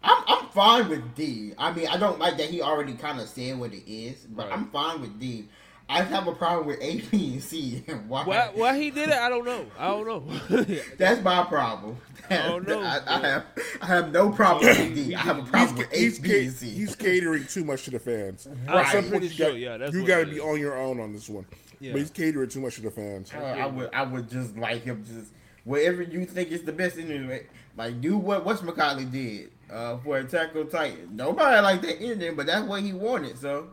I'm 0.03 0.25
I'm 0.27 0.49
fine 0.49 0.89
with 0.89 1.15
D. 1.15 1.53
I 1.59 1.73
mean, 1.73 1.87
I 1.89 1.97
don't 1.97 2.19
like 2.19 2.37
that 2.39 2.51
he 2.51 2.63
already 2.63 2.95
kind 2.95 3.21
of 3.21 3.29
said 3.29 3.59
what 3.59 3.73
it 3.73 3.91
is, 3.91 4.27
but 4.29 4.49
Right. 4.49 4.59
I'm 4.59 4.71
fine 4.71 5.01
with 5.01 5.19
D. 5.21 5.47
I 5.89 6.03
have 6.03 6.29
a 6.29 6.33
problem 6.33 6.69
with 6.69 6.79
A, 6.81 7.01
B, 7.11 7.33
and 7.33 7.43
C. 7.43 7.83
and 7.89 8.09
why? 8.09 8.23
why 8.25 8.51
why 8.55 8.79
he 8.79 8.91
did 8.91 9.09
it? 9.09 9.15
I 9.17 9.29
don't 9.29 9.45
know. 9.45 9.67
I 9.79 9.89
don't 9.89 10.07
know. 10.07 10.75
That's 10.99 11.21
my 11.23 11.43
problem. 11.45 11.97
I 12.29 12.37
don't 12.47 12.69
know, 12.69 12.81
I, 12.81 13.01
I 13.09 13.19
have 13.27 13.45
I 13.83 13.87
have 13.87 14.13
no 14.13 14.31
problem 14.31 14.67
with 14.67 14.95
D. 14.95 15.15
I 15.17 15.21
have 15.21 15.39
a 15.39 15.43
problem 15.43 15.79
with 15.79 15.93
A, 15.93 15.97
he's, 15.97 16.19
and 16.21 16.53
C. 16.53 16.71
he's 16.71 16.95
catering 16.95 17.45
too 17.47 17.65
much 17.65 17.85
to 17.85 17.91
the 17.91 17.99
fans. 17.99 18.47
I'm 18.69 18.77
At 18.79 18.93
some 18.93 19.11
point, 19.11 19.25
you 19.25 19.37
got- 19.37 19.57
yeah, 19.57 19.77
that's 19.79 19.93
you 19.93 20.07
got 20.07 20.21
to 20.21 20.27
be 20.27 20.39
on 20.39 20.61
your 20.61 20.77
own 20.79 21.01
on 21.01 21.13
this 21.13 21.29
one. 21.29 21.45
Yeah. 21.81 21.93
But 21.93 22.03
he's 22.03 22.11
catering 22.11 22.49
too 22.51 22.61
much 22.61 22.77
to 22.77 22.83
the 22.83 22.91
fans. 22.91 23.33
Uh, 23.35 23.39
I 23.39 23.67
would 23.67 23.91
I 23.93 24.03
would 24.05 24.31
just 24.31 24.57
like 24.57 24.83
him 24.85 25.05
just 25.05 25.33
whatever 25.65 26.03
you 26.03 26.25
think 26.27 26.51
is 26.51 26.63
the 26.63 26.73
best 26.73 26.99
anyway. 26.99 27.47
Like 27.77 28.01
do 28.01 28.17
what 28.19 28.45
what's 28.45 28.63
Macaulay 28.63 29.05
did 29.05 29.51
uh, 29.71 29.99
for 29.99 30.19
Attack 30.19 30.55
on 30.57 30.69
Titan. 30.69 31.11
Nobody 31.15 31.61
like 31.61 31.83
that 31.83 32.01
ending, 32.03 32.35
but 32.37 32.47
that's 32.47 32.67
what 32.67 32.83
he 32.83 32.93
wanted. 32.93 33.39
So 33.39 33.69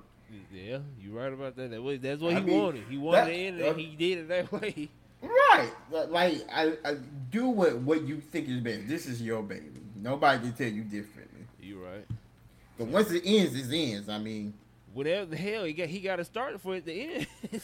yeah, 0.53 0.79
you 1.01 1.11
right 1.17 1.31
about 1.33 1.55
that. 1.55 1.71
That 1.71 1.81
was 1.81 1.99
that's 1.99 2.21
what 2.21 2.33
I 2.35 2.39
he 2.39 2.45
mean, 2.45 2.61
wanted. 2.61 2.83
He 2.89 2.97
wanted 2.97 3.17
that- 3.21 3.25
to 3.27 3.33
end 3.33 3.61
uh, 3.61 3.65
it. 3.65 3.69
and 3.71 3.79
He 3.79 3.95
did 3.95 4.17
it 4.19 4.27
that 4.29 4.51
way. 4.61 4.89
right, 5.21 5.71
But, 5.91 6.11
like 6.11 6.45
I, 6.53 6.73
I 6.85 6.95
do 7.31 7.49
what 7.49 7.75
what 7.79 8.03
you 8.07 8.19
think 8.21 8.47
is 8.49 8.59
best. 8.61 8.88
This 8.88 9.05
is 9.07 9.21
your 9.21 9.41
baby. 9.43 9.81
Nobody 9.95 10.39
can 10.39 10.53
tell 10.53 10.67
you 10.67 10.83
differently. 10.83 11.41
You 11.61 11.83
right. 11.83 12.05
But 12.77 12.88
once 12.88 13.11
it 13.11 13.23
ends, 13.25 13.55
it 13.55 13.75
ends. 13.75 14.07
I 14.09 14.19
mean, 14.19 14.53
whatever 14.93 15.25
the 15.25 15.35
hell 15.38 15.63
he 15.63 15.73
got 15.73 15.88
he 15.88 15.99
got 15.99 16.17
to 16.17 16.23
start 16.23 16.61
for 16.61 16.75
it 16.75 16.85
to 16.85 16.93
end. 16.93 17.27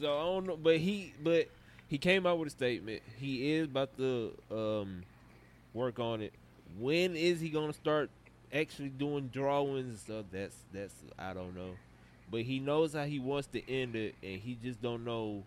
so 0.00 0.06
I 0.18 0.22
don't 0.24 0.46
know, 0.46 0.56
but 0.56 0.78
he 0.78 1.12
but 1.22 1.48
he 1.88 1.98
came 1.98 2.26
out 2.26 2.38
with 2.38 2.48
a 2.48 2.50
statement. 2.50 3.02
He 3.18 3.52
is 3.52 3.64
about 3.64 3.96
to 3.96 4.32
um 4.50 5.02
work 5.74 5.98
on 5.98 6.20
it. 6.22 6.32
When 6.78 7.16
is 7.16 7.40
he 7.40 7.48
gonna 7.48 7.72
start 7.72 8.10
actually 8.52 8.90
doing 8.90 9.28
drawings 9.28 9.88
and 9.88 9.98
stuff? 9.98 10.24
That's 10.32 10.56
that's 10.72 10.94
I 11.18 11.32
don't 11.32 11.54
know. 11.54 11.70
But 12.30 12.42
he 12.42 12.58
knows 12.58 12.92
how 12.92 13.04
he 13.04 13.18
wants 13.18 13.48
to 13.48 13.70
end 13.70 13.96
it, 13.96 14.14
and 14.22 14.38
he 14.40 14.56
just 14.62 14.82
don't 14.82 15.04
know 15.04 15.44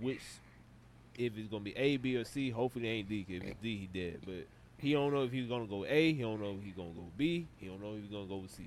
which 0.00 0.20
if 1.18 1.36
it's 1.36 1.48
gonna 1.48 1.64
be 1.64 1.76
A, 1.76 1.96
B, 1.96 2.16
or 2.16 2.24
C. 2.24 2.50
Hopefully, 2.50 2.88
it 2.88 2.92
ain't 2.92 3.08
D. 3.08 3.26
If 3.28 3.42
it's 3.42 3.60
D, 3.60 3.76
he 3.76 4.00
dead. 4.00 4.20
But 4.24 4.46
he 4.78 4.92
don't 4.92 5.12
know 5.12 5.24
if 5.24 5.32
he's 5.32 5.48
gonna 5.48 5.66
go 5.66 5.84
A. 5.84 6.12
He 6.12 6.22
don't 6.22 6.40
know 6.40 6.56
if 6.58 6.64
he's 6.64 6.74
gonna 6.74 6.90
go 6.90 7.04
B. 7.16 7.46
He 7.58 7.66
don't 7.66 7.82
know 7.82 7.94
if 7.94 8.02
he's 8.02 8.10
gonna 8.10 8.26
go 8.26 8.42
C. 8.46 8.64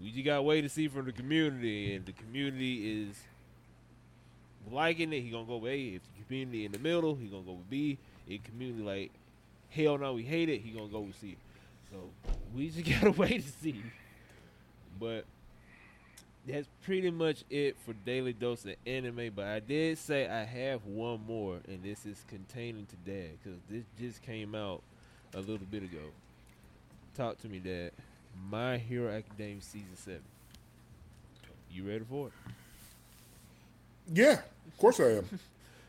We 0.00 0.10
just 0.10 0.24
got 0.24 0.36
to 0.36 0.42
wait 0.42 0.62
to 0.62 0.68
see 0.68 0.88
from 0.88 1.06
the 1.06 1.12
community, 1.12 1.94
and 1.94 2.04
the 2.04 2.12
community 2.12 3.02
is 3.02 3.16
liking 4.70 5.12
it. 5.12 5.20
He 5.20 5.30
gonna 5.30 5.44
go 5.44 5.58
with 5.58 5.72
A. 5.72 5.78
If 5.96 6.02
the 6.02 6.24
community 6.24 6.64
in 6.64 6.72
the 6.72 6.78
middle, 6.78 7.14
he 7.14 7.26
gonna 7.26 7.42
go 7.42 7.52
with 7.52 7.70
B. 7.70 7.98
If 8.28 8.44
community 8.44 8.82
like 8.82 9.10
hell 9.70 9.98
no, 9.98 10.14
we 10.14 10.22
hate 10.22 10.48
it, 10.48 10.60
he 10.60 10.70
gonna 10.70 10.88
go 10.88 11.00
with 11.00 11.18
C. 11.20 11.36
So 11.90 12.10
we 12.54 12.70
just 12.70 12.88
gotta 13.00 13.12
wait 13.12 13.44
to 13.44 13.52
see. 13.62 13.82
But 14.98 15.24
that's 16.46 16.68
pretty 16.82 17.10
much 17.10 17.44
it 17.50 17.76
for 17.84 17.94
daily 18.04 18.32
dose 18.32 18.64
of 18.64 18.74
anime. 18.86 19.30
But 19.34 19.46
I 19.46 19.60
did 19.60 19.98
say 19.98 20.28
I 20.28 20.44
have 20.44 20.84
one 20.84 21.24
more, 21.26 21.58
and 21.68 21.82
this 21.82 22.06
is 22.06 22.24
containing 22.28 22.86
to 22.86 22.96
Dad 23.10 23.30
because 23.42 23.58
this 23.68 23.84
just 23.98 24.22
came 24.22 24.54
out 24.54 24.82
a 25.34 25.40
little 25.40 25.66
bit 25.70 25.82
ago. 25.82 26.10
Talk 27.14 27.38
to 27.42 27.48
me, 27.48 27.58
Dad. 27.58 27.92
My 28.50 28.78
Hero 28.78 29.10
Academia 29.10 29.60
season 29.60 29.96
seven. 29.96 30.22
You 31.70 31.88
ready 31.88 32.04
for 32.08 32.28
it? 32.28 32.32
Yeah, 34.12 34.40
of 34.66 34.78
course 34.78 35.00
I 35.00 35.04
am. 35.18 35.28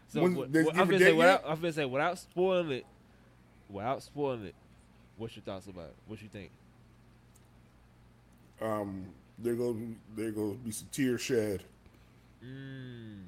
So 0.08 0.22
When- 0.22 0.36
what, 0.36 0.50
what- 0.50 0.78
I'm 0.78 0.88
gonna 0.88 1.00
say 1.00 1.12
without 1.12 1.42
yet? 1.42 1.52
I'm 1.52 1.60
gonna 1.60 1.74
say 1.74 1.84
without 1.86 2.18
spoiling 2.20 2.72
it, 2.72 2.86
without 3.70 4.02
spoiling 4.04 4.46
it. 4.46 4.56
What's 5.18 5.36
your 5.36 5.44
thoughts 5.44 5.66
about 5.68 5.86
it? 5.86 5.96
What 6.08 6.22
you 6.22 6.30
think? 6.30 6.52
Um, 8.62 9.06
there 9.40 9.56
goes 9.56 9.76
there 10.16 10.32
goes 10.32 10.56
be 10.58 10.72
some 10.72 10.88
tears 10.92 11.22
shed, 11.22 11.64
Mm. 12.44 13.24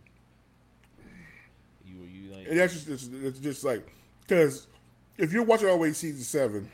You 1.85 1.95
you 2.03 2.31
like 2.33 2.47
and 2.47 2.57
that's 2.59 2.73
just 2.73 2.87
it's, 2.87 3.09
it's 3.11 3.39
just 3.39 3.63
like 3.65 3.85
because 4.21 4.67
if 5.17 5.33
you're 5.33 5.43
watching 5.43 5.77
way 5.79 5.91
season 5.93 6.21
seven, 6.23 6.69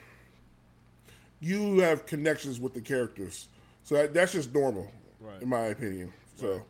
you 1.40 1.80
have 1.80 2.06
connections 2.06 2.60
with 2.60 2.74
the 2.74 2.82
characters, 2.82 3.48
so 3.84 3.96
that, 3.96 4.14
that's 4.14 4.34
just 4.34 4.54
normal, 4.54 4.92
Right. 5.22 5.42
in 5.42 5.48
my 5.50 5.68
opinion. 5.68 6.12
So, 6.36 6.62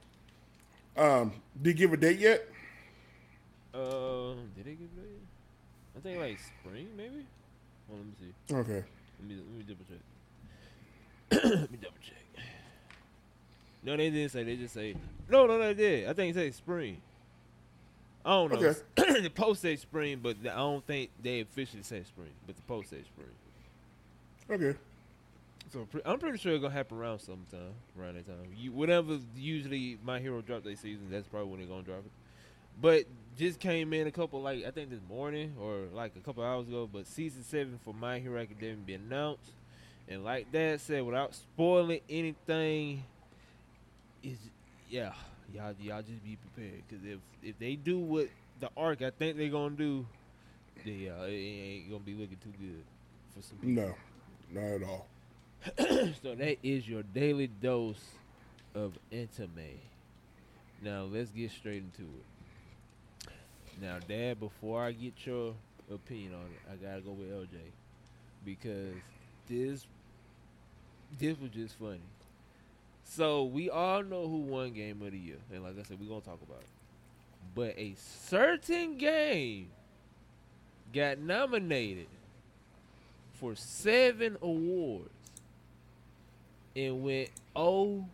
um, 0.98 1.34
did 1.62 1.80
you 1.80 1.88
give 1.88 1.94
a 1.94 1.98
date 1.98 2.20
yet? 2.20 2.48
Uh, 3.74 4.34
did 4.56 4.66
they 4.66 4.72
give 4.72 4.90
it? 4.98 5.20
I 5.98 6.00
think 6.00 6.20
like 6.20 6.38
spring, 6.40 6.88
maybe. 6.96 7.26
Well, 7.88 8.00
let 8.00 8.06
me 8.06 8.14
see. 8.20 8.56
Okay. 8.56 8.86
Let 9.20 9.30
me 9.30 9.36
let 9.36 9.58
me 9.58 9.64
double 9.68 9.86
check. 9.90 11.44
let 11.44 11.72
me 11.72 11.78
double 11.82 11.98
check. 12.02 12.46
No, 13.84 13.98
they 13.98 14.10
didn't 14.10 14.32
say. 14.32 14.44
They 14.44 14.56
just 14.56 14.74
say 14.74 14.96
no, 15.30 15.46
no, 15.46 15.58
they 15.58 15.74
did. 15.74 16.10
I 16.10 16.14
think 16.14 16.36
they 16.36 16.46
said 16.46 16.56
spring. 16.56 17.02
I 18.26 18.30
don't 18.30 18.54
know. 18.54 18.74
Okay. 18.98 19.22
the 19.22 19.30
post 19.30 19.62
said 19.62 19.80
spring, 19.80 20.20
but 20.22 20.38
I 20.44 20.56
don't 20.56 20.86
think 20.86 21.10
they 21.22 21.42
officially 21.42 21.84
say 21.84 22.04
spring. 22.04 22.30
But 22.46 22.56
the 22.56 22.62
post 22.64 22.90
said 22.92 23.04
spring. 23.06 23.28
Okay. 24.50 24.78
So 25.74 25.86
pre- 25.90 26.02
I'm 26.06 26.20
pretty 26.20 26.38
sure 26.38 26.54
it's 26.54 26.62
gonna 26.62 26.72
happen 26.72 27.00
around 27.00 27.20
sometime, 27.20 27.74
around 28.00 28.16
that 28.16 28.28
time. 28.28 28.46
You, 28.56 28.72
whenever 28.72 29.18
usually 29.36 29.98
my 30.04 30.20
hero 30.20 30.40
drop 30.42 30.64
their 30.64 30.76
season, 30.76 31.08
that's 31.10 31.28
probably 31.28 31.50
when 31.50 31.60
they're 31.60 31.68
gonna 31.68 31.82
drop 31.82 32.06
it. 32.06 32.12
but 32.80 33.06
just 33.36 33.60
came 33.60 33.92
in 33.94 34.06
a 34.06 34.12
couple 34.12 34.40
like 34.40 34.64
I 34.64 34.70
think 34.70 34.92
this 34.92 35.00
morning 35.10 35.56
or 35.60 35.88
like 35.92 36.16
a 36.16 36.20
couple 36.20 36.44
hours 36.44 36.68
ago. 36.68 36.88
But 36.92 37.08
season 37.08 37.44
seven 37.44 37.80
for 37.84 37.92
My 37.92 38.20
Hero 38.20 38.40
Academia 38.40 38.76
be 38.86 38.94
announced, 38.94 39.52
and 40.08 40.24
like 40.24 40.52
Dad 40.52 40.80
said, 40.80 41.04
without 41.04 41.34
spoiling 41.34 42.02
anything, 42.08 43.04
is 44.22 44.38
yeah, 44.92 45.14
y'all 45.52 45.74
y'all 45.82 46.04
just 46.04 46.24
be 46.24 46.38
prepared 46.54 46.84
because 46.88 47.04
if 47.04 47.18
if 47.42 47.58
they 47.58 47.76
do 47.76 47.98
what 47.98 48.28
the 48.60 48.70
arc 48.78 49.02
I 49.02 49.10
think 49.10 49.38
they're 49.38 49.50
gonna 49.50 49.76
do, 49.76 50.06
then 50.86 51.00
yeah, 51.00 51.24
it 51.24 51.32
ain't 51.32 51.90
gonna 51.90 52.04
be 52.04 52.14
looking 52.14 52.38
too 52.44 52.54
good 52.60 52.84
for 53.36 53.42
some 53.42 53.58
people. 53.58 53.84
No, 53.84 53.96
not 54.52 54.76
at 54.76 54.84
all. 54.84 55.08
so 55.78 56.36
that 56.36 56.58
is 56.62 56.88
your 56.88 57.04
daily 57.04 57.48
dose 57.48 58.04
of 58.76 58.98
intimate. 59.12 59.80
Now 60.82 61.04
let's 61.04 61.32
get 61.32 61.52
straight 61.52 61.84
into 61.84 62.02
it. 62.02 63.32
Now, 63.82 63.98
Dad, 64.08 64.40
before 64.40 64.84
I 64.84 64.92
get 64.92 65.14
your 65.26 65.54
opinion 65.92 66.34
on 66.34 66.42
it, 66.42 66.72
I 66.72 66.76
gotta 66.76 67.02
go 67.02 67.12
with 67.12 67.30
LJ 67.30 67.58
because 68.46 68.94
this 69.48 69.86
this 71.20 71.40
was 71.40 71.52
just 71.52 71.76
funny. 71.80 72.02
So 73.06 73.44
we 73.44 73.70
all 73.70 74.04
know 74.04 74.28
who 74.28 74.40
won 74.40 74.74
Game 74.74 75.02
of 75.02 75.12
the 75.12 75.18
Year, 75.18 75.38
and 75.52 75.64
like 75.64 75.80
I 75.80 75.84
said, 75.84 76.00
we're 76.00 76.10
gonna 76.10 76.22
talk 76.22 76.42
about 76.42 76.60
it. 76.60 76.68
But 77.56 77.78
a 77.78 77.96
certain 77.98 78.98
game 78.98 79.68
got 80.94 81.20
nominated 81.20 82.08
for 83.34 83.56
seven 83.56 84.38
awards 84.42 85.10
and 86.76 87.04
went 87.04 87.30
0 87.58 88.08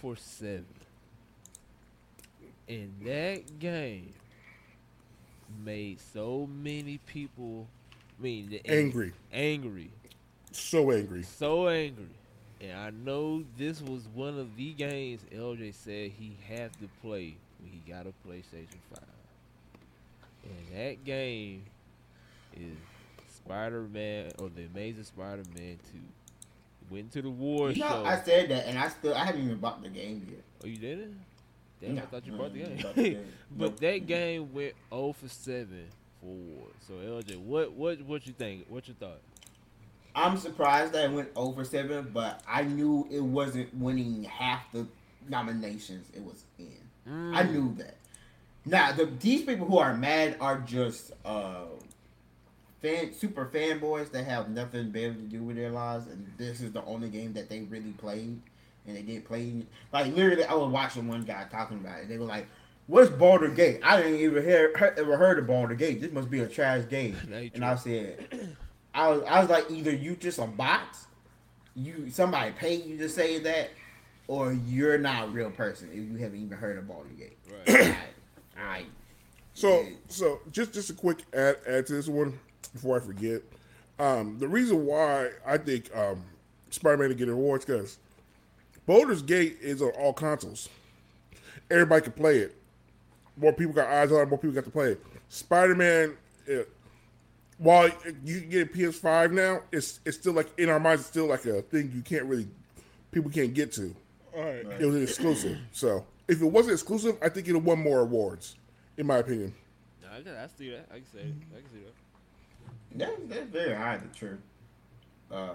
for 0.00 0.16
7. 0.16 0.64
And 2.68 2.92
that 3.04 3.58
game 3.58 4.12
made 5.64 6.00
so 6.00 6.48
many 6.62 6.98
people 7.06 7.66
I 8.18 8.22
mean 8.22 8.50
the 8.50 8.62
Angry, 8.66 9.12
angry, 9.32 9.90
so 10.52 10.90
angry. 10.92 11.22
so 11.22 11.68
angry. 11.68 12.06
And 12.60 12.78
I 12.78 12.90
know 12.90 13.42
this 13.58 13.82
was 13.82 14.06
one 14.14 14.38
of 14.38 14.56
the 14.56 14.72
games 14.72 15.20
LJ 15.34 15.74
said 15.74 16.12
he 16.12 16.36
had 16.48 16.72
to 16.74 16.88
play 17.02 17.34
when 17.60 17.72
he 17.72 17.82
got 17.90 18.06
a 18.06 18.12
PlayStation 18.26 18.78
5. 18.94 19.02
And 20.44 20.78
that 20.78 21.04
game 21.04 21.64
is 22.54 22.76
Spider 23.34 23.82
Man 23.92 24.30
or 24.38 24.48
the 24.48 24.66
Amazing 24.72 25.04
Spider 25.04 25.42
Man 25.56 25.78
2. 25.92 25.98
Went 26.92 27.10
to 27.12 27.22
the 27.22 27.30
war 27.30 27.70
You 27.70 27.80
know, 27.82 27.88
show. 27.88 28.04
I 28.04 28.20
said 28.22 28.50
that, 28.50 28.66
and 28.68 28.78
I 28.78 28.88
still 28.88 29.14
I 29.14 29.24
haven't 29.24 29.42
even 29.44 29.56
bought 29.58 29.82
the 29.82 29.88
game 29.88 30.26
yet. 30.30 30.42
Oh, 30.62 30.66
you 30.66 30.76
didn't? 30.76 31.18
Damn, 31.80 31.94
No. 31.96 32.02
I 32.02 32.06
thought 32.06 32.26
you 32.26 32.32
brought 32.32 32.52
the 32.52 32.60
game. 32.60 32.78
bought 32.82 32.94
the 32.94 33.02
game. 33.10 33.24
but 33.50 33.70
Nope. 33.70 33.80
that 33.80 34.06
game 34.06 34.52
went 34.52 34.74
0 34.92 35.12
for 35.14 35.28
7 35.28 35.66
for 36.20 36.26
awards. 36.26 36.74
So 36.86 36.94
LJ, 36.94 37.38
what 37.38 37.72
what 37.72 38.00
what 38.02 38.26
you 38.26 38.32
think? 38.34 38.66
What 38.68 38.86
you 38.88 38.94
thought? 38.94 39.20
I'm 40.14 40.36
surprised 40.36 40.92
that 40.92 41.04
it 41.06 41.12
went 41.12 41.30
over 41.34 41.64
seven, 41.64 42.10
but 42.12 42.42
I 42.46 42.64
knew 42.64 43.08
it 43.10 43.20
wasn't 43.22 43.74
winning 43.74 44.24
half 44.24 44.70
the 44.70 44.86
nominations 45.26 46.06
it 46.14 46.22
was 46.22 46.44
in. 46.58 46.76
I 47.34 47.44
Mm. 47.44 47.50
knew 47.52 47.74
that. 47.78 47.96
Now, 48.66 48.92
the, 48.92 49.06
these 49.06 49.42
people 49.42 49.66
who 49.66 49.78
are 49.78 49.96
mad 49.96 50.36
are 50.38 50.58
just 50.60 51.12
uh, 51.24 51.64
fan, 52.82 53.14
super 53.14 53.46
fanboys 53.46 54.10
that 54.10 54.24
have 54.24 54.50
nothing 54.50 54.90
better 54.90 55.14
to 55.14 55.20
do 55.20 55.42
with 55.42 55.56
their 55.56 55.70
lives, 55.70 56.06
and 56.08 56.30
this 56.36 56.60
is 56.60 56.72
the 56.72 56.84
only 56.84 57.08
game 57.08 57.32
that 57.34 57.48
they 57.48 57.60
really 57.62 57.92
played, 57.92 58.40
and 58.86 58.96
they 58.96 59.02
didn't 59.02 59.24
play. 59.24 59.64
Like 59.92 60.14
literally, 60.14 60.44
I 60.44 60.54
was 60.54 60.70
watching 60.70 61.08
one 61.08 61.22
guy 61.22 61.46
talking 61.50 61.78
about 61.78 62.00
it. 62.00 62.08
They 62.08 62.18
were 62.18 62.26
like, 62.26 62.46
"What's 62.88 63.08
Baldur 63.10 63.48
Gate? 63.48 63.80
I 63.82 64.02
didn't 64.02 64.20
even 64.20 64.42
hear, 64.42 64.72
ever 64.98 65.16
heard 65.16 65.38
of 65.38 65.46
Baldur 65.46 65.76
Gate. 65.76 66.00
This 66.00 66.12
must 66.12 66.28
be 66.28 66.40
a 66.40 66.48
trash 66.48 66.88
game." 66.90 67.16
And 67.54 67.64
I 67.64 67.76
said, 67.76 68.56
I 68.94 69.08
was, 69.08 69.22
I 69.22 69.40
was 69.40 69.48
like, 69.48 69.70
either 69.70 69.92
you 69.92 70.16
just 70.16 70.38
a 70.38 70.46
bot, 70.46 70.96
you 71.74 72.10
somebody 72.10 72.50
paid 72.50 72.84
you 72.84 72.98
to 72.98 73.08
say 73.08 73.38
that, 73.38 73.70
or 74.26 74.52
you're 74.52 74.98
not 74.98 75.28
a 75.28 75.30
real 75.30 75.50
person 75.50 75.88
if 75.92 75.96
you 75.96 76.16
haven't 76.16 76.44
even 76.44 76.58
heard 76.58 76.78
of 76.78 76.88
Baldur 76.88 77.08
Gate. 77.16 77.38
Right. 77.48 77.96
I, 78.58 78.62
I, 78.62 78.84
So, 79.54 79.86
so 80.08 80.40
just 80.50 80.74
just 80.74 80.90
a 80.90 80.94
quick 80.94 81.18
add 81.32 81.58
add 81.66 81.86
to 81.86 81.92
this 81.92 82.08
one 82.08 82.38
before 82.68 82.96
I 82.96 83.00
forget. 83.00 83.42
Um, 83.98 84.38
the 84.38 84.48
reason 84.48 84.86
why 84.86 85.30
I 85.46 85.58
think 85.58 85.94
um, 85.96 86.24
Spider-Man 86.70 87.10
to 87.10 87.14
get 87.14 87.28
awards 87.28 87.64
because 87.64 87.98
Baldur's 88.86 89.22
Gate 89.22 89.58
is 89.60 89.82
on 89.82 89.90
all 89.90 90.12
consoles. 90.12 90.68
Everybody 91.70 92.02
can 92.02 92.12
play 92.12 92.38
it. 92.38 92.56
More 93.36 93.52
people 93.52 93.72
got 93.72 93.88
eyes 93.88 94.12
on 94.12 94.20
it. 94.20 94.28
More 94.28 94.38
people 94.38 94.54
got 94.54 94.64
to 94.64 94.70
play 94.70 94.92
it. 94.92 95.00
Spider-Man, 95.28 96.16
uh, 96.50 96.62
while 97.58 97.88
you 98.24 98.40
can 98.40 98.50
get 98.50 98.68
a 98.68 98.70
PS5 98.70 99.32
now, 99.32 99.60
it's 99.70 100.00
it's 100.04 100.16
still 100.16 100.32
like 100.32 100.48
in 100.58 100.68
our 100.68 100.80
minds, 100.80 101.02
it's 101.02 101.10
still 101.10 101.26
like 101.26 101.46
a 101.46 101.62
thing 101.62 101.92
you 101.94 102.02
can't 102.02 102.24
really 102.24 102.48
people 103.12 103.30
can't 103.30 103.54
get 103.54 103.72
to. 103.72 103.94
All 104.36 104.42
right. 104.42 104.66
It 104.80 104.86
was 104.86 104.96
an 104.96 105.02
exclusive. 105.02 105.58
So 105.72 106.04
if 106.26 106.40
it 106.40 106.46
wasn't 106.46 106.74
exclusive, 106.74 107.16
I 107.22 107.28
think 107.28 107.46
it'd 107.46 107.54
have 107.54 107.64
won 107.64 107.78
more 107.78 108.00
awards, 108.00 108.56
in 108.96 109.06
my 109.06 109.18
opinion. 109.18 109.54
No, 110.02 110.08
I, 110.12 110.22
can, 110.22 110.34
I 110.34 110.46
see 110.58 110.70
that. 110.70 110.88
I 110.90 110.94
can 110.94 111.06
say 111.06 111.18
it. 111.20 111.34
I 111.56 111.60
can 111.60 111.70
see 111.70 111.84
that. 111.84 111.94
That, 112.96 113.28
that's 113.28 113.50
very 113.50 113.74
high 113.74 113.96
highly 113.96 114.08
true. 114.14 114.38
Uh, 115.30 115.54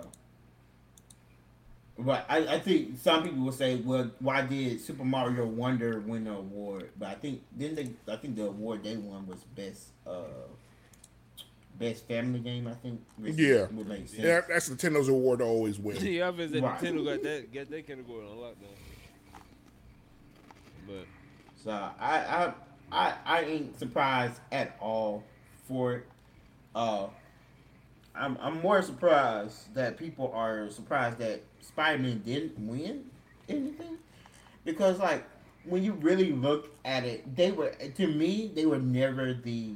but 2.00 2.26
I, 2.30 2.56
I 2.56 2.60
think 2.60 3.00
some 3.00 3.24
people 3.24 3.44
will 3.44 3.52
say, 3.52 3.78
well, 3.78 4.12
why 4.20 4.42
did 4.44 4.80
Super 4.82 5.04
Mario 5.04 5.46
Wonder 5.48 6.00
win 6.00 6.26
the 6.26 6.34
award? 6.34 6.92
But 6.98 7.10
I 7.10 7.16
think 7.16 7.42
then 7.56 7.74
they, 7.76 7.90
I 8.12 8.18
think 8.18 8.36
the 8.36 8.46
award 8.48 8.84
they 8.84 8.98
won 8.98 9.26
was 9.26 9.40
best, 9.56 9.88
uh, 10.06 10.22
best 11.80 12.08
family 12.08 12.40
game. 12.40 12.68
I 12.68 12.74
think. 12.76 13.02
which 13.18 13.36
Yeah. 13.36 13.66
would 13.72 13.88
make 13.88 14.08
sense. 14.08 14.20
Yeah, 14.20 14.42
that's 14.48 14.70
Nintendo's 14.70 15.10
award 15.10 15.40
to 15.40 15.46
always 15.46 15.80
win. 15.80 15.98
yeah, 16.06 16.28
I 16.28 16.32
been 16.32 16.52
saying 16.52 16.64
Right. 16.64 16.80
Nintendo 16.80 17.04
got 17.06 17.24
that 17.24 17.54
got 17.54 17.70
that 17.72 17.88
category 17.88 18.26
on 18.26 18.38
lockdown. 18.38 19.42
But 20.86 21.06
So 21.64 21.72
I, 21.72 21.94
I 22.00 22.54
I 22.92 23.14
I 23.26 23.42
ain't 23.42 23.78
surprised 23.80 24.40
at 24.52 24.78
all 24.80 25.24
for 25.68 25.94
it. 25.96 26.06
Uh, 26.76 27.08
I'm 28.18 28.38
I'm 28.42 28.62
more 28.62 28.82
surprised 28.82 29.74
that 29.74 29.98
people 29.98 30.32
are 30.34 30.70
surprised 30.70 31.18
that 31.20 31.42
Spider 31.62 32.02
Man 32.02 32.22
didn't 32.26 32.58
win 32.60 33.06
anything 33.50 33.98
because 34.66 35.00
like 35.00 35.24
when 35.66 35.84
you 35.84 35.94
really 35.94 36.32
look 36.32 36.76
at 36.86 37.04
it, 37.04 37.36
they 37.36 37.52
were 37.52 37.70
to 37.70 38.08
me 38.08 38.52
they 38.54 38.66
were 38.66 38.80
never 38.80 39.34
the 39.34 39.72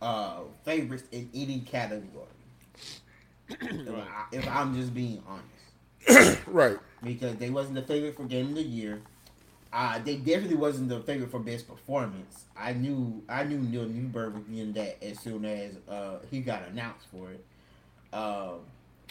uh 0.00 0.40
favorites 0.64 1.04
in 1.12 1.28
any 1.34 1.60
category. 1.60 2.26
if, 3.48 3.88
I, 3.88 4.24
if 4.30 4.48
I'm 4.48 4.74
just 4.74 4.94
being 4.94 5.22
honest 5.26 6.38
right. 6.46 6.78
because 7.02 7.36
they 7.36 7.50
wasn't 7.50 7.76
the 7.76 7.82
favorite 7.82 8.16
for 8.16 8.24
game 8.24 8.48
of 8.48 8.54
the 8.54 8.62
year. 8.62 9.00
Uh, 9.72 9.98
they 9.98 10.16
definitely 10.16 10.56
wasn't 10.56 10.88
the 10.88 11.00
favorite 11.00 11.30
for 11.30 11.40
best 11.40 11.68
performance. 11.68 12.44
I 12.56 12.72
knew 12.72 13.22
I 13.28 13.44
knew 13.44 13.58
Neil 13.58 13.84
Newbon 13.84 14.34
was 14.34 14.58
in 14.58 14.72
that 14.72 15.02
as 15.04 15.20
soon 15.20 15.44
as 15.44 15.76
uh, 15.88 16.20
he 16.30 16.40
got 16.40 16.66
announced 16.68 17.06
for 17.12 17.30
it. 17.30 17.44
Um, 18.14 18.60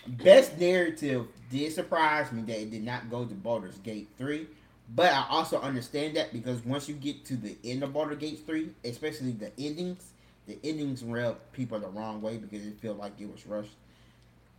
best 0.07 0.57
narrative 0.57 1.27
did 1.51 1.71
surprise 1.73 2.31
me 2.31 2.41
that 2.43 2.59
it 2.59 2.71
did 2.71 2.83
not 2.83 3.09
go 3.09 3.25
to 3.25 3.33
Baldur's 3.35 3.77
Gate 3.77 4.07
three, 4.17 4.47
but 4.95 5.11
I 5.13 5.27
also 5.29 5.61
understand 5.61 6.15
that 6.17 6.33
because 6.33 6.65
once 6.65 6.89
you 6.89 6.95
get 6.95 7.23
to 7.25 7.35
the 7.35 7.55
end 7.63 7.83
of 7.83 7.93
Baldur's 7.93 8.17
Gate 8.17 8.39
three, 8.45 8.69
especially 8.83 9.31
the 9.33 9.51
endings, 9.59 10.11
the 10.47 10.57
endings 10.63 11.03
rub 11.03 11.37
people 11.53 11.79
the 11.79 11.87
wrong 11.87 12.19
way 12.19 12.37
because 12.37 12.65
it 12.65 12.79
felt 12.81 12.97
like 12.97 13.13
it 13.19 13.31
was 13.31 13.45
rushed. 13.45 13.75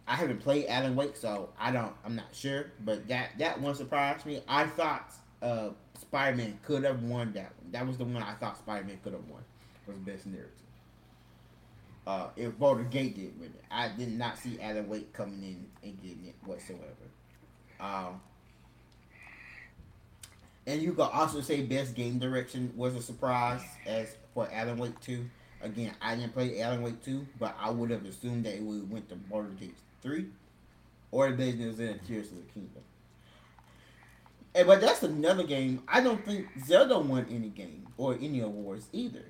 I 0.07 0.15
haven't 0.15 0.39
played 0.41 0.67
Alan 0.69 0.95
Wake, 0.95 1.17
so 1.17 1.51
I 1.59 1.73
don't. 1.73 1.93
I'm 2.05 2.15
not 2.15 2.29
sure, 2.33 2.67
but 2.85 3.09
that 3.09 3.31
that 3.39 3.61
one 3.61 3.75
surprised 3.75 4.25
me. 4.27 4.43
I 4.49 4.67
thought 4.67 5.13
uh, 5.43 5.71
Spider 6.01 6.37
Man 6.37 6.59
could 6.65 6.85
have 6.85 7.03
won 7.03 7.33
that 7.33 7.53
one. 7.63 7.73
That 7.73 7.87
was 7.87 7.99
the 7.99 8.05
one 8.05 8.23
I 8.23 8.35
thought 8.35 8.59
Spider 8.59 8.87
Man 8.87 8.99
could 9.03 9.13
have 9.13 9.25
won. 9.29 9.43
Was 9.87 9.97
best 9.99 10.27
narrative. 10.27 10.53
Uh, 12.07 12.29
if 12.37 12.59
Baldur 12.59 12.85
Gate 12.85 13.17
did 13.17 13.39
win 13.39 13.49
it, 13.49 13.65
I 13.71 13.89
did 13.89 14.13
not 14.17 14.39
see 14.39 14.59
Alan 14.61 14.89
Wake 14.89 15.13
coming 15.13 15.43
in 15.43 15.67
and 15.83 16.03
getting 16.03 16.27
it 16.27 16.35
whatsoever. 16.45 16.83
Um, 17.81 18.21
and 20.67 20.83
you 20.83 20.93
could 20.93 21.03
also 21.03 21.41
say 21.41 21.63
best 21.63 21.95
game 21.95 22.19
direction 22.19 22.73
was 22.77 22.95
a 22.95 23.03
surprise 23.03 23.63
as 23.87 24.17
for 24.35 24.49
Alan 24.53 24.79
Wake 24.79 24.99
two. 25.01 25.29
Again, 25.61 25.93
I 26.01 26.15
didn't 26.15 26.35
play 26.35 26.61
Alan 26.61 26.83
Wake 26.83 27.05
2, 27.05 27.27
but 27.39 27.57
I 27.61 27.71
would 27.71 27.91
have 27.91 28.05
assumed 28.05 28.45
that 28.45 28.55
it 28.55 28.63
would 28.63 28.81
have 28.81 28.91
went 28.91 29.09
to 29.09 29.17
Baldur's 29.17 29.55
Gate 29.55 29.75
3 30.03 30.27
or 31.11 31.33
the 31.33 31.37
Legend 31.47 31.71
of 31.71 31.77
Zelda 31.77 31.99
Tears 32.07 32.31
of 32.31 32.37
the 32.37 32.53
Kingdom. 32.53 32.83
And, 34.59 34.67
but 34.67 34.81
that's 34.81 35.03
another 35.03 35.45
game. 35.45 35.83
I 35.89 36.01
don't 36.01 36.25
think 36.25 36.47
Zelda 36.67 36.99
won 36.99 37.27
any 37.31 37.49
game 37.49 37.87
or 37.97 38.15
any 38.21 38.41
awards 38.41 38.89
either. 38.93 39.25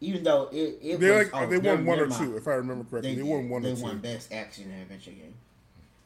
Even 0.00 0.22
though 0.22 0.48
it, 0.52 0.78
it 0.82 1.00
They 1.00 1.10
was. 1.10 1.32
like 1.32 1.42
oh, 1.42 1.46
they 1.48 1.58
won 1.58 1.86
one 1.86 2.00
or 2.00 2.06
mind. 2.06 2.22
two, 2.32 2.36
if 2.36 2.46
I 2.46 2.52
remember 2.52 2.84
correctly. 2.84 3.14
They, 3.14 3.22
won 3.22 3.48
one 3.48 3.62
they 3.62 3.72
or 3.72 3.76
two. 3.76 3.82
won 3.82 3.98
Best 3.98 4.32
Action 4.32 4.70
and 4.70 4.82
Adventure 4.82 5.12
Game. 5.12 5.34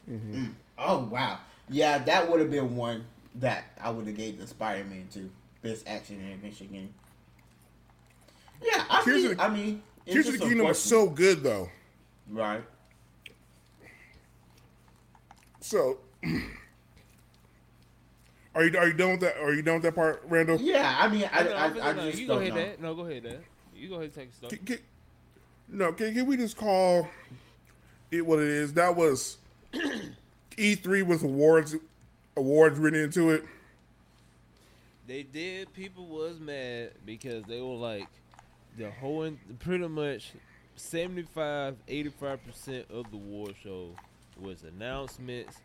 Mhm. 0.08 0.34
Mm. 0.46 0.52
Oh, 0.78 0.98
wow. 1.10 1.38
Yeah, 1.68 1.98
that 1.98 2.30
would 2.30 2.40
have 2.40 2.50
been 2.50 2.76
one 2.76 3.04
that 3.36 3.64
I 3.80 3.90
would 3.90 4.06
have 4.06 4.16
gave 4.16 4.38
the 4.38 4.46
Spider 4.46 4.84
Man 4.84 5.08
to. 5.14 5.28
Best 5.60 5.88
Action 5.88 6.20
and 6.20 6.34
Adventure 6.34 6.64
Game. 6.66 6.94
Yeah, 8.62 8.84
I 8.88 9.02
Tears 9.02 9.24
mean, 9.24 9.36
the- 9.36 9.42
I 9.42 9.48
mean, 9.48 9.82
Tears 10.06 10.28
of 10.28 10.32
the 10.34 10.38
Kingdom 10.38 10.68
was 10.68 10.80
so 10.80 11.08
good 11.10 11.42
though. 11.42 11.68
right. 12.30 12.62
So, 15.60 15.98
are 18.58 18.64
you 18.64 18.76
are 18.78 18.86
you 18.88 18.92
done 18.94 19.12
with 19.12 19.20
that? 19.20 19.36
Are 19.38 19.54
you 19.54 19.62
done 19.62 19.74
with 19.74 19.84
that 19.84 19.94
part, 19.94 20.22
Randall? 20.28 20.60
Yeah, 20.60 20.96
I 20.98 21.08
mean, 21.08 21.28
I, 21.32 21.42
No, 21.44 21.54
I, 21.54 21.68
no, 21.72 21.80
I, 21.80 21.92
no, 21.92 22.02
just 22.06 22.18
you 22.20 22.26
go 22.26 22.34
don't 22.34 22.42
ahead, 22.42 22.54
know. 22.54 22.60
Dad. 22.60 22.80
No, 22.82 22.94
go 22.94 23.06
ahead, 23.06 23.22
Dad. 23.22 23.40
You 23.76 23.88
go 23.88 23.94
ahead 23.94 24.04
and 24.06 24.14
take 24.14 24.30
a 24.30 24.32
start. 24.34 24.50
Can, 24.50 24.58
can- 24.66 24.84
no, 25.68 25.92
can, 25.92 26.12
can 26.14 26.26
we 26.26 26.36
just 26.36 26.56
call 26.56 27.08
it 28.10 28.26
what 28.26 28.40
it 28.40 28.48
is? 28.48 28.72
That 28.72 28.96
was 28.96 29.36
E3 30.56 31.06
with 31.06 31.22
awards 31.22 31.76
awards 32.36 32.78
written 32.78 33.00
into 33.04 33.30
it. 33.30 33.44
They 35.06 35.22
did. 35.22 35.72
People 35.72 36.06
was 36.06 36.38
mad 36.40 36.90
because 37.06 37.44
they 37.44 37.60
were 37.60 37.74
like 37.76 38.08
the 38.76 38.90
whole, 38.90 39.22
in- 39.22 39.38
pretty 39.60 39.86
much 39.88 40.32
75, 40.76 41.76
85 41.86 42.44
percent 42.46 42.86
of 42.90 43.10
the 43.10 43.16
war 43.16 43.48
show 43.62 43.90
was 44.40 44.62
announcements 44.64 45.56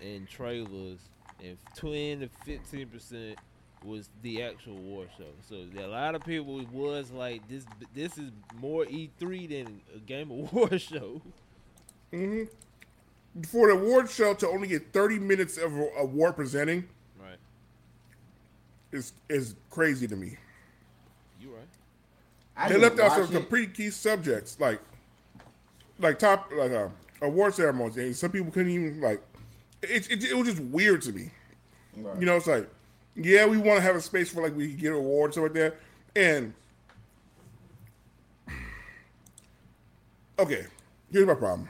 and 0.00 0.28
trailers, 0.28 0.98
and 1.44 1.56
10 1.74 2.20
to 2.20 2.28
15 2.44 2.88
percent 2.88 3.38
was 3.84 4.10
the 4.22 4.42
actual 4.42 4.76
war 4.76 5.06
show. 5.16 5.24
So 5.48 5.64
a 5.82 5.86
lot 5.86 6.14
of 6.14 6.22
people 6.24 6.62
was 6.72 7.10
like, 7.10 7.46
this 7.48 7.64
this 7.94 8.18
is 8.18 8.30
more 8.60 8.84
E3 8.84 9.48
than 9.48 9.80
a 9.94 9.98
Game 10.00 10.30
of 10.30 10.52
War 10.52 10.78
show. 10.78 11.22
hmm 12.10 12.42
For 13.48 13.68
the 13.68 13.74
award 13.80 14.10
show 14.10 14.34
to 14.34 14.48
only 14.48 14.68
get 14.68 14.92
30 14.92 15.18
minutes 15.18 15.56
of 15.56 15.74
a- 15.76 15.88
award 15.98 16.36
presenting 16.36 16.84
Right. 17.18 17.38
is 18.92 19.12
is 19.28 19.54
crazy 19.70 20.06
to 20.08 20.16
me. 20.16 20.36
You 21.40 21.50
right. 21.54 21.68
I 22.56 22.68
they 22.68 22.76
left 22.76 22.98
out 23.00 23.12
some, 23.12 23.20
watch 23.20 23.30
some 23.32 23.42
it. 23.42 23.48
pretty 23.48 23.68
key 23.68 23.90
subjects 23.90 24.58
like 24.60 24.80
like 25.98 26.18
top 26.18 26.50
like 26.54 26.72
uh, 26.72 26.88
award 27.22 27.54
ceremonies. 27.54 27.96
And 27.96 28.14
some 28.16 28.30
people 28.30 28.50
couldn't 28.52 28.72
even 28.72 29.00
like 29.00 29.22
it, 29.82 30.10
it. 30.10 30.24
It 30.24 30.36
was 30.36 30.48
just 30.48 30.60
weird 30.62 31.02
to 31.02 31.12
me. 31.12 31.30
Right. 31.96 32.18
You 32.18 32.26
know, 32.26 32.36
it's 32.36 32.46
like 32.46 32.68
yeah, 33.16 33.46
we 33.46 33.56
want 33.58 33.78
to 33.78 33.82
have 33.82 33.96
a 33.96 34.00
space 34.00 34.30
for 34.32 34.42
like 34.42 34.56
we 34.56 34.72
get 34.74 34.92
awards 34.92 35.34
stuff 35.34 35.44
like 35.44 35.52
that. 35.54 35.76
And 36.16 36.54
okay, 40.38 40.66
here's 41.12 41.26
my 41.26 41.34
problem. 41.34 41.68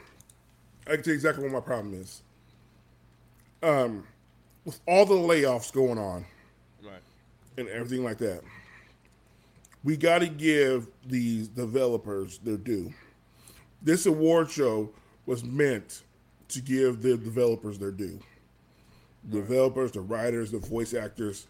I 0.86 0.94
can 0.94 1.02
tell 1.02 1.12
you 1.12 1.14
exactly 1.16 1.44
what 1.44 1.52
my 1.52 1.60
problem 1.60 1.94
is. 1.94 2.22
Um, 3.62 4.04
with 4.64 4.80
all 4.86 5.04
the 5.04 5.14
layoffs 5.14 5.72
going 5.72 5.98
on 5.98 6.24
Right. 6.82 7.02
and 7.58 7.68
everything 7.68 8.04
like 8.04 8.18
that. 8.18 8.42
We 9.82 9.96
got 9.96 10.18
to 10.18 10.28
give 10.28 10.88
these 11.06 11.48
developers 11.48 12.38
their 12.38 12.56
due. 12.58 12.92
This 13.82 14.06
award 14.06 14.50
show 14.50 14.90
was 15.26 15.42
meant 15.42 16.02
to 16.50 16.60
give 16.60 17.02
the 17.02 17.16
developers 17.16 17.78
their 17.78 17.90
due. 17.90 18.20
The 19.28 19.40
developers, 19.40 19.92
the 19.92 20.00
writers, 20.00 20.50
the 20.50 20.58
voice 20.58 20.94
actors, 20.94 21.46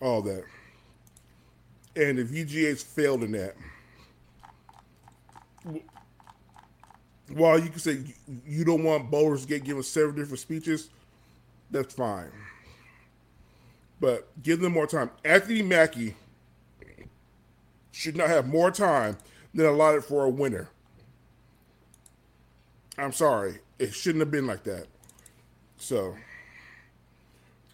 all 0.00 0.22
that. 0.22 0.44
And 1.94 2.18
the 2.18 2.24
VGA's 2.24 2.82
failed 2.82 3.22
in 3.22 3.32
that. 3.32 3.54
While 7.32 7.58
you 7.58 7.70
can 7.70 7.78
say 7.78 8.02
you- 8.46 8.64
don't 8.64 8.84
want 8.84 9.10
Baldur's 9.10 9.46
get 9.46 9.64
given 9.64 9.82
seven 9.82 10.14
different 10.14 10.40
speeches, 10.40 10.90
that's 11.70 11.94
fine 11.94 12.30
but 14.00 14.28
give 14.42 14.60
them 14.60 14.72
more 14.72 14.86
time. 14.86 15.10
Anthony 15.24 15.62
Mackie 15.62 16.14
should 17.92 18.16
not 18.16 18.28
have 18.28 18.46
more 18.46 18.70
time 18.70 19.16
than 19.54 19.66
allotted 19.66 20.04
for 20.04 20.24
a 20.24 20.30
winner. 20.30 20.68
I'm 22.98 23.12
sorry, 23.12 23.58
it 23.78 23.92
shouldn't 23.94 24.20
have 24.20 24.30
been 24.30 24.46
like 24.46 24.64
that. 24.64 24.86
So, 25.78 26.16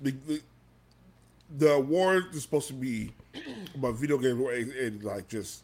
the 0.01 0.13
the, 0.27 0.43
the 1.59 1.73
award 1.73 2.35
is 2.35 2.43
supposed 2.43 2.69
to 2.69 2.75
be 2.75 3.13
about 3.75 3.95
video 3.95 4.19
games, 4.19 4.39
where 4.41 4.55
it, 4.55 4.69
it 4.69 5.05
like 5.05 5.29
just 5.29 5.63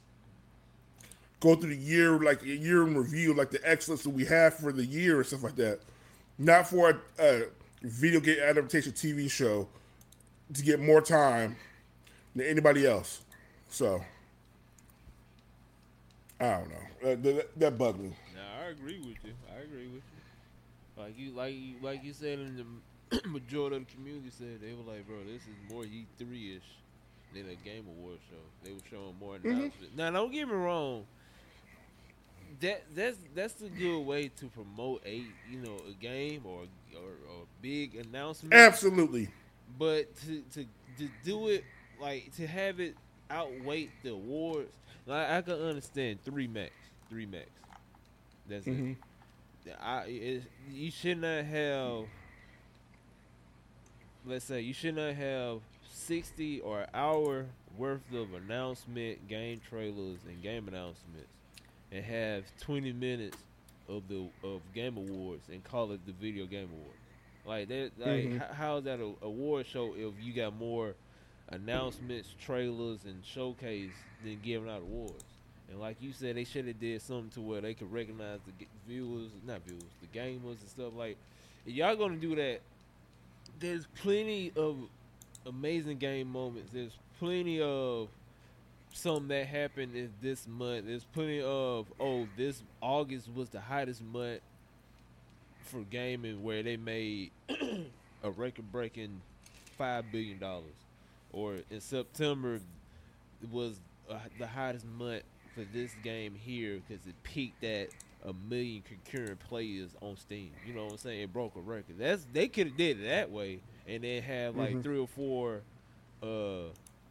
go 1.41 1.55
through 1.55 1.71
the 1.71 1.77
year, 1.77 2.19
like 2.19 2.43
a 2.43 2.47
year 2.47 2.87
in 2.87 2.97
review, 2.97 3.35
like 3.35 3.51
the 3.51 3.61
excellence 3.69 4.03
that 4.03 4.11
we 4.11 4.25
have 4.25 4.55
for 4.55 4.73
the 4.73 4.85
year 4.85 5.19
and 5.19 5.27
stuff 5.27 5.43
like 5.43 5.57
that. 5.57 5.81
Not 6.39 6.69
for 6.69 6.91
a, 6.91 6.97
a 7.23 7.43
video 7.83 8.21
game 8.21 8.39
adaptation 8.41 8.93
TV 8.93 9.31
show 9.31 9.69
to 10.55 10.63
get 10.63 10.81
more 10.81 11.01
time 11.01 11.57
than 12.35 12.47
anybody 12.47 12.87
else. 12.87 13.23
So 13.71 14.03
I 16.41 16.51
don't 16.51 16.71
know. 16.71 17.11
Uh, 17.11 17.17
that, 17.17 17.49
that 17.59 17.79
bugged 17.79 18.01
me. 18.01 18.13
Now 18.35 18.67
I 18.67 18.71
agree 18.71 18.99
with 18.99 19.17
you. 19.25 19.33
I 19.55 19.61
agree 19.63 19.87
with 19.87 19.95
you. 19.95 20.18
Like 20.99 21.17
you, 21.19 21.31
like 21.33 21.55
you, 21.55 21.75
like 21.81 22.03
you 22.05 22.13
said, 22.13 22.39
in 22.41 22.57
the 23.11 23.29
majority 23.29 23.77
of 23.77 23.87
the 23.87 23.95
community 23.95 24.31
said 24.31 24.61
they 24.61 24.73
were 24.73 24.91
like, 24.93 25.07
bro, 25.07 25.19
this 25.25 25.43
is 25.43 25.55
more 25.73 25.85
E 25.85 26.07
three 26.19 26.57
ish 26.57 26.63
than 27.33 27.49
a 27.51 27.55
Game 27.55 27.85
Award 27.87 28.19
show. 28.29 28.37
They 28.65 28.73
were 28.73 28.79
showing 28.91 29.15
more 29.21 29.37
announcements. 29.37 29.97
Now, 29.97 30.11
don't 30.11 30.33
get 30.33 30.49
me 30.49 30.55
wrong. 30.55 31.05
That 32.61 32.83
that's 32.95 33.17
that's 33.35 33.61
a 33.63 33.69
good 33.69 34.01
way 34.01 34.29
to 34.29 34.47
promote 34.47 35.03
a 35.07 35.23
you 35.51 35.59
know 35.63 35.77
a 35.89 35.93
game 36.03 36.43
or 36.45 36.63
or, 36.97 37.11
or 37.31 37.45
big 37.63 37.95
announcement. 37.95 38.55
Absolutely. 38.55 39.29
But 39.79 40.15
to, 40.23 40.43
to 40.55 40.65
to 40.99 41.09
do 41.25 41.49
it 41.49 41.65
like 42.01 42.35
to 42.37 42.47
have 42.47 42.81
it 42.81 42.97
outweigh 43.31 43.91
the 44.03 44.11
awards, 44.11 44.73
like 45.07 45.29
I 45.29 45.43
can 45.43 45.55
understand 45.55 46.19
three 46.25 46.49
max, 46.49 46.73
three 47.09 47.27
max. 47.27 47.49
That's 48.49 48.67
Mhm. 48.67 48.93
it. 48.93 48.97
I 49.81 50.05
it, 50.07 50.43
you 50.71 50.91
should 50.91 51.21
not 51.21 51.45
have. 51.45 52.05
Let's 54.25 54.45
say 54.45 54.61
you 54.61 54.75
should 54.75 54.97
not 54.97 55.15
have 55.15 55.61
sixty 55.91 56.61
or 56.61 56.87
hour 56.93 57.47
worth 57.77 58.13
of 58.13 58.35
announcement, 58.35 59.29
game 59.29 59.61
trailers, 59.69 60.19
and 60.27 60.43
game 60.43 60.69
announcements, 60.69 61.31
and 61.93 62.05
have 62.05 62.45
twenty 62.61 62.93
minutes 62.93 63.39
of 63.89 64.09
the 64.09 64.29
of 64.43 64.61
game 64.75 64.97
awards 64.97 65.49
and 65.49 65.63
call 65.65 65.93
it 65.93 66.05
the 66.05 66.13
video 66.13 66.47
game 66.47 66.69
award. 66.73 66.97
Like 67.45 67.69
that, 67.69 67.93
like 67.99 68.25
Mhm. 68.25 68.37
h- 68.37 68.55
how 68.57 68.77
is 68.79 68.85
that 68.85 69.01
a 69.01 69.15
award 69.23 69.67
show 69.67 69.95
if 69.95 70.13
you 70.21 70.35
got 70.35 70.55
more 70.55 70.95
announcements, 71.49 72.35
trailers, 72.39 73.05
and 73.07 73.25
showcase 73.25 74.05
than 74.23 74.41
giving 74.41 74.69
out 74.69 74.83
awards? 74.83 75.38
And 75.71 75.81
like 75.81 75.97
you 76.01 76.13
said, 76.13 76.37
they 76.37 76.45
should 76.45 76.67
have 76.67 76.81
did 76.81 77.03
something 77.03 77.31
to 77.31 77.41
where 77.41 77.61
they 77.61 77.75
could 77.75 77.93
recognize 77.93 78.41
the 78.47 78.67
viewers, 78.87 79.31
not 79.47 79.61
viewers, 79.67 79.83
the 80.01 80.19
gamers 80.19 80.61
and 80.61 80.69
stuff. 80.69 80.93
Like, 80.97 81.17
if 81.67 81.75
y'all 81.75 81.97
gonna 81.97 82.17
do 82.17 82.35
that, 82.37 82.61
there's 83.61 83.87
plenty 84.01 84.53
of 84.57 84.77
amazing 85.47 85.99
game 85.99 86.31
moments. 86.33 86.73
There's 86.73 86.97
plenty 87.19 87.61
of 87.61 88.09
something 88.93 89.29
that 89.29 89.47
happened 89.47 89.95
in 89.95 90.11
this 90.23 90.47
month. 90.49 90.87
There's 90.87 91.05
plenty 91.05 91.43
of 91.43 91.87
oh, 92.01 92.27
this 92.37 92.63
August 92.81 93.29
was 93.35 93.51
the 93.51 93.61
hottest 93.61 94.03
month 94.03 94.41
for 95.65 95.81
gaming 95.91 96.43
where 96.43 96.63
they 96.63 96.77
made 96.77 97.31
a 98.23 98.31
record 98.31 98.71
breaking 98.73 99.21
five 99.77 100.05
billion 100.11 100.39
dollars, 100.39 100.65
or 101.33 101.57
in 101.71 101.81
September 101.81 102.61
was 103.53 103.79
uh, 104.11 104.17
the 104.39 104.47
hottest 104.47 104.87
month 104.87 105.23
for 105.59 105.65
this 105.77 105.93
game 106.05 106.35
here 106.35 106.81
because 106.87 107.05
it 107.07 107.21
peaked 107.25 107.65
at 107.65 107.89
a 108.25 108.33
million 108.49 108.83
concurrent 108.83 109.39
players 109.41 109.91
on 110.01 110.17
Steam. 110.17 110.51
You 110.67 110.75
know 110.75 110.85
what 110.85 110.93
I'm 110.93 110.99
saying? 110.99 111.21
It 111.23 111.33
broke 111.33 111.57
a 111.57 111.61
record. 111.61 111.97
That's 111.99 112.27
they 112.33 112.47
could 112.49 112.69
have 112.69 112.77
did 112.77 113.01
it 113.01 113.09
that 113.09 113.31
way 113.31 113.61
and 113.87 114.05
then 114.05 114.23
have 114.23 114.57
like 114.57 114.77
Mhm. 114.77 114.83
three 114.83 114.99
or 114.99 115.09
four 115.09 115.63
uh 116.23 116.69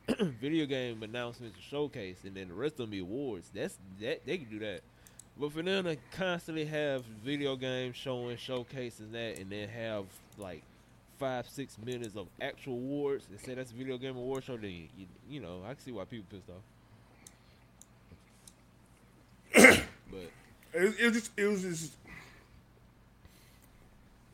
video 0.39 0.65
game 0.65 1.03
announcements 1.03 1.57
to 1.57 1.61
showcase 1.61 2.19
and 2.23 2.35
then 2.35 2.47
the 2.47 2.53
rest 2.53 2.73
of 2.73 2.77
them 2.79 2.89
be 2.91 2.99
awards. 2.99 3.49
That's 3.53 3.77
that 3.99 4.25
they 4.25 4.37
could 4.37 4.49
do 4.49 4.59
that. 4.59 4.81
But 5.39 5.51
for 5.51 5.61
them 5.61 5.83
to 5.85 5.97
constantly 6.11 6.65
have 6.65 7.03
video 7.23 7.55
games 7.55 7.95
showing, 7.95 8.37
showcasing 8.37 9.11
that, 9.11 9.37
and 9.39 9.51
then 9.51 9.67
have 9.69 10.05
like 10.37 10.63
five, 11.19 11.47
six 11.49 11.77
minutes 11.77 12.15
of 12.15 12.27
actual 12.41 12.73
awards 12.73 13.27
and 13.29 13.39
say 13.39 13.53
that's 13.55 13.71
a 13.71 13.75
video 13.75 13.97
game 13.97 14.15
award 14.15 14.43
show, 14.43 14.55
then 14.57 14.71
you, 14.97 15.05
you 15.29 15.39
know 15.41 15.61
I 15.65 15.73
can 15.73 15.79
see 15.79 15.91
why 15.91 16.05
people 16.05 16.25
pissed 16.29 16.49
off. 16.49 16.63
But 20.11 20.31
It, 20.73 20.95
it 20.99 21.05
was 21.05 21.13
just 21.13 21.31
it 21.37 21.45
was 21.47 21.61
just 21.63 21.93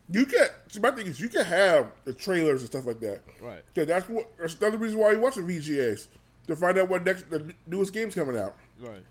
you 0.09 0.25
can 0.25 0.47
see, 0.67 0.79
my 0.79 0.91
thing 0.91 1.07
is 1.07 1.19
you 1.19 1.29
can 1.29 1.45
have 1.45 1.91
the 2.03 2.13
trailers 2.13 2.61
and 2.61 2.69
stuff 2.69 2.85
like 2.85 2.99
that. 2.99 3.21
right, 3.41 3.63
Okay, 3.71 3.85
that's 3.85 4.07
what 4.09 4.29
that's 4.37 4.55
another 4.59 4.77
reason 4.77 4.99
why 4.99 5.11
you 5.13 5.19
watch 5.19 5.35
the 5.35 5.41
VGAs 5.41 6.07
to 6.47 6.55
find 6.55 6.77
out 6.77 6.89
what 6.89 7.05
next 7.05 7.29
the 7.29 7.53
newest 7.67 7.93
game's 7.93 8.13
coming 8.15 8.37
out. 8.37 8.55
right, 8.81 9.03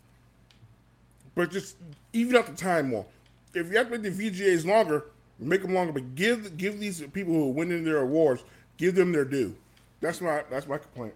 But 1.34 1.50
just 1.50 1.76
even 2.12 2.36
out 2.36 2.46
the 2.46 2.52
time 2.54 2.90
more. 2.90 3.06
If 3.54 3.70
you 3.70 3.76
have 3.78 3.90
to 3.90 3.98
make 3.98 4.16
the 4.16 4.30
VGAs 4.30 4.64
longer, 4.66 5.06
make 5.38 5.62
them 5.62 5.74
longer. 5.74 5.92
But 5.92 6.14
give 6.14 6.56
give 6.56 6.78
these 6.78 7.00
people 7.12 7.32
who 7.34 7.48
are 7.48 7.52
winning 7.52 7.84
their 7.84 7.98
awards, 8.02 8.44
give 8.76 8.94
them 8.94 9.12
their 9.12 9.24
due. 9.24 9.56
That's 10.00 10.20
my 10.20 10.42
that's 10.50 10.66
my 10.68 10.78
complaint. 10.78 11.14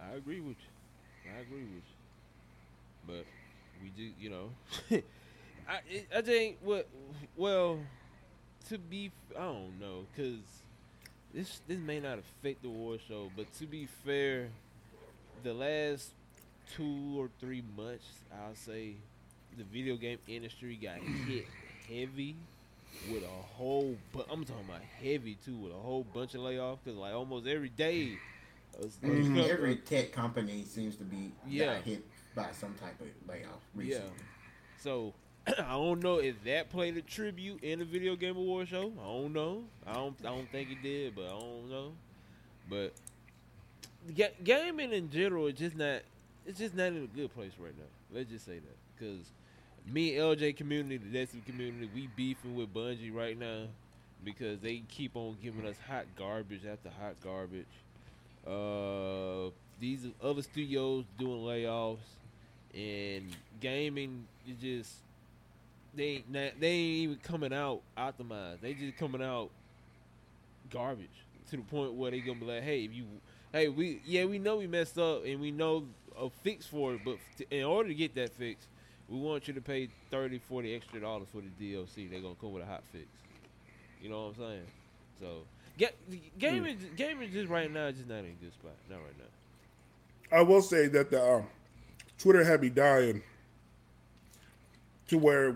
I 0.00 0.14
agree 0.16 0.40
with 0.40 0.56
you. 0.56 1.30
I 1.36 1.40
agree 1.40 1.64
with 1.64 1.84
you. 1.84 3.06
but 3.06 3.26
we 3.86 4.02
do, 4.02 4.10
you 4.18 4.30
know. 4.30 4.50
I 5.68 5.78
it, 5.88 6.06
I 6.16 6.20
think 6.22 6.58
what 6.62 6.88
well 7.36 7.78
to 8.68 8.78
be 8.78 9.10
I 9.36 9.42
don't 9.42 9.78
know 9.80 10.04
because 10.14 10.40
this 11.34 11.60
this 11.68 11.78
may 11.78 12.00
not 12.00 12.18
affect 12.18 12.62
the 12.62 12.68
war 12.68 12.96
show, 13.08 13.30
but 13.36 13.52
to 13.58 13.66
be 13.66 13.86
fair, 14.04 14.48
the 15.42 15.52
last 15.54 16.10
two 16.74 17.14
or 17.16 17.30
three 17.40 17.62
months, 17.76 18.04
I'll 18.32 18.54
say, 18.54 18.94
the 19.56 19.64
video 19.64 19.96
game 19.96 20.18
industry 20.26 20.76
got 20.80 20.98
hit 21.26 21.46
heavy 21.88 22.34
with 23.10 23.22
a 23.22 23.26
whole. 23.56 23.96
But 24.12 24.26
I'm 24.30 24.44
talking 24.44 24.64
about 24.68 24.82
heavy 25.02 25.36
too, 25.44 25.56
with 25.56 25.72
a 25.72 25.76
whole 25.76 26.04
bunch 26.14 26.34
of 26.34 26.40
layoffs. 26.40 26.78
Cause 26.84 26.94
like 26.94 27.14
almost 27.14 27.46
every 27.46 27.68
day, 27.70 28.18
a- 28.80 28.84
a 28.84 28.88
Mhm. 29.10 29.48
Every 29.48 29.76
tech 29.90 30.12
company 30.12 30.64
seems 30.64 30.96
to 30.96 31.04
be 31.04 31.32
Yeah. 31.48 31.80
hit 31.82 32.04
by 32.36 32.52
some 32.52 32.74
type 32.74 33.00
of 33.00 33.08
layoff 33.28 33.62
recently. 33.74 34.10
So 34.78 35.14
I 35.46 35.72
don't 35.72 36.00
know 36.00 36.18
if 36.18 36.44
that 36.44 36.70
played 36.70 36.96
a 36.96 37.02
tribute 37.02 37.64
in 37.64 37.80
the 37.80 37.84
video 37.84 38.14
game 38.14 38.36
award 38.36 38.68
show. 38.68 38.92
I 39.00 39.04
don't 39.04 39.32
know. 39.32 39.64
I 39.84 39.94
don't. 39.94 40.14
I 40.20 40.28
don't 40.28 40.50
think 40.52 40.70
it 40.70 40.82
did, 40.82 41.16
but 41.16 41.24
I 41.24 41.38
don't 41.40 41.70
know. 41.70 41.92
But 42.68 42.92
ga- 44.14 44.34
gaming 44.44 44.92
in 44.92 45.10
general 45.10 45.46
is 45.46 45.54
just 45.58 45.76
not. 45.76 46.02
It's 46.44 46.58
just 46.58 46.76
not 46.76 46.88
in 46.88 47.04
a 47.04 47.16
good 47.16 47.34
place 47.34 47.52
right 47.58 47.76
now. 47.76 48.16
Let's 48.16 48.30
just 48.30 48.44
say 48.44 48.60
that 48.60 48.76
because 48.96 49.26
me 49.90 50.16
and 50.16 50.38
LJ 50.38 50.56
community, 50.56 50.98
the 50.98 51.18
Destiny 51.18 51.42
community, 51.44 51.88
we 51.92 52.08
beefing 52.14 52.54
with 52.54 52.72
Bungie 52.72 53.12
right 53.12 53.36
now 53.36 53.64
because 54.24 54.60
they 54.60 54.82
keep 54.88 55.16
on 55.16 55.36
giving 55.42 55.66
us 55.66 55.76
hot 55.88 56.04
garbage 56.16 56.62
after 56.70 56.90
hot 57.00 57.14
garbage. 57.22 57.66
Uh, 58.46 59.50
these 59.80 60.06
other 60.22 60.42
studios 60.42 61.04
doing 61.18 61.40
layoffs 61.40 61.98
and 62.76 63.34
gaming 63.60 64.26
is 64.48 64.56
just 64.56 64.92
they 65.94 66.04
ain't 66.04 66.30
not, 66.30 66.52
they 66.60 66.68
ain't 66.68 66.96
even 66.98 67.16
coming 67.22 67.52
out 67.52 67.80
optimized. 67.96 68.60
They 68.60 68.74
just 68.74 68.96
coming 68.98 69.22
out 69.22 69.50
garbage 70.70 71.08
to 71.50 71.56
the 71.56 71.62
point 71.62 71.94
where 71.94 72.10
they 72.10 72.20
gonna 72.20 72.38
be 72.38 72.46
like, 72.46 72.62
hey, 72.62 72.84
if 72.84 72.92
you, 72.92 73.04
hey, 73.52 73.68
we 73.68 74.00
yeah 74.04 74.24
we 74.24 74.38
know 74.38 74.56
we 74.56 74.66
messed 74.66 74.98
up 74.98 75.24
and 75.24 75.40
we 75.40 75.50
know 75.50 75.84
a 76.20 76.28
fix 76.42 76.66
for 76.66 76.94
it, 76.94 77.00
but 77.04 77.16
t- 77.38 77.46
in 77.50 77.64
order 77.64 77.88
to 77.88 77.94
get 77.94 78.14
that 78.14 78.34
fix, 78.34 78.66
we 79.08 79.18
want 79.18 79.48
you 79.48 79.54
to 79.54 79.60
pay 79.60 79.88
30, 80.10 80.38
40 80.38 80.74
extra 80.74 81.00
dollars 81.00 81.28
for 81.32 81.40
the 81.40 81.48
DLC. 81.74 82.10
They're 82.10 82.20
gonna 82.20 82.34
come 82.40 82.52
with 82.52 82.62
a 82.62 82.66
hot 82.66 82.82
fix. 82.92 83.06
You 84.02 84.10
know 84.10 84.26
what 84.26 84.28
I'm 84.28 84.36
saying? 84.36 84.66
So. 85.20 85.26
Ga- 85.78 85.90
gaming, 86.38 86.78
gaming 86.96 87.30
just 87.30 87.50
right 87.50 87.70
now 87.70 87.90
just 87.90 88.08
not 88.08 88.20
in 88.20 88.26
a 88.26 88.42
good 88.44 88.52
spot. 88.54 88.72
Not 88.88 88.96
right 88.96 89.18
now. 89.18 90.38
I 90.38 90.42
will 90.42 90.62
say 90.62 90.88
that 90.88 91.10
the 91.10 91.22
um, 91.22 91.46
Twitter 92.18 92.44
had 92.44 92.60
me 92.62 92.70
dying 92.70 93.22
to 95.08 95.18
where 95.18 95.54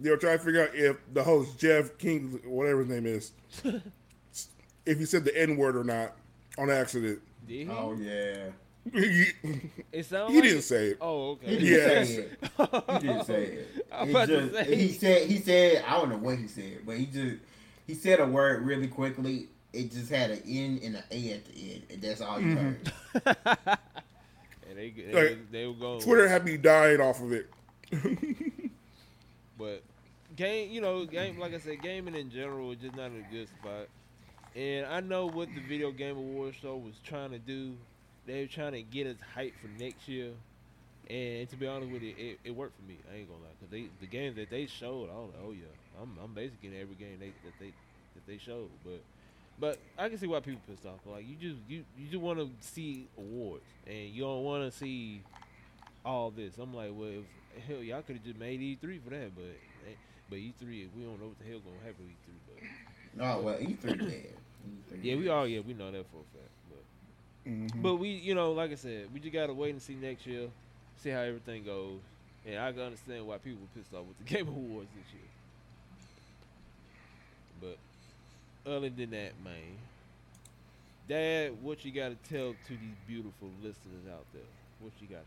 they 0.00 0.10
were 0.10 0.16
trying 0.16 0.38
to 0.38 0.44
figure 0.44 0.62
out 0.62 0.74
if 0.74 0.96
the 1.12 1.22
host 1.22 1.58
Jeff 1.58 1.96
King, 1.98 2.40
whatever 2.44 2.80
his 2.80 2.88
name 2.88 3.06
is, 3.06 3.32
if 4.86 4.98
he 4.98 5.04
said 5.04 5.24
the 5.24 5.36
N 5.40 5.56
word 5.56 5.76
or 5.76 5.84
not 5.84 6.12
on 6.58 6.70
accident. 6.70 7.20
Did 7.46 7.66
he? 7.66 7.70
Oh 7.70 7.94
yeah. 7.94 8.46
he 8.92 9.26
it 9.92 10.04
sounds 10.06 10.30
he 10.32 10.36
like 10.36 10.44
didn't 10.44 10.58
it. 10.58 10.62
say 10.62 10.86
it. 10.88 10.98
Oh, 11.00 11.30
okay. 11.32 11.46
He 11.46 11.56
didn't 11.58 11.66
Yes. 11.66 12.08
say 12.08 12.14
it. 12.14 12.38
He 13.00 13.06
didn't 13.08 13.24
say 13.24 13.42
it. 13.44 13.68
He 14.06 14.12
just- 14.12 14.52
say. 14.52 14.76
He 14.76 14.92
said 14.92 15.30
he 15.30 15.38
said 15.38 15.84
I 15.86 15.92
don't 15.92 16.10
know 16.10 16.16
what 16.18 16.38
he 16.38 16.48
said, 16.48 16.80
but 16.84 16.96
he 16.96 17.06
just 17.06 17.36
he 17.86 17.94
said 17.94 18.20
a 18.20 18.26
word 18.26 18.64
really 18.66 18.88
quickly. 18.88 19.48
It 19.72 19.90
just 19.92 20.10
had 20.10 20.30
an 20.30 20.42
N 20.46 20.80
and 20.84 20.96
an 20.96 21.02
A 21.10 21.32
at 21.32 21.44
the 21.46 21.72
end, 21.72 21.82
and 21.90 22.02
that's 22.02 22.20
all 22.20 22.40
you 22.40 22.54
mm-hmm. 22.54 23.28
heard. 23.28 23.78
And 24.74 24.78
they, 24.78 24.90
they, 24.90 25.28
Like, 25.30 25.52
they 25.52 25.66
were 25.66 25.74
going. 25.74 26.00
Twitter 26.00 26.28
had 26.28 26.44
me 26.44 26.56
dying 26.56 27.00
off 27.00 27.20
of 27.20 27.32
it. 27.32 27.50
But 29.56 29.82
game, 30.36 30.70
you 30.70 30.80
know, 30.80 31.04
game 31.04 31.38
like 31.38 31.54
I 31.54 31.58
said, 31.58 31.80
gaming 31.82 32.14
in 32.14 32.30
general 32.30 32.72
is 32.72 32.78
just 32.78 32.96
not 32.96 33.06
in 33.06 33.24
a 33.28 33.32
good 33.32 33.48
spot. 33.48 33.88
And 34.56 34.86
I 34.86 35.00
know 35.00 35.26
what 35.26 35.48
the 35.54 35.60
video 35.60 35.90
game 35.90 36.16
awards 36.16 36.56
show 36.56 36.76
was 36.76 36.94
trying 37.04 37.30
to 37.30 37.38
do. 37.38 37.74
They 38.26 38.40
were 38.40 38.46
trying 38.46 38.72
to 38.72 38.82
get 38.82 39.06
us 39.06 39.16
hyped 39.36 39.54
for 39.60 39.68
next 39.82 40.08
year. 40.08 40.30
And 41.10 41.48
to 41.50 41.56
be 41.56 41.66
honest 41.66 41.92
with 41.92 42.02
you, 42.02 42.14
it, 42.16 42.38
it 42.44 42.50
worked 42.50 42.76
for 42.76 42.88
me. 42.88 42.96
I 43.12 43.18
ain't 43.18 43.28
gonna 43.28 43.42
lie, 43.42 43.50
cause 43.60 43.68
they 43.70 43.86
the 44.00 44.06
games 44.06 44.36
that 44.36 44.48
they 44.48 44.66
showed, 44.66 45.10
I 45.10 45.14
was 45.14 45.30
like, 45.34 45.44
oh 45.46 45.52
yeah, 45.52 46.00
I'm 46.00 46.16
I'm 46.22 46.32
basically 46.32 46.68
in 46.70 46.80
every 46.80 46.94
game 46.94 47.18
they 47.20 47.26
that 47.44 47.52
they 47.60 47.66
that 48.14 48.26
they 48.26 48.38
showed. 48.38 48.70
But 48.82 49.02
but 49.58 49.78
I 49.98 50.08
can 50.08 50.18
see 50.18 50.26
why 50.26 50.40
people 50.40 50.60
pissed 50.68 50.84
off. 50.86 51.00
Like 51.06 51.24
you 51.28 51.36
just 51.36 51.60
you 51.68 51.84
you 51.98 52.06
just 52.10 52.20
want 52.22 52.38
to 52.38 52.48
see 52.60 53.06
awards, 53.18 53.64
and 53.86 54.10
you 54.10 54.22
don't 54.22 54.42
want 54.44 54.70
to 54.70 54.76
see 54.76 55.20
all 56.04 56.30
this. 56.30 56.58
I'm 56.58 56.74
like, 56.74 56.90
well, 56.92 57.08
if, 57.56 57.64
hell, 57.66 57.82
y'all 57.82 58.02
could 58.02 58.16
have 58.16 58.24
just 58.24 58.38
made 58.38 58.60
E3 58.60 59.02
for 59.02 59.10
that, 59.10 59.34
but 59.34 59.44
eh, 59.88 59.94
but 60.28 60.38
E3, 60.38 60.60
we 60.96 61.02
don't 61.04 61.20
know 61.20 61.28
what 61.28 61.38
the 61.38 61.44
hell 61.44 61.60
gonna 61.60 61.84
happen 61.84 62.04
with 62.04 62.14
E3. 62.14 62.34
But 63.16 63.24
Oh 63.24 63.40
well, 63.42 63.56
E 63.60 63.74
three 63.74 63.94
dead. 63.96 64.34
E3 64.92 64.98
yeah, 65.02 65.14
we 65.16 65.28
all 65.28 65.46
yeah 65.46 65.60
we 65.60 65.72
know 65.74 65.90
that 65.90 66.04
for 66.10 66.18
a 66.18 66.38
fact. 66.38 66.50
But 66.68 67.50
Mhm. 67.50 67.82
but 67.82 67.96
we 67.96 68.08
you 68.08 68.34
know 68.34 68.52
like 68.52 68.72
I 68.72 68.74
said, 68.76 69.06
we 69.12 69.20
just 69.20 69.32
gotta 69.32 69.52
wait 69.54 69.70
and 69.70 69.80
see 69.82 69.94
next 69.94 70.26
year, 70.26 70.48
see 70.96 71.10
how 71.10 71.20
everything 71.20 71.62
goes, 71.64 72.00
and 72.46 72.58
I 72.58 72.72
can 72.72 72.80
understand 72.80 73.26
why 73.26 73.38
people 73.38 73.60
were 73.60 73.80
pissed 73.80 73.94
off 73.94 74.04
with 74.06 74.18
the 74.18 74.24
Game 74.34 74.48
Awards 74.48 74.88
this 74.96 75.12
year. 75.12 75.28
But 77.60 77.78
other 78.66 78.90
than 78.90 79.10
that, 79.10 79.32
man, 79.42 79.78
Dad, 81.08 81.52
what 81.62 81.84
you 81.84 81.92
gotta 81.92 82.16
tell 82.28 82.54
to 82.66 82.70
these 82.70 82.96
beautiful 83.06 83.50
listeners 83.62 84.06
out 84.10 84.24
there? 84.32 84.42
What 84.80 84.92
you 85.00 85.06
gotta 85.06 85.24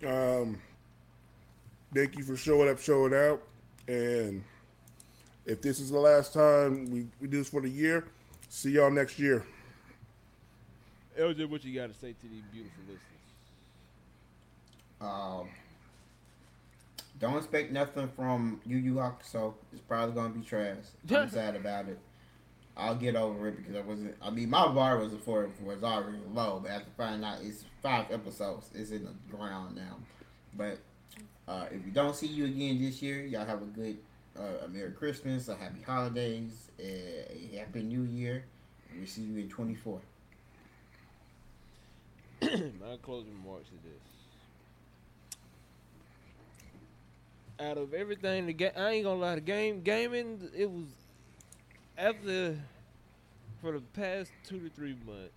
say? 0.00 0.42
Um, 0.42 0.58
thank 1.94 2.16
you 2.18 2.24
for 2.24 2.36
showing 2.36 2.68
up, 2.68 2.80
showing 2.80 3.14
out, 3.14 3.42
and 3.86 4.42
if 5.44 5.62
this 5.62 5.78
is 5.78 5.90
the 5.90 5.98
last 5.98 6.34
time 6.34 6.90
we, 6.90 7.06
we 7.20 7.28
do 7.28 7.38
this 7.38 7.48
for 7.48 7.60
the 7.60 7.70
year, 7.70 8.04
see 8.48 8.72
y'all 8.72 8.90
next 8.90 9.18
year. 9.18 9.44
LJ, 11.18 11.48
what 11.48 11.64
you 11.64 11.74
gotta 11.74 11.94
say 11.94 12.12
to 12.12 12.28
these 12.28 12.42
beautiful 12.52 12.82
listeners? 12.88 13.02
Um, 15.00 15.48
don't 17.20 17.36
expect 17.36 17.72
nothing 17.72 18.08
from 18.16 18.60
Yu 18.66 18.76
Yu 18.78 18.94
Hakusho. 18.94 19.54
It's 19.72 19.80
probably 19.82 20.14
gonna 20.14 20.30
be 20.30 20.44
trash. 20.44 20.76
I'm 21.10 21.30
sad 21.30 21.56
about 21.56 21.88
it. 21.88 21.98
I'll 22.76 22.94
get 22.94 23.16
over 23.16 23.48
it 23.48 23.56
because 23.56 23.74
I 23.74 23.80
wasn't. 23.80 24.14
I 24.20 24.30
mean, 24.30 24.50
my 24.50 24.68
bar 24.68 24.98
was 24.98 25.12
for 25.24 25.48
was 25.64 25.82
already 25.82 26.18
low, 26.32 26.60
but 26.62 26.70
after 26.70 26.90
finding 26.96 27.24
out 27.24 27.38
it's 27.42 27.64
five 27.82 28.10
episodes, 28.10 28.68
it's 28.74 28.90
in 28.90 29.04
the 29.04 29.36
ground 29.36 29.76
now. 29.76 29.96
But 30.54 30.78
uh, 31.48 31.66
if 31.70 31.84
we 31.84 31.90
don't 31.90 32.14
see 32.14 32.26
you 32.26 32.44
again 32.44 32.80
this 32.80 33.00
year, 33.00 33.24
y'all 33.24 33.46
have 33.46 33.62
a 33.62 33.66
good 33.66 33.96
uh, 34.38 34.64
a 34.64 34.68
Merry 34.68 34.92
Christmas, 34.92 35.48
a 35.48 35.56
Happy 35.56 35.80
Holidays, 35.82 36.70
a 36.78 37.56
Happy 37.56 37.82
New 37.82 38.02
Year, 38.02 38.44
we 38.98 39.06
see 39.06 39.22
you 39.22 39.38
in 39.38 39.48
24. 39.48 40.00
My 42.42 42.48
closing 43.02 43.32
remarks 43.42 43.68
is 43.68 43.80
this. 43.82 44.02
Out 47.58 47.78
of 47.78 47.94
everything, 47.94 48.46
the 48.46 48.52
ga- 48.52 48.74
I 48.76 48.90
ain't 48.90 49.04
gonna 49.04 49.20
lie, 49.20 49.36
the 49.36 49.40
game 49.40 49.80
gaming 49.80 50.50
it 50.54 50.70
was 50.70 50.84
after 51.98 52.56
for 53.60 53.72
the 53.72 53.80
past 53.94 54.30
two 54.46 54.60
to 54.60 54.68
three 54.70 54.96
months. 55.06 55.32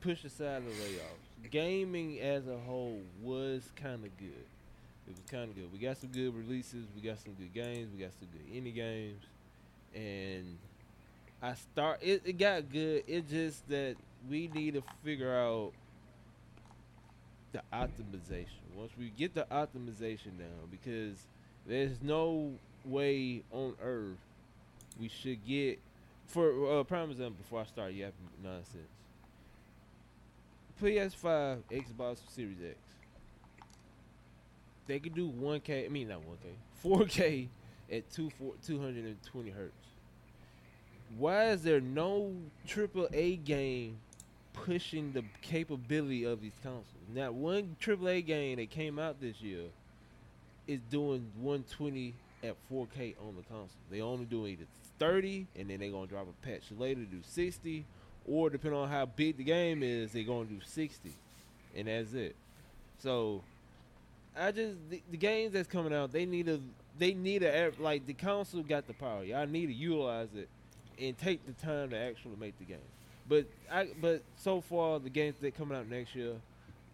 Push 0.00 0.24
aside 0.24 0.62
the 0.64 0.70
layoffs, 0.70 1.50
gaming 1.50 2.20
as 2.20 2.46
a 2.46 2.56
whole 2.56 3.00
was 3.20 3.68
kind 3.74 4.04
of 4.04 4.16
good. 4.16 4.46
It 5.08 5.10
was 5.10 5.20
kind 5.28 5.50
of 5.50 5.56
good. 5.56 5.72
We 5.72 5.78
got 5.78 5.96
some 5.96 6.10
good 6.10 6.34
releases. 6.36 6.86
We 6.94 7.02
got 7.02 7.18
some 7.18 7.32
good 7.34 7.52
games. 7.52 7.88
We 7.92 8.04
got 8.04 8.12
some 8.18 8.28
good 8.32 8.54
indie 8.54 8.74
games, 8.74 9.22
and 9.94 10.56
I 11.42 11.54
start. 11.54 11.98
It, 12.00 12.22
it 12.24 12.38
got 12.38 12.70
good. 12.70 13.04
It 13.08 13.28
just 13.28 13.68
that 13.70 13.96
we 14.30 14.48
need 14.54 14.74
to 14.74 14.82
figure 15.02 15.34
out 15.34 15.72
the 17.52 17.62
optimization. 17.72 18.46
Once 18.76 18.92
we 18.96 19.10
get 19.10 19.34
the 19.34 19.46
optimization 19.50 20.38
down, 20.38 20.68
because 20.70 21.16
there's 21.66 22.00
no 22.00 22.52
way 22.84 23.42
on 23.50 23.74
earth 23.82 24.16
we 24.98 25.08
should 25.08 25.44
get. 25.46 25.78
For 26.26 26.80
uh, 26.80 26.84
prime 26.84 27.10
example, 27.10 27.36
before 27.38 27.62
I 27.62 27.64
start 27.64 27.92
yapping 27.94 28.28
nonsense, 28.44 28.90
PS5, 30.82 31.60
Xbox 31.70 32.18
Series 32.28 32.58
X, 32.62 32.76
they 34.86 34.98
could 34.98 35.14
do 35.14 35.30
1K. 35.30 35.86
I 35.86 35.88
mean 35.88 36.08
not 36.08 36.20
1K, 36.20 36.84
4K 36.84 37.48
at 37.90 38.10
two 38.10 38.30
four, 38.30 38.52
220 38.66 39.50
hertz. 39.50 39.72
Why 41.16 41.50
is 41.50 41.62
there 41.62 41.80
no 41.80 42.34
AAA 42.66 43.42
game 43.44 43.96
pushing 44.52 45.12
the 45.12 45.24
capability 45.40 46.24
of 46.24 46.42
these 46.42 46.58
consoles? 46.62 46.84
Not 47.14 47.32
one 47.32 47.76
AAA 47.80 48.26
game 48.26 48.58
that 48.58 48.68
came 48.68 48.98
out 48.98 49.20
this 49.20 49.40
year 49.40 49.64
is 50.66 50.80
doing 50.90 51.26
120 51.40 52.14
at 52.44 52.54
4K 52.70 53.14
on 53.26 53.36
the 53.36 53.42
console. 53.42 53.68
They 53.90 54.02
only 54.02 54.26
do 54.26 54.46
either 54.46 54.64
30, 54.98 55.46
and 55.56 55.70
then 55.70 55.80
they're 55.80 55.90
gonna 55.90 56.06
drop 56.06 56.26
a 56.28 56.46
patch 56.46 56.62
later 56.76 57.00
to 57.00 57.06
do 57.06 57.20
60, 57.22 57.84
or 58.26 58.50
depending 58.50 58.78
on 58.78 58.88
how 58.88 59.06
big 59.06 59.36
the 59.36 59.44
game 59.44 59.82
is, 59.82 60.12
they're 60.12 60.24
gonna 60.24 60.44
do 60.44 60.60
60, 60.64 61.12
and 61.76 61.88
that's 61.88 62.12
it. 62.12 62.36
So 62.98 63.42
I 64.36 64.52
just 64.52 64.76
the, 64.90 65.02
the 65.10 65.16
games 65.16 65.52
that's 65.52 65.68
coming 65.68 65.92
out, 65.92 66.12
they 66.12 66.26
need 66.26 66.46
to 66.46 66.60
they 66.98 67.14
need 67.14 67.40
to 67.40 67.72
like 67.78 68.06
the 68.06 68.14
council 68.14 68.62
got 68.62 68.86
the 68.86 68.94
power. 68.94 69.24
Y'all 69.24 69.46
need 69.46 69.66
to 69.66 69.74
utilize 69.74 70.28
it 70.34 70.48
and 71.00 71.16
take 71.16 71.44
the 71.46 71.52
time 71.64 71.90
to 71.90 71.96
actually 71.96 72.36
make 72.38 72.58
the 72.58 72.64
game. 72.64 72.78
But 73.28 73.46
I 73.70 73.88
but 74.00 74.22
so 74.36 74.60
far 74.60 74.98
the 74.98 75.10
games 75.10 75.36
that 75.40 75.56
coming 75.56 75.76
out 75.76 75.88
next 75.88 76.14
year 76.14 76.34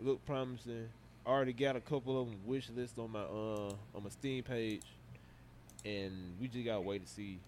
look 0.00 0.24
promising. 0.26 0.88
I 1.26 1.30
already 1.30 1.54
got 1.54 1.74
a 1.74 1.80
couple 1.80 2.20
of 2.20 2.28
them 2.28 2.38
wish 2.44 2.68
list 2.76 2.98
on 2.98 3.12
my 3.12 3.22
uh 3.22 3.72
on 3.94 4.02
my 4.02 4.10
Steam 4.10 4.42
page, 4.42 4.82
and 5.84 6.12
we 6.40 6.48
just 6.48 6.64
gotta 6.64 6.80
wait 6.80 7.06
to 7.06 7.12
see 7.12 7.38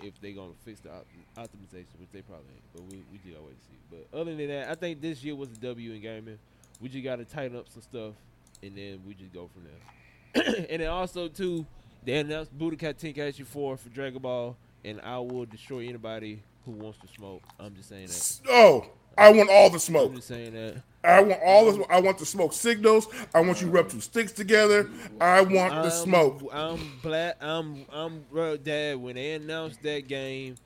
if 0.00 0.20
they're 0.20 0.32
gonna 0.32 0.52
fix 0.64 0.80
the 0.80 0.90
op- 0.90 1.06
optimization, 1.36 1.98
which 2.00 2.10
they 2.12 2.22
probably 2.22 2.46
ain't. 2.52 2.72
But 2.74 2.82
we 2.84 3.02
we 3.12 3.18
just 3.18 3.30
gotta 3.30 3.46
wait 3.46 3.56
to 3.60 3.68
see. 3.68 3.76
But 3.90 4.18
other 4.18 4.34
than 4.34 4.48
that, 4.48 4.70
I 4.70 4.74
think 4.74 5.00
this 5.00 5.22
year 5.22 5.34
was 5.34 5.50
a 5.50 5.56
W 5.56 5.92
in 5.92 6.00
gaming. 6.00 6.38
We 6.80 6.88
just 6.88 7.04
gotta 7.04 7.24
tighten 7.24 7.56
up 7.56 7.68
some 7.68 7.82
stuff, 7.82 8.14
and 8.62 8.76
then 8.76 9.00
we 9.06 9.14
just 9.14 9.32
go 9.32 9.48
from 9.52 9.64
there. 9.64 10.54
and 10.70 10.82
then 10.82 10.88
also 10.88 11.28
too, 11.28 11.66
they 12.04 12.18
announced 12.18 12.56
Budokai 12.56 12.94
Tenkaichi 12.94 13.44
4 13.44 13.76
for 13.76 13.88
Dragon 13.88 14.20
Ball, 14.20 14.56
and 14.84 15.00
I 15.00 15.18
will 15.18 15.46
destroy 15.46 15.80
anybody 15.88 16.42
who 16.64 16.72
wants 16.72 16.98
to 16.98 17.08
smoke. 17.08 17.42
I'm 17.58 17.74
just 17.74 17.88
saying 17.88 18.08
that. 18.08 18.40
Oh, 18.48 18.86
I 19.16 19.32
want 19.32 19.50
all 19.50 19.70
the 19.70 19.80
smoke. 19.80 20.10
I'm 20.10 20.16
just 20.16 20.28
saying 20.28 20.52
that. 20.54 20.82
I 21.08 21.20
want 21.22 21.40
all 21.44 21.72
the. 21.72 21.84
I 21.92 22.00
want 22.00 22.18
the 22.18 22.26
smoke 22.26 22.52
signals. 22.52 23.08
I 23.34 23.40
want 23.40 23.60
you 23.62 23.68
rub 23.68 23.88
two 23.88 24.00
sticks 24.00 24.32
together. 24.32 24.90
I 25.20 25.40
want 25.40 25.72
the 25.72 25.80
I'm- 25.80 25.90
smoke. 25.90 26.42
I'm 26.52 26.92
glad. 27.02 27.36
I'm. 27.40 27.86
I'm. 27.92 28.24
Bro, 28.30 28.58
Dad, 28.58 28.98
when 28.98 29.14
they 29.14 29.32
announced 29.32 29.82
that 29.82 30.06
game, 30.08 30.56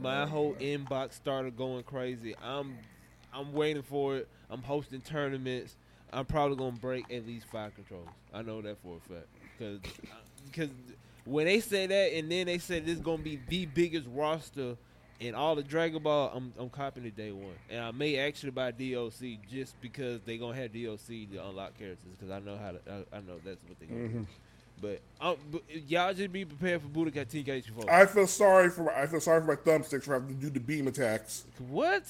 my 0.00 0.26
whole 0.26 0.54
inbox 0.54 1.12
started 1.14 1.56
going 1.56 1.82
crazy. 1.84 2.34
I'm. 2.42 2.76
I'm 3.34 3.52
waiting 3.52 3.82
for 3.82 4.16
it. 4.16 4.28
I'm 4.50 4.62
hosting 4.62 5.00
tournaments. 5.00 5.76
I'm 6.12 6.26
probably 6.26 6.56
gonna 6.56 6.72
break 6.72 7.10
at 7.12 7.26
least 7.26 7.46
five 7.46 7.74
controls. 7.74 8.08
I 8.34 8.42
know 8.42 8.60
that 8.62 8.76
for 8.82 8.96
a 8.98 9.14
fact. 9.14 9.26
Cause, 9.58 9.78
uh, 10.10 10.14
because 10.44 10.68
when 11.24 11.46
they 11.46 11.60
say 11.60 11.86
that, 11.86 12.14
and 12.14 12.30
then 12.30 12.46
they 12.46 12.58
said 12.58 12.84
this 12.84 12.96
is 12.96 13.00
gonna 13.00 13.22
be 13.22 13.38
the 13.48 13.64
biggest 13.66 14.06
roster 14.12 14.76
in 15.22 15.34
all 15.36 15.54
the 15.54 15.62
Dragon 15.62 16.02
Ball, 16.02 16.32
I'm 16.34 16.52
I'm 16.58 16.68
copying 16.68 17.06
it 17.06 17.16
day 17.16 17.30
one, 17.30 17.54
and 17.70 17.80
I 17.80 17.92
may 17.92 18.18
actually 18.18 18.50
buy 18.50 18.72
DLC 18.72 19.38
just 19.50 19.80
because 19.80 20.20
they 20.22 20.36
gonna 20.36 20.56
have 20.56 20.72
DLC 20.72 21.30
to 21.32 21.46
unlock 21.48 21.78
characters. 21.78 22.10
Because 22.18 22.30
I 22.32 22.40
know 22.40 22.56
how 22.58 22.72
to. 22.72 22.78
I, 22.90 23.16
I 23.16 23.20
know 23.20 23.38
that's 23.44 23.60
what 23.68 23.78
they 23.80 23.86
gonna 23.86 24.08
do. 24.08 24.26
But, 24.80 25.00
um, 25.20 25.36
but 25.52 25.62
y'all 25.88 26.12
just 26.12 26.32
be 26.32 26.44
prepared 26.44 26.82
for 26.82 26.88
Budokai 26.88 27.24
Tenkaichi 27.24 27.70
4. 27.70 27.88
I 27.88 28.04
feel 28.04 28.26
sorry 28.26 28.68
for. 28.68 28.82
My, 28.82 29.00
I 29.00 29.06
feel 29.06 29.20
sorry 29.20 29.40
for 29.40 29.46
my 29.46 29.54
thumbsticks 29.54 30.02
for 30.02 30.14
having 30.14 30.30
to 30.30 30.34
do 30.34 30.50
the 30.50 30.58
beam 30.58 30.88
attacks. 30.88 31.44
What? 31.68 32.02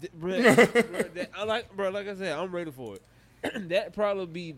D- 0.00 0.08
bruh, 0.20 0.40
bruh, 0.54 1.14
that- 1.14 1.30
I 1.36 1.42
like, 1.42 1.74
bro. 1.76 1.90
Like 1.90 2.06
I 2.06 2.14
said, 2.14 2.38
I'm 2.38 2.52
ready 2.52 2.70
for 2.70 2.94
it. 2.94 3.02
that 3.70 3.92
probably 3.92 4.26
be 4.26 4.54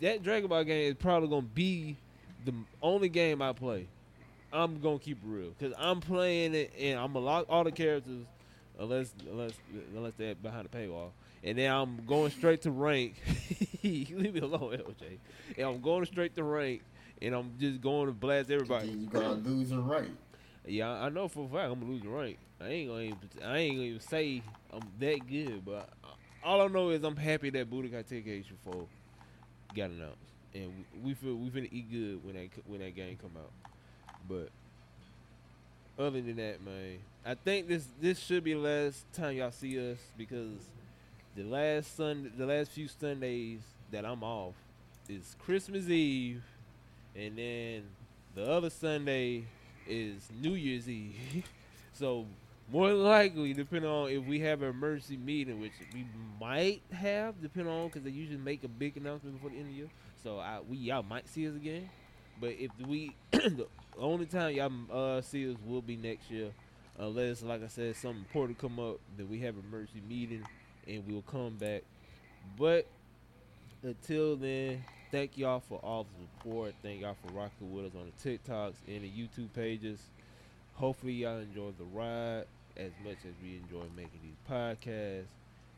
that 0.00 0.22
Dragon 0.22 0.48
Ball 0.48 0.62
game 0.62 0.90
is 0.90 0.94
probably 0.94 1.28
gonna 1.28 1.42
be 1.42 1.96
the 2.44 2.54
only 2.80 3.08
game 3.08 3.42
I 3.42 3.52
play. 3.52 3.88
I'm 4.56 4.80
gonna 4.80 4.98
keep 4.98 5.18
it 5.18 5.26
real 5.26 5.50
because 5.50 5.74
I'm 5.78 6.00
playing 6.00 6.54
it 6.54 6.72
and 6.78 6.98
I'm 6.98 7.12
gonna 7.12 7.24
lock 7.24 7.46
all 7.48 7.64
the 7.64 7.72
characters 7.72 8.24
unless 8.78 9.12
unless 9.30 9.52
unless 9.94 10.14
they're 10.14 10.34
behind 10.34 10.68
the 10.70 10.76
paywall. 10.76 11.10
And 11.44 11.58
then 11.58 11.72
I'm 11.72 12.04
going 12.06 12.30
straight 12.32 12.62
to 12.62 12.70
rank. 12.70 13.14
Leave 13.82 14.34
me 14.34 14.40
alone, 14.40 14.78
LJ. 14.78 15.18
And 15.58 15.66
I'm 15.66 15.80
going 15.80 16.06
straight 16.06 16.34
to 16.36 16.42
rank, 16.42 16.82
and 17.22 17.34
I'm 17.34 17.52
just 17.60 17.80
going 17.80 18.06
to 18.06 18.12
blast 18.12 18.50
everybody. 18.50 18.88
Then 18.88 19.00
you 19.00 19.06
gotta 19.06 19.34
lose 19.34 19.70
a 19.70 19.78
right. 19.78 20.10
Yeah, 20.66 20.90
I 20.90 21.08
know 21.10 21.28
for 21.28 21.44
a 21.46 21.48
fact 21.48 21.70
I'm 21.70 21.78
gonna 21.80 21.92
lose 21.92 22.04
rank. 22.04 22.38
I 22.60 22.68
ain't 22.68 22.88
gonna 22.88 23.02
even, 23.02 23.18
I 23.44 23.58
ain't 23.58 23.74
gonna 23.74 23.86
even 23.88 24.00
say 24.00 24.42
I'm 24.72 24.80
that 24.98 25.26
good, 25.28 25.64
but 25.64 25.90
all 26.42 26.62
I 26.62 26.66
know 26.68 26.90
is 26.90 27.04
I'm 27.04 27.16
happy 27.16 27.50
that 27.50 27.70
Budokai 27.70 28.04
Tenkaichi 28.04 28.52
4 28.64 28.86
got 29.74 29.90
announced, 29.90 30.16
and 30.54 30.72
we, 30.94 31.10
we 31.10 31.14
feel 31.14 31.34
we 31.36 31.50
finna 31.50 31.68
eat 31.70 31.90
good 31.90 32.24
when 32.24 32.34
that 32.34 32.48
when 32.66 32.80
that 32.80 32.96
game 32.96 33.18
come 33.20 33.32
out. 33.36 33.50
But 34.28 34.48
other 35.98 36.20
than 36.20 36.36
that, 36.36 36.64
man, 36.64 36.98
I 37.24 37.34
think 37.34 37.68
this 37.68 37.86
this 38.00 38.18
should 38.18 38.44
be 38.44 38.54
the 38.54 38.60
last 38.60 39.04
time 39.12 39.36
y'all 39.36 39.50
see 39.50 39.92
us 39.92 39.98
because 40.16 40.58
the 41.36 41.44
last 41.44 41.96
Sunday, 41.96 42.30
the 42.36 42.46
last 42.46 42.70
few 42.70 42.88
Sundays 42.88 43.60
that 43.90 44.04
I'm 44.04 44.22
off 44.22 44.54
is 45.08 45.36
Christmas 45.44 45.88
Eve, 45.88 46.42
and 47.14 47.38
then 47.38 47.82
the 48.34 48.50
other 48.50 48.70
Sunday 48.70 49.44
is 49.88 50.28
New 50.40 50.54
Year's 50.54 50.88
Eve. 50.88 51.44
so 51.92 52.26
more 52.70 52.92
likely, 52.92 53.52
depending 53.52 53.90
on 53.90 54.10
if 54.10 54.24
we 54.24 54.40
have 54.40 54.62
an 54.62 54.70
emergency 54.70 55.16
meeting, 55.16 55.60
which 55.60 55.72
we 55.94 56.04
might 56.40 56.82
have, 56.92 57.40
depending 57.40 57.72
on 57.72 57.86
because 57.88 58.02
they 58.02 58.10
usually 58.10 58.38
make 58.38 58.64
a 58.64 58.68
big 58.68 58.96
announcement 58.96 59.36
before 59.36 59.50
the 59.50 59.56
end 59.56 59.66
of 59.66 59.72
the 59.72 59.78
year. 59.78 59.88
So 60.22 60.38
I, 60.38 60.58
we 60.68 60.76
y'all 60.78 61.02
might 61.02 61.28
see 61.28 61.48
us 61.48 61.54
again, 61.54 61.88
but 62.40 62.50
if 62.58 62.70
we 62.86 63.14
the 63.30 63.66
only 63.98 64.26
time 64.26 64.54
y'all 64.54 64.72
uh, 64.92 65.20
see 65.20 65.50
us 65.50 65.56
will 65.64 65.82
be 65.82 65.96
next 65.96 66.30
year, 66.30 66.50
unless 66.98 67.42
like 67.42 67.62
I 67.62 67.68
said 67.68 67.96
something 67.96 68.20
important 68.20 68.58
come 68.58 68.78
up 68.78 68.98
that 69.16 69.28
we 69.28 69.40
have 69.40 69.54
an 69.54 69.64
emergency 69.68 70.02
meeting 70.08 70.44
and 70.86 71.04
we'll 71.06 71.22
come 71.22 71.54
back. 71.56 71.82
But 72.58 72.86
until 73.82 74.36
then, 74.36 74.84
thank 75.10 75.36
y'all 75.36 75.60
for 75.60 75.78
all 75.78 76.04
the 76.04 76.26
support. 76.26 76.74
Thank 76.82 77.02
y'all 77.02 77.16
for 77.24 77.32
rocking 77.32 77.72
with 77.72 77.86
us 77.86 77.92
on 77.94 78.12
the 78.16 78.38
TikToks 78.38 78.74
and 78.86 79.02
the 79.02 79.10
YouTube 79.10 79.52
pages. 79.54 80.00
Hopefully, 80.74 81.12
y'all 81.12 81.38
enjoyed 81.38 81.78
the 81.78 81.84
ride 81.84 82.44
as 82.76 82.92
much 83.04 83.16
as 83.24 83.32
we 83.42 83.56
enjoy 83.56 83.84
making 83.96 84.20
these 84.22 84.36
podcasts. 84.50 85.24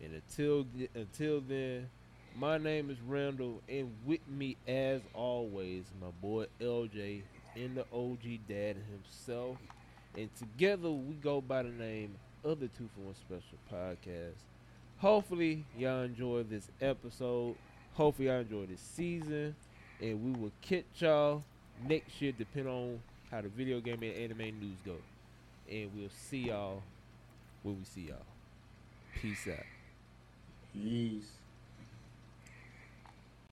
And 0.02 0.14
until 0.14 0.66
until 0.94 1.40
then, 1.40 1.88
my 2.36 2.58
name 2.58 2.90
is 2.90 2.98
Randall, 3.06 3.60
and 3.68 3.92
with 4.04 4.26
me, 4.28 4.56
as 4.66 5.00
always, 5.14 5.84
my 6.00 6.10
boy 6.22 6.46
LJ 6.60 7.22
and 7.56 7.76
the 7.76 7.84
OG 7.92 8.40
Dad 8.48 8.76
himself. 8.90 9.56
And 10.16 10.28
together, 10.36 10.90
we 10.90 11.14
go 11.14 11.40
by 11.40 11.62
the 11.62 11.70
name 11.70 12.14
of 12.44 12.60
the 12.60 12.68
Two 12.68 12.88
for 12.94 13.00
One 13.02 13.14
Special 13.14 13.58
Podcast. 13.72 14.40
Hopefully, 14.98 15.64
y'all 15.76 16.02
enjoy 16.02 16.42
this 16.44 16.68
episode. 16.80 17.56
Hopefully, 17.94 18.28
y'all 18.28 18.40
enjoy 18.40 18.66
this 18.66 18.80
season. 18.80 19.54
And 20.00 20.24
we 20.24 20.40
will 20.40 20.52
catch 20.62 20.84
y'all 20.96 21.42
next 21.86 22.20
year, 22.20 22.32
depending 22.36 22.72
on 22.72 23.00
how 23.30 23.40
the 23.40 23.48
video 23.48 23.80
game 23.80 24.02
and 24.02 24.14
anime 24.14 24.58
news 24.60 24.78
go. 24.84 24.96
And 25.70 25.90
we'll 25.94 26.08
see 26.28 26.46
y'all 26.46 26.82
when 27.62 27.78
we 27.78 27.84
see 27.84 28.08
y'all. 28.08 28.18
Peace 29.20 29.48
out. 29.48 29.66
Peace. 30.72 31.37